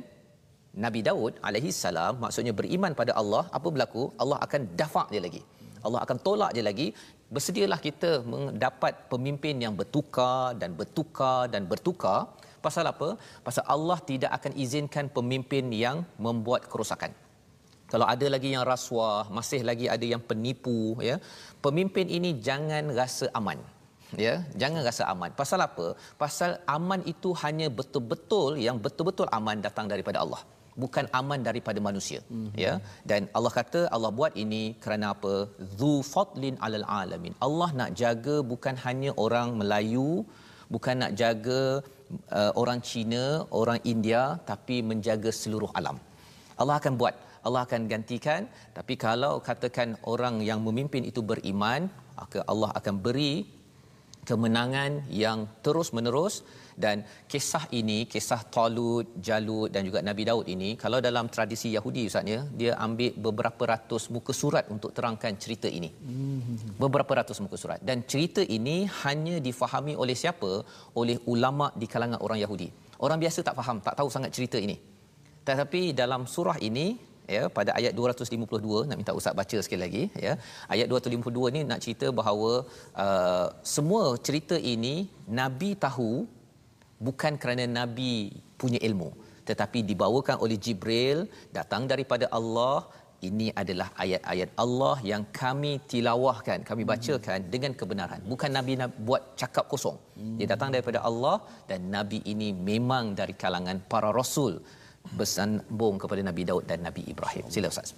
Nabi 0.83 1.01
Daud 1.07 1.33
alaihi 1.47 1.71
salam 1.83 2.13
maksudnya 2.23 2.53
beriman 2.59 2.93
pada 2.99 3.13
Allah 3.21 3.43
apa 3.57 3.67
berlaku? 3.73 4.03
Allah 4.21 4.37
akan 4.45 4.61
dafa 4.81 5.05
dia 5.13 5.21
lagi. 5.27 5.41
Allah 5.85 5.99
akan 6.05 6.17
tolak 6.25 6.51
dia 6.55 6.63
lagi 6.69 6.87
bersedialah 7.35 7.79
kita 7.87 8.11
mendapat 8.33 8.93
pemimpin 9.11 9.55
yang 9.65 9.73
bertukar 9.79 10.57
dan 10.61 10.73
bertukar 10.79 11.41
dan 11.53 11.63
bertukar. 11.71 12.19
Pasal 12.65 12.85
apa? 12.93 13.09
Pasal 13.47 13.63
Allah 13.75 13.99
tidak 14.09 14.31
akan 14.37 14.53
izinkan 14.63 15.05
pemimpin 15.17 15.65
yang 15.83 15.97
membuat 16.25 16.67
kerosakan. 16.71 17.11
Kalau 17.91 18.05
ada 18.13 18.27
lagi 18.33 18.49
yang 18.53 18.63
rasuah 18.73 19.21
masih 19.37 19.61
lagi 19.69 19.85
ada 19.95 20.05
yang 20.13 20.21
penipu 20.29 20.93
ya 21.09 21.15
pemimpin 21.65 22.05
ini 22.17 22.37
jangan 22.47 22.93
rasa 22.99 23.25
aman 23.39 23.57
ya 24.25 24.33
jangan 24.61 24.81
rasa 24.89 25.03
aman. 25.13 25.31
Pasal 25.41 25.59
apa? 25.69 25.87
Pasal 26.23 26.51
aman 26.77 27.01
itu 27.13 27.31
hanya 27.43 27.67
betul-betul 27.79 28.61
yang 28.67 28.77
betul-betul 28.85 29.27
aman 29.37 29.57
datang 29.67 29.89
daripada 29.93 30.21
Allah 30.25 30.41
bukan 30.83 31.05
aman 31.19 31.39
daripada 31.47 31.79
manusia. 31.87 32.19
Mm-hmm. 32.25 32.53
ya. 32.63 32.73
Dan 33.09 33.21
Allah 33.37 33.53
kata 33.59 33.81
Allah 33.95 34.11
buat 34.19 34.33
ini 34.43 34.63
kerana 34.83 35.05
apa? 35.15 35.33
Zu 35.79 35.93
fadlin 36.13 36.57
alal 36.65 36.87
alamin. 37.01 37.33
Allah 37.47 37.69
nak 37.79 37.91
jaga 38.01 38.35
bukan 38.51 38.75
hanya 38.85 39.13
orang 39.25 39.49
Melayu 39.61 40.11
bukan 40.73 40.95
nak 41.03 41.13
jaga 41.21 41.61
uh, 42.39 42.51
orang 42.61 42.79
Cina 42.89 43.23
orang 43.61 43.79
India 43.93 44.23
tapi 44.51 44.77
menjaga 44.91 45.31
seluruh 45.41 45.71
alam. 45.79 45.99
Allah 46.61 46.77
akan 46.81 46.95
buat. 47.01 47.15
Allah 47.47 47.61
akan 47.67 47.81
gantikan. 47.91 48.41
Tapi 48.77 48.93
kalau 49.05 49.33
katakan 49.49 49.89
orang 50.13 50.35
yang 50.49 50.59
memimpin 50.67 51.03
itu 51.11 51.21
beriman 51.31 51.81
maka 52.19 52.39
Allah 52.51 52.69
akan 52.79 52.95
beri 53.05 53.33
kemenangan 54.29 54.91
yang 55.23 55.39
terus 55.65 55.89
menerus 55.97 56.35
dan 56.83 56.97
kisah 57.31 57.63
ini 57.79 57.97
kisah 58.13 58.41
Talut, 58.55 59.07
Jalut 59.27 59.69
dan 59.73 59.81
juga 59.87 59.99
Nabi 60.09 60.23
Daud 60.29 60.45
ini 60.55 60.69
kalau 60.83 60.99
dalam 61.07 61.25
tradisi 61.35 61.69
Yahudi 61.77 62.03
ustaznya 62.09 62.39
dia 62.59 62.71
ambil 62.85 63.11
beberapa 63.27 63.63
ratus 63.73 64.05
muka 64.15 64.33
surat 64.41 64.65
untuk 64.75 64.93
terangkan 64.97 65.35
cerita 65.43 65.69
ini. 65.79 65.89
Beberapa 66.83 67.11
ratus 67.19 67.39
muka 67.43 67.59
surat 67.63 67.81
dan 67.89 68.07
cerita 68.11 68.43
ini 68.57 68.77
hanya 69.03 69.35
difahami 69.47 69.95
oleh 70.03 70.15
siapa? 70.23 70.51
Oleh 71.01 71.17
ulama 71.33 71.67
di 71.81 71.89
kalangan 71.93 72.21
orang 72.27 72.39
Yahudi. 72.45 72.69
Orang 73.05 73.19
biasa 73.23 73.39
tak 73.47 73.57
faham, 73.59 73.77
tak 73.87 73.95
tahu 73.99 74.09
sangat 74.15 74.31
cerita 74.37 74.57
ini. 74.65 74.75
Tetapi 75.47 75.81
dalam 76.01 76.23
surah 76.35 76.57
ini 76.69 76.87
ya 77.35 77.43
pada 77.57 77.71
ayat 77.79 77.93
252 77.99 78.87
nak 78.89 78.97
minta 78.99 79.13
ustaz 79.19 79.37
baca 79.39 79.57
sekali 79.65 79.81
lagi 79.85 80.03
ya 80.25 80.33
ayat 80.73 80.87
252 80.93 81.53
ni 81.55 81.61
nak 81.71 81.79
cerita 81.85 82.07
bahawa 82.19 82.51
uh, 83.03 83.47
semua 83.75 84.03
cerita 84.27 84.57
ini 84.73 84.95
nabi 85.39 85.69
tahu 85.85 86.11
bukan 87.07 87.35
kerana 87.41 87.65
nabi 87.79 88.13
punya 88.61 88.79
ilmu 88.87 89.09
tetapi 89.49 89.79
dibawakan 89.91 90.37
oleh 90.45 90.57
Jibril 90.65 91.19
datang 91.57 91.83
daripada 91.91 92.25
Allah 92.39 92.77
ini 93.29 93.47
adalah 93.61 93.87
ayat-ayat 94.03 94.49
Allah 94.63 94.95
yang 95.11 95.23
kami 95.41 95.71
tilawahkan 95.91 96.59
kami 96.69 96.83
bacakan 96.91 97.39
hmm. 97.43 97.49
dengan 97.53 97.71
kebenaran 97.79 98.21
bukan 98.31 98.51
nabi 98.57 98.73
nak 98.81 98.91
buat 99.07 99.23
cakap 99.41 99.65
kosong 99.71 99.97
hmm. 100.19 100.37
dia 100.39 100.47
datang 100.53 100.69
daripada 100.75 101.01
Allah 101.09 101.37
dan 101.71 101.89
nabi 101.97 102.19
ini 102.33 102.49
memang 102.71 103.17
dari 103.19 103.35
kalangan 103.43 103.79
para 103.93 104.11
rasul 104.21 104.53
bersambung 105.19 105.95
kepada 106.01 106.21
Nabi 106.29 106.43
Daud 106.49 106.63
dan 106.69 106.79
Nabi 106.87 107.01
Ibrahim. 107.13 107.45
Sila 107.53 107.71
Ustaz. 107.73 107.91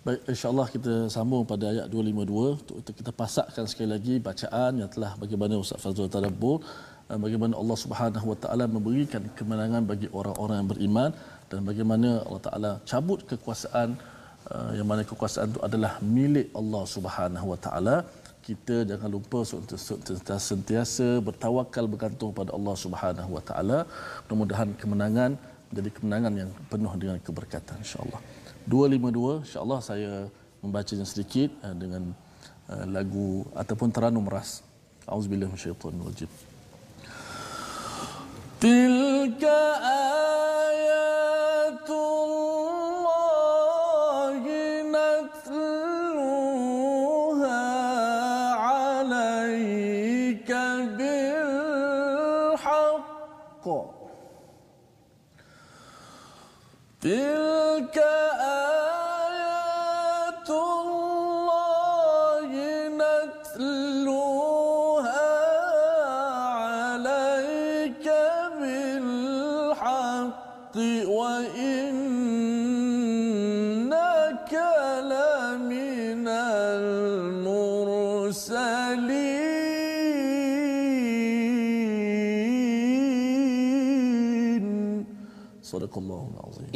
Baik, 0.00 0.20
insyaAllah 0.32 0.68
kita 0.74 0.92
sambung 1.12 1.44
pada 1.44 1.64
ayat 1.72 1.86
252 1.92 2.80
untuk 2.80 2.94
kita 3.00 3.12
pasakkan 3.12 3.64
sekali 3.68 3.88
lagi 3.94 4.14
bacaan 4.16 4.72
yang 4.80 4.90
telah 4.94 5.12
bagaimana 5.22 5.60
Ustaz 5.60 5.76
Fazul 5.84 6.08
Tadabbur 6.08 6.64
bagaimana 7.24 7.54
Allah 7.60 7.78
Subhanahu 7.84 8.26
Wa 8.32 8.38
Taala 8.42 8.64
memberikan 8.76 9.22
kemenangan 9.38 9.82
bagi 9.90 10.08
orang-orang 10.18 10.56
yang 10.60 10.70
beriman 10.72 11.10
dan 11.50 11.60
bagaimana 11.68 12.08
Allah 12.26 12.42
Taala 12.46 12.72
cabut 12.90 13.20
kekuasaan 13.30 13.88
eh, 14.54 14.70
yang 14.78 14.86
mana 14.90 15.02
kekuasaan 15.10 15.48
itu 15.52 15.60
adalah 15.68 15.92
milik 16.16 16.48
Allah 16.60 16.82
Subhanahu 16.96 17.46
Wa 17.54 17.58
Taala. 17.66 17.96
Kita 18.46 18.76
jangan 18.90 19.10
lupa 19.16 19.38
sentiasa 20.50 21.08
bertawakal 21.26 21.84
bergantung 21.92 22.30
pada 22.38 22.50
Allah 22.58 22.74
Subhanahu 22.84 23.30
Wa 23.36 23.42
Taala. 23.48 23.78
Mudah-mudahan 24.26 24.70
kemenangan 24.82 25.30
jadi 25.70 25.90
kemenangan 25.96 26.32
yang 26.34 26.50
penuh 26.70 26.92
dengan 27.02 27.18
keberkatan 27.26 27.78
insyaallah. 27.84 28.20
252 28.66 29.46
insyaallah 29.46 29.80
saya 29.90 30.12
membacanya 30.62 31.06
sedikit 31.12 31.50
uh, 31.66 31.74
dengan 31.82 32.10
lagu 32.94 33.42
ataupun 33.62 33.90
teranum 33.90 34.26
ras. 34.34 34.62
Auzubillahi 35.10 35.50
minasyaitonir 35.50 36.06
rajim 36.06 36.30
tilka 38.60 39.60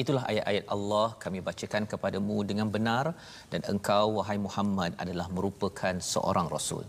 Itulah 0.03 0.23
ayat-ayat 0.31 0.65
Allah 0.75 1.07
kami 1.23 1.39
bacakan 1.49 1.85
kepadamu 1.93 2.37
dengan 2.49 2.69
benar 2.77 3.05
dan 3.53 3.61
engkau 3.73 4.07
wahai 4.19 4.39
Muhammad 4.47 4.93
adalah 5.03 5.27
merupakan 5.37 5.95
seorang 6.13 6.47
rasul. 6.55 6.83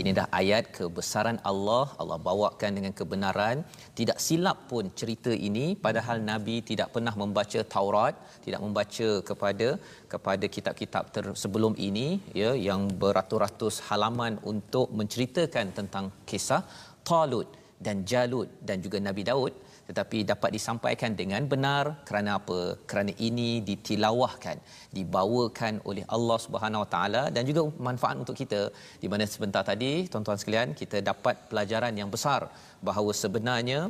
Ini 0.00 0.10
dah 0.18 0.26
ayat 0.40 0.70
kebesaran 0.76 1.38
Allah 1.50 1.86
Allah 2.02 2.18
bawakan 2.28 2.70
dengan 2.78 2.92
kebenaran. 3.00 3.56
Tidak 4.00 4.18
silap 4.26 4.58
pun 4.70 4.94
cerita 5.00 5.32
ini 5.48 5.66
padahal 5.86 6.22
Nabi 6.30 6.56
tidak 6.70 6.90
pernah 6.94 7.14
membaca 7.22 7.62
Taurat, 7.74 8.14
tidak 8.46 8.62
membaca 8.66 9.08
kepada 9.30 9.68
kepada 10.12 10.46
kitab-kitab 10.54 11.04
ter- 11.14 11.36
sebelum 11.44 11.74
ini 11.88 12.06
ya 12.42 12.52
yang 12.68 12.82
beratus-ratus 13.02 13.74
halaman 13.88 14.38
untuk 14.52 14.86
menceritakan 15.00 15.66
tentang 15.80 16.06
kisah 16.30 16.62
Talut 17.10 17.48
dan 17.86 18.06
Jalut 18.10 18.48
dan 18.68 18.78
juga 18.84 18.98
Nabi 19.08 19.22
Daud 19.30 19.52
tetapi 19.92 20.18
dapat 20.32 20.50
disampaikan 20.56 21.12
dengan 21.20 21.44
benar 21.52 21.84
kerana 22.08 22.30
apa? 22.40 22.60
Kerana 22.90 23.12
ini 23.28 23.50
ditilawahkan 23.68 24.56
dibawakan 24.98 25.84
oleh 25.90 26.04
Allah 26.16 26.38
Subhanahu 26.44 26.82
Wa 26.84 26.90
Taala 26.94 27.22
dan 27.34 27.44
juga 27.50 27.62
manfaat 27.88 28.16
untuk 28.22 28.36
kita. 28.42 28.62
Di 29.02 29.08
mana 29.12 29.24
sebentar 29.34 29.62
tadi 29.70 29.92
tuan-tuan 30.12 30.40
sekalian 30.40 30.72
kita 30.80 31.00
dapat 31.10 31.36
pelajaran 31.50 31.92
yang 32.00 32.10
besar 32.14 32.40
bahawa 32.88 33.12
sebenarnya 33.22 33.80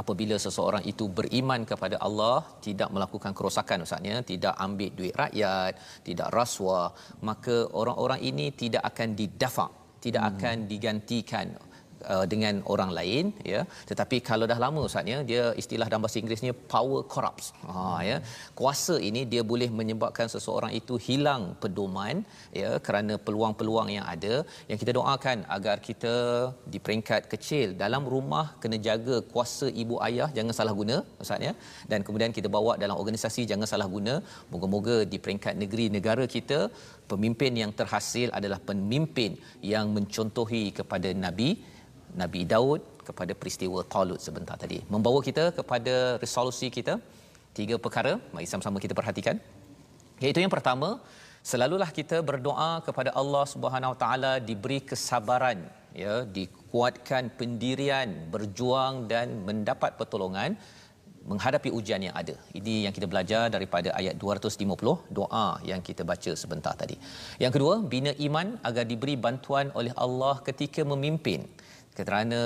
apabila 0.00 0.36
seseorang 0.44 0.84
itu 0.92 1.04
beriman 1.18 1.60
kepada 1.70 1.96
Allah 2.06 2.38
tidak 2.66 2.88
melakukan 2.94 3.32
kerosakan 3.38 3.82
ustaznya 3.86 4.16
tidak 4.30 4.54
ambil 4.66 4.90
duit 4.98 5.14
rakyat 5.22 5.72
tidak 6.06 6.28
rasuah 6.38 6.88
maka 7.28 7.56
orang-orang 7.80 8.20
ini 8.30 8.46
tidak 8.62 8.82
akan 8.90 9.18
didafa 9.20 9.66
tidak 10.04 10.22
hmm. 10.22 10.30
akan 10.32 10.56
digantikan 10.72 11.46
uh, 12.12 12.24
dengan 12.32 12.54
orang 12.72 12.90
lain 12.98 13.24
ya. 13.52 13.60
Tetapi 13.90 14.16
kalau 14.28 14.46
dah 14.50 14.58
lama 14.64 14.80
ustaz 14.88 15.12
ya 15.12 15.18
dia 15.30 15.44
istilah 15.62 15.86
dalam 15.90 16.02
bahasa 16.04 16.18
Inggerisnya 16.20 16.54
power 16.72 17.00
corrupts. 17.12 17.46
Ha 17.70 17.84
ya. 18.10 18.16
Kuasa 18.60 18.96
ini 19.08 19.22
dia 19.32 19.42
boleh 19.52 19.70
menyebabkan 19.80 20.28
seseorang 20.34 20.72
itu 20.80 20.96
hilang 21.06 21.44
pedoman 21.62 22.16
ya 22.60 22.70
kerana 22.88 23.16
peluang-peluang 23.26 23.90
yang 23.96 24.06
ada. 24.14 24.34
Yang 24.70 24.78
kita 24.84 24.94
doakan 24.98 25.38
agar 25.56 25.76
kita 25.88 26.14
di 26.72 26.80
peringkat 26.84 27.22
kecil 27.32 27.66
dalam 27.84 28.04
rumah 28.14 28.46
kena 28.62 28.78
jaga 28.88 29.16
kuasa 29.32 29.68
ibu 29.82 29.96
ayah 30.08 30.28
jangan 30.38 30.54
salah 30.60 30.76
guna 30.80 30.98
ustaz 31.24 31.48
ya. 31.48 31.54
Dan 31.90 32.00
kemudian 32.06 32.32
kita 32.38 32.50
bawa 32.58 32.74
dalam 32.84 32.96
organisasi 33.02 33.42
jangan 33.52 33.68
salah 33.74 33.88
guna. 33.96 34.16
Moga-moga 34.52 34.96
di 35.12 35.18
peringkat 35.24 35.54
negeri 35.62 35.86
negara 35.96 36.24
kita 36.36 36.60
pemimpin 37.12 37.52
yang 37.62 37.72
terhasil 37.80 38.28
adalah 38.38 38.60
pemimpin 38.70 39.32
yang 39.72 39.86
mencontohi 39.96 40.64
kepada 40.78 41.10
nabi 41.24 41.50
Nabi 42.22 42.42
Daud 42.52 42.80
kepada 43.08 43.32
peristiwa 43.40 43.80
Talut 43.94 44.20
sebentar 44.26 44.56
tadi. 44.64 44.78
Membawa 44.94 45.20
kita 45.28 45.44
kepada 45.58 45.94
resolusi 46.24 46.68
kita 46.78 46.96
tiga 47.58 47.76
perkara. 47.84 48.12
Mari 48.34 48.46
sama-sama 48.50 48.82
kita 48.84 48.94
perhatikan. 49.00 49.36
Iaitu 50.24 50.40
yang 50.44 50.52
pertama, 50.56 50.88
selalulah 51.50 51.90
kita 51.98 52.18
berdoa 52.30 52.70
kepada 52.86 53.10
Allah 53.20 53.44
Subhanahu 53.54 53.94
Wa 53.94 53.98
Taala 54.02 54.32
diberi 54.48 54.80
kesabaran, 54.90 55.58
ya, 55.94 56.14
dikuatkan 56.38 57.30
pendirian, 57.38 58.08
berjuang 58.34 59.06
dan 59.12 59.46
mendapat 59.48 59.94
pertolongan 60.00 60.58
menghadapi 61.30 61.70
ujian 61.78 62.02
yang 62.06 62.16
ada. 62.20 62.34
Ini 62.58 62.74
yang 62.84 62.94
kita 62.96 63.06
belajar 63.12 63.42
daripada 63.54 63.92
ayat 64.00 64.14
250 64.22 65.16
doa 65.18 65.46
yang 65.70 65.80
kita 65.88 66.02
baca 66.10 66.32
sebentar 66.42 66.72
tadi. 66.82 66.96
Yang 67.42 67.52
kedua, 67.56 67.74
bina 67.92 68.12
iman 68.26 68.56
agar 68.68 68.84
diberi 68.92 69.14
bantuan 69.26 69.68
oleh 69.80 69.92
Allah 70.06 70.34
ketika 70.48 70.82
memimpin 70.92 71.44
kerana 71.98 72.40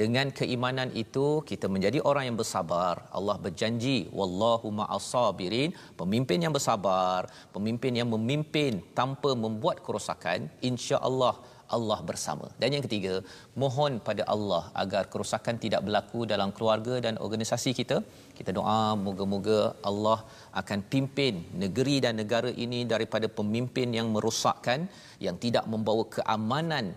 dengan 0.00 0.26
keimanan 0.38 0.90
itu 1.02 1.26
kita 1.50 1.66
menjadi 1.74 1.98
orang 2.10 2.24
yang 2.28 2.38
bersabar 2.40 2.94
Allah 3.18 3.36
berjanji 3.44 3.98
wallahu 4.18 4.68
ma'asabirin 4.80 5.70
pemimpin 6.00 6.38
yang 6.44 6.54
bersabar 6.56 7.20
pemimpin 7.56 7.94
yang 8.00 8.08
memimpin 8.14 8.82
tanpa 8.98 9.30
membuat 9.44 9.78
kerosakan 9.86 10.50
insya-Allah 10.70 11.34
Allah 11.76 11.98
bersama. 12.10 12.46
Dan 12.60 12.74
yang 12.74 12.84
ketiga, 12.86 13.14
mohon 13.62 14.00
pada 14.06 14.22
Allah 14.34 14.62
agar 14.82 15.02
kerosakan 15.12 15.56
tidak 15.64 15.84
berlaku 15.86 16.20
dalam 16.32 16.48
keluarga 16.56 16.94
dan 17.06 17.20
organisasi 17.26 17.70
kita. 17.80 17.96
Kita 18.38 18.50
doa 18.58 18.96
moga-moga 19.06 19.60
Allah 19.90 20.18
akan 20.60 20.80
pimpin 20.92 21.44
negeri 21.64 21.96
dan 22.04 22.16
negara 22.22 22.50
ini 22.64 22.80
daripada 22.92 23.28
pemimpin 23.40 23.92
yang 23.98 24.08
merosakkan, 24.14 24.88
yang 25.26 25.36
tidak 25.44 25.68
membawa 25.72 26.06
keamanan 26.16 26.96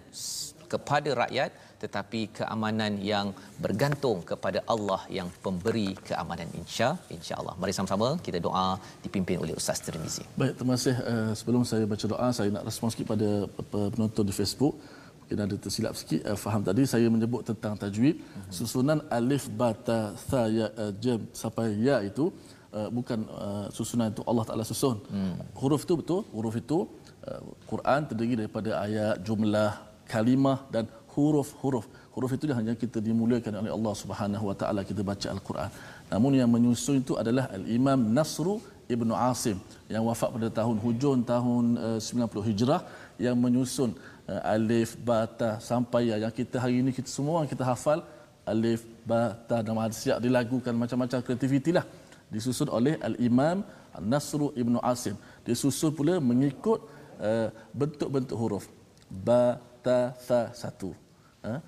kepada 0.72 1.12
rakyat 1.24 1.52
tetapi 1.84 2.22
keamanan 2.38 2.94
yang 3.12 3.28
bergantung 3.66 4.18
kepada 4.32 4.60
Allah 4.74 5.02
yang 5.18 5.28
pemberi 5.46 5.90
keamanan 6.10 6.50
insya 6.62 6.90
insyaallah. 7.18 7.56
Mari 7.62 7.74
sama-sama 7.78 8.10
kita 8.26 8.40
doa 8.48 8.68
dipimpin 9.06 9.38
oleh 9.44 9.54
Ustaz 9.62 9.82
Tirmizi. 9.86 10.24
Baik 10.42 10.54
terima 10.60 10.74
kasih. 10.78 10.96
Uh, 11.12 11.32
sebelum 11.40 11.64
saya 11.72 11.86
baca 11.94 12.06
doa 12.14 12.28
saya 12.38 12.50
nak 12.56 12.66
respon 12.70 12.90
sikit 12.94 13.08
pada 13.14 13.30
penonton 13.94 14.26
di 14.30 14.36
Facebook. 14.40 14.76
Mungkin 15.20 15.48
ada 15.48 15.56
tersilap 15.64 15.94
sikit 16.00 16.22
uh, 16.30 16.38
faham 16.44 16.62
tadi. 16.70 16.84
Saya 16.94 17.08
menyebut 17.16 17.42
tentang 17.50 17.76
tajwid. 17.82 18.16
Susunan 18.58 19.02
alif 19.18 19.46
ba 19.60 19.70
ta 19.88 20.00
tha 20.30 20.42
ya 20.58 20.68
uh, 20.84 20.92
jim 21.04 21.22
sampai 21.42 21.68
ya 21.88 21.98
itu 22.10 22.26
uh, 22.78 22.90
bukan 22.98 23.20
uh, 23.46 23.68
susunan 23.78 24.10
itu 24.14 24.24
Allah 24.30 24.46
Taala 24.48 24.66
susun. 24.72 24.98
Hmm. 25.14 25.36
huruf 25.62 25.84
itu 25.88 25.96
betul. 26.02 26.22
Huruf 26.36 26.56
itu 26.64 26.80
uh, 27.28 27.42
Quran 27.72 28.02
terdiri 28.10 28.34
daripada 28.42 28.72
ayat 28.86 29.16
jumlah 29.28 29.72
kalimah 30.14 30.58
dan 30.74 30.84
huruf-huruf 31.16 31.86
huruf. 32.16 32.32
Itu 32.36 32.52
hanya 32.60 32.74
kita 32.84 33.00
dimuliakan 33.08 33.64
oleh 33.64 33.72
Allah 33.78 33.94
Subhanahu 34.02 34.44
wa 34.50 34.56
taala 34.62 34.82
kita 34.90 35.02
baca 35.12 35.28
al-Quran. 35.36 35.70
Namun 36.12 36.32
yang 36.40 36.50
menyusun 36.52 37.04
itu 37.04 37.16
adalah 37.22 37.48
al-Imam 37.58 38.00
Nasru 38.18 38.56
Ibnu 38.92 39.14
Asim 39.16 39.58
yang 39.94 40.04
wafat 40.10 40.30
pada 40.36 40.50
tahun 40.60 40.78
hujung 40.86 41.20
tahun 41.24 41.66
uh, 41.80 42.00
90 42.00 42.48
Hijrah 42.50 42.82
yang 43.26 43.36
menyusun 43.40 43.96
uh, 44.28 44.54
alif 44.56 45.00
ba 45.10 45.24
ta 45.40 45.52
sampai 45.64 46.12
ya. 46.12 46.18
Yang 46.24 46.34
kita 46.44 46.56
hari 46.64 46.84
ini 46.84 46.92
kita 46.92 47.08
semua 47.18 47.48
kita 47.48 47.64
hafal 47.72 48.04
alif 48.54 48.84
ba 49.08 49.24
ta 49.48 49.64
dan 49.64 49.76
siap 49.96 50.20
dilagukan 50.26 50.76
macam-macam 50.76 51.24
kreativiti 51.24 51.72
lah. 51.72 51.86
Disusun 52.32 52.68
oleh 52.78 52.96
al-Imam 53.10 53.64
Nasru 54.12 54.52
Ibnu 54.62 54.80
Asim. 54.92 55.16
Disusun 55.48 55.92
pula 55.96 56.16
mengikut 56.20 56.80
uh, 57.20 57.48
bentuk-bentuk 57.72 58.38
huruf. 58.44 58.68
Ba 59.12 59.60
ta 59.86 60.00
tha 60.28 60.42
satu. 60.62 60.92
Uh, 61.50 61.60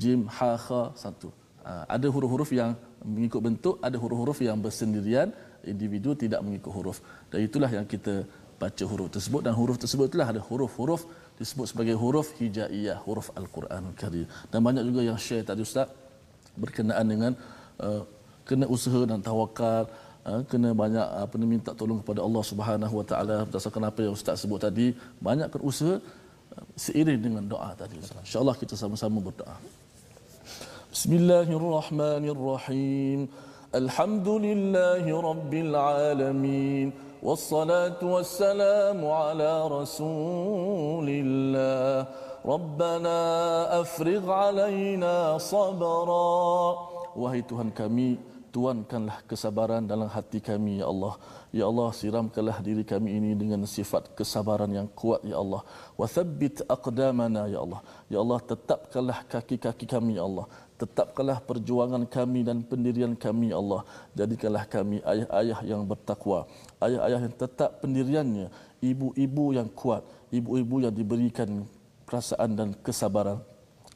jim 0.00 0.20
ha 0.36 0.50
kha 0.66 0.82
satu. 1.02 1.28
Uh, 1.68 1.84
ada 1.94 2.06
huruf-huruf 2.14 2.50
yang 2.60 2.72
mengikut 3.12 3.40
bentuk 3.46 3.74
ada 3.86 3.96
huruf-huruf 4.02 4.38
yang 4.48 4.58
bersendirian 4.64 5.28
individu 5.72 6.10
tidak 6.22 6.40
mengikut 6.46 6.72
huruf. 6.76 6.98
Dan 7.30 7.38
itulah 7.48 7.70
yang 7.76 7.86
kita 7.94 8.14
baca 8.62 8.84
huruf 8.90 9.08
tersebut. 9.16 9.40
Dan 9.46 9.54
huruf 9.60 9.76
tersebut 9.82 10.06
itulah 10.10 10.28
ada 10.32 10.40
huruf-huruf 10.48 11.02
disebut 11.38 11.66
sebagai 11.70 11.94
huruf 12.02 12.34
hijaiyah 12.38 12.98
huruf 13.06 13.30
al-Quran 13.40 13.94
Karim. 14.00 14.26
Dan 14.50 14.60
banyak 14.66 14.84
juga 14.88 15.00
yang 15.08 15.18
share 15.26 15.46
tadi 15.46 15.62
ustaz 15.68 15.88
berkenaan 16.58 17.06
dengan 17.06 17.32
uh, 17.78 18.02
kena 18.48 18.66
usaha 18.66 19.00
dan 19.10 19.22
tawakal 19.22 19.86
uh, 20.26 20.42
kena 20.50 20.74
banyak 20.82 21.06
apa 21.24 21.36
uh, 21.38 21.48
minta 21.52 21.70
tolong 21.80 22.02
kepada 22.02 22.20
Allah 22.26 22.42
Subhanahu 22.50 22.94
Wa 23.00 23.06
Taala 23.10 23.36
berdasarkan 23.46 23.82
apa 23.90 23.98
yang 24.04 24.12
ustaz 24.18 24.42
sebut 24.42 24.58
tadi. 24.66 24.86
Banyakkan 25.22 25.62
usaha 25.62 26.02
seiring 26.77 27.21
dengan 27.21 27.47
doa 27.47 27.75
tadi 27.77 27.95
insyaallah 27.99 28.55
kita 28.57 28.75
sama-sama 28.77 29.21
berdoa 29.21 29.57
Bismillahirrahmanirrahim 30.93 33.27
Alhamdulillahi 33.73 35.09
Rabbil 35.09 35.73
Alamin 35.73 36.93
والصلاة 37.23 38.03
والسلام 38.03 38.99
على 38.99 39.51
رسول 39.67 41.07
الله 41.07 42.07
ربنا 42.43 43.17
أفرغ 43.81 44.23
علينا 44.31 45.37
صبرا 45.39 46.43
Wahai 47.13 47.45
Tuhan 47.45 47.69
kami, 47.69 48.17
tuankanlah 48.54 49.24
kesabaran 49.30 49.84
dalam 49.84 50.08
hati 50.08 50.40
kami, 50.40 50.80
Ya 50.80 50.86
Allah. 50.92 51.14
Ya 51.52 51.64
Allah, 51.70 51.88
siramkanlah 51.92 52.58
diri 52.64 52.84
kami 52.84 53.16
ini 53.18 53.30
dengan 53.36 53.64
sifat 53.64 54.12
kesabaran 54.18 54.68
yang 54.68 54.88
kuat, 55.00 55.20
Ya 55.22 55.36
Allah. 55.38 55.62
Wa 56.00 56.06
thabbit 56.08 56.64
aqdamana, 56.66 57.46
Ya 57.46 57.60
Allah. 57.64 57.80
Ya 58.12 58.18
Allah, 58.24 58.38
tetapkanlah 58.42 59.18
kaki-kaki 59.28 59.86
kami, 59.86 60.18
Ya 60.18 60.24
Allah. 60.24 60.48
Tetapkanlah 60.78 61.42
perjuangan 61.42 62.06
kami 62.06 62.46
dan 62.46 62.62
pendirian 62.62 63.18
kami 63.18 63.50
ya 63.50 63.58
Allah. 63.58 63.82
Jadikanlah 64.14 64.62
kami 64.70 65.02
ayah-ayah 65.02 65.58
yang 65.66 65.82
bertakwa. 65.82 66.46
Ayah-ayah 66.78 67.26
yang 67.26 67.34
tetap 67.34 67.82
pendiriannya. 67.82 68.46
Ibu-ibu 68.78 69.58
yang 69.58 69.66
kuat. 69.74 70.06
Ibu-ibu 70.30 70.86
yang 70.86 70.94
diberikan 70.94 71.66
perasaan 72.06 72.54
dan 72.54 72.68
kesabaran. 72.78 73.42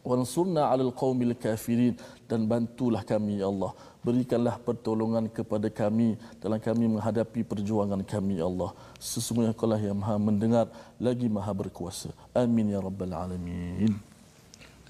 Wansurna 0.02 0.74
'alal 0.74 0.90
qaumil 0.90 1.38
kafirin. 1.38 1.94
Dan 2.26 2.50
bantulah 2.50 3.06
kami 3.06 3.38
ya 3.38 3.46
Allah 3.46 3.78
berikanlah 4.06 4.56
pertolongan 4.68 5.24
kepada 5.38 5.68
kami 5.80 6.08
dalam 6.42 6.58
kami 6.68 6.84
menghadapi 6.94 7.40
perjuangan 7.50 8.02
kami 8.12 8.42
ya 8.42 8.46
Allah 8.50 8.70
sesungguhnya 8.98 9.54
Kau 9.58 9.70
lah 9.72 9.78
yang 9.78 9.98
Maha 10.02 10.16
mendengar 10.28 10.66
lagi 11.06 11.26
Maha 11.36 11.52
berkuasa 11.62 12.10
amin 12.42 12.74
ya 12.74 12.80
rabbal 12.82 13.14
alamin 13.24 13.94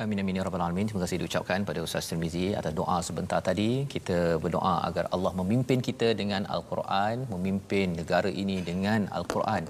Amin 0.03 0.19
amin 0.21 0.39
ya 0.39 0.43
rabbal 0.47 0.63
alamin. 0.65 0.89
Terima 0.89 1.03
kasih 1.05 1.19
diucapkan 1.23 1.63
pada 1.69 1.81
Ustaz 1.87 2.09
Tirmizi 2.11 2.57
atas 2.61 2.73
doa 2.79 2.97
sebentar 3.09 3.39
tadi. 3.49 3.85
Kita 3.95 4.41
berdoa 4.43 4.83
agar 4.89 5.05
Allah 5.15 5.33
memimpin 5.41 5.85
kita 5.89 6.09
dengan 6.21 6.43
Al-Quran, 6.55 7.29
memimpin 7.35 7.95
negara 8.01 8.31
ini 8.43 8.57
dengan 8.71 9.07
Al-Quran 9.19 9.69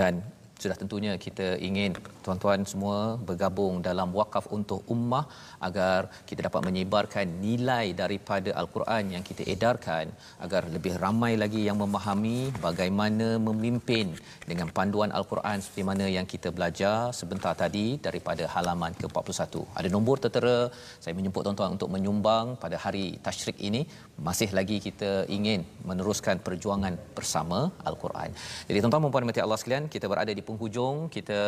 dan 0.00 0.22
sudah 0.62 0.76
tentunya 0.80 1.12
kita 1.24 1.46
ingin 1.68 1.90
tuan-tuan 2.24 2.60
semua 2.72 2.98
bergabung 3.28 3.82
dalam 3.88 4.08
wakaf 4.18 4.44
untuk 4.56 4.80
ummah 4.94 5.24
agar 5.66 6.00
kita 6.28 6.40
dapat 6.48 6.62
menyebarkan 6.68 7.26
nilai 7.44 7.86
daripada 8.02 8.50
al-Quran 8.60 9.04
yang 9.14 9.24
kita 9.28 9.42
edarkan 9.54 10.08
agar 10.44 10.62
lebih 10.76 10.94
ramai 11.04 11.32
lagi 11.42 11.60
yang 11.68 11.78
memahami 11.82 12.38
bagaimana 12.66 13.28
memimpin 13.48 14.14
dengan 14.50 14.70
panduan 14.76 15.10
al-Quran 15.18 15.58
seperti 15.64 15.84
mana 15.90 16.06
yang 16.16 16.26
kita 16.34 16.48
belajar 16.56 16.96
sebentar 17.20 17.54
tadi 17.62 17.86
daripada 18.06 18.46
halaman 18.54 18.94
ke-41. 19.00 19.54
Ada 19.78 19.88
nombor 19.96 20.16
tertera 20.24 20.58
saya 21.02 21.14
menjemput 21.18 21.42
tuan-tuan 21.46 21.74
untuk 21.76 21.90
menyumbang 21.94 22.56
pada 22.64 22.76
hari 22.84 23.06
tasyrik 23.26 23.58
ini 23.68 23.82
masih 24.28 24.48
lagi 24.58 24.76
kita 24.78 25.10
ingin 25.36 25.60
meneruskan 25.88 26.38
perjuangan 26.46 26.94
bersama 27.16 27.58
al-Quran. 27.88 28.30
Jadi 28.68 28.78
tuan-tuan 28.80 29.02
dan 29.04 29.12
puan 29.14 29.44
Allah 29.46 29.58
sekalian, 29.60 29.86
kita 29.94 30.06
berada 30.12 30.32
di 30.38 30.42
penghujung 30.48 30.96
kita 31.16 31.38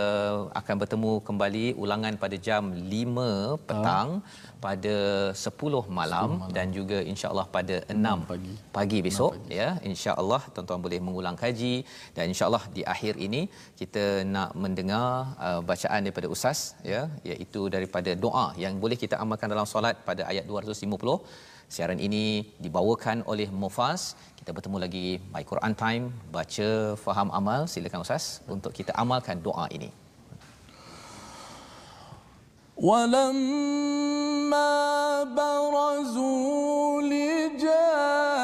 akan 0.61 0.75
bertemu 0.83 1.13
kembali 1.29 1.67
ulangan 1.83 2.15
pada 2.25 2.37
jam 2.49 2.73
5 2.75 3.69
petang 3.69 4.09
ha. 4.19 4.57
pada 4.67 4.95
10 5.33 5.97
malam, 5.99 6.29
10 6.31 6.39
malam 6.41 6.55
dan 6.57 6.67
juga 6.79 6.99
insya-Allah 7.13 7.47
pada 7.57 7.77
6 7.95 8.31
pagi 8.33 8.55
pagi 8.79 8.99
besok 9.09 9.33
pagi. 9.37 9.59
ya 9.59 9.69
insya-Allah 9.91 10.43
tuan-tuan 10.55 10.83
boleh 10.87 11.01
mengulang 11.07 11.37
kaji 11.43 11.75
dan 12.17 12.25
insya-Allah 12.33 12.63
di 12.77 12.83
akhir 12.95 13.15
ini 13.27 13.43
kita 13.81 14.05
nak 14.35 14.51
mendengar 14.65 15.09
uh, 15.47 15.61
bacaan 15.71 16.01
daripada 16.07 16.29
ustaz 16.35 16.61
ya 16.93 17.03
iaitu 17.31 17.63
daripada 17.77 18.13
doa 18.25 18.47
yang 18.65 18.77
boleh 18.85 18.99
kita 19.05 19.17
amalkan 19.25 19.51
dalam 19.55 19.69
solat 19.75 19.97
pada 20.09 20.25
ayat 20.33 20.45
250 20.51 21.55
Siaran 21.72 22.00
ini 22.08 22.44
dibawakan 22.60 23.24
oleh 23.32 23.48
Mufas 23.62 24.02
kita 24.42 24.52
bertemu 24.58 24.78
lagi 24.84 25.08
My 25.34 25.44
Quran 25.46 25.74
Time 25.78 26.06
baca 26.36 26.70
faham 27.04 27.30
amal 27.40 27.70
silakan 27.72 28.02
ustaz 28.06 28.26
untuk 28.56 28.74
kita 28.74 28.92
amalkan 29.04 29.38
doa 29.40 29.68
ini 29.72 29.92
ولما 32.82 34.74
برزوا 35.38 37.02
لجالوت 37.02 38.35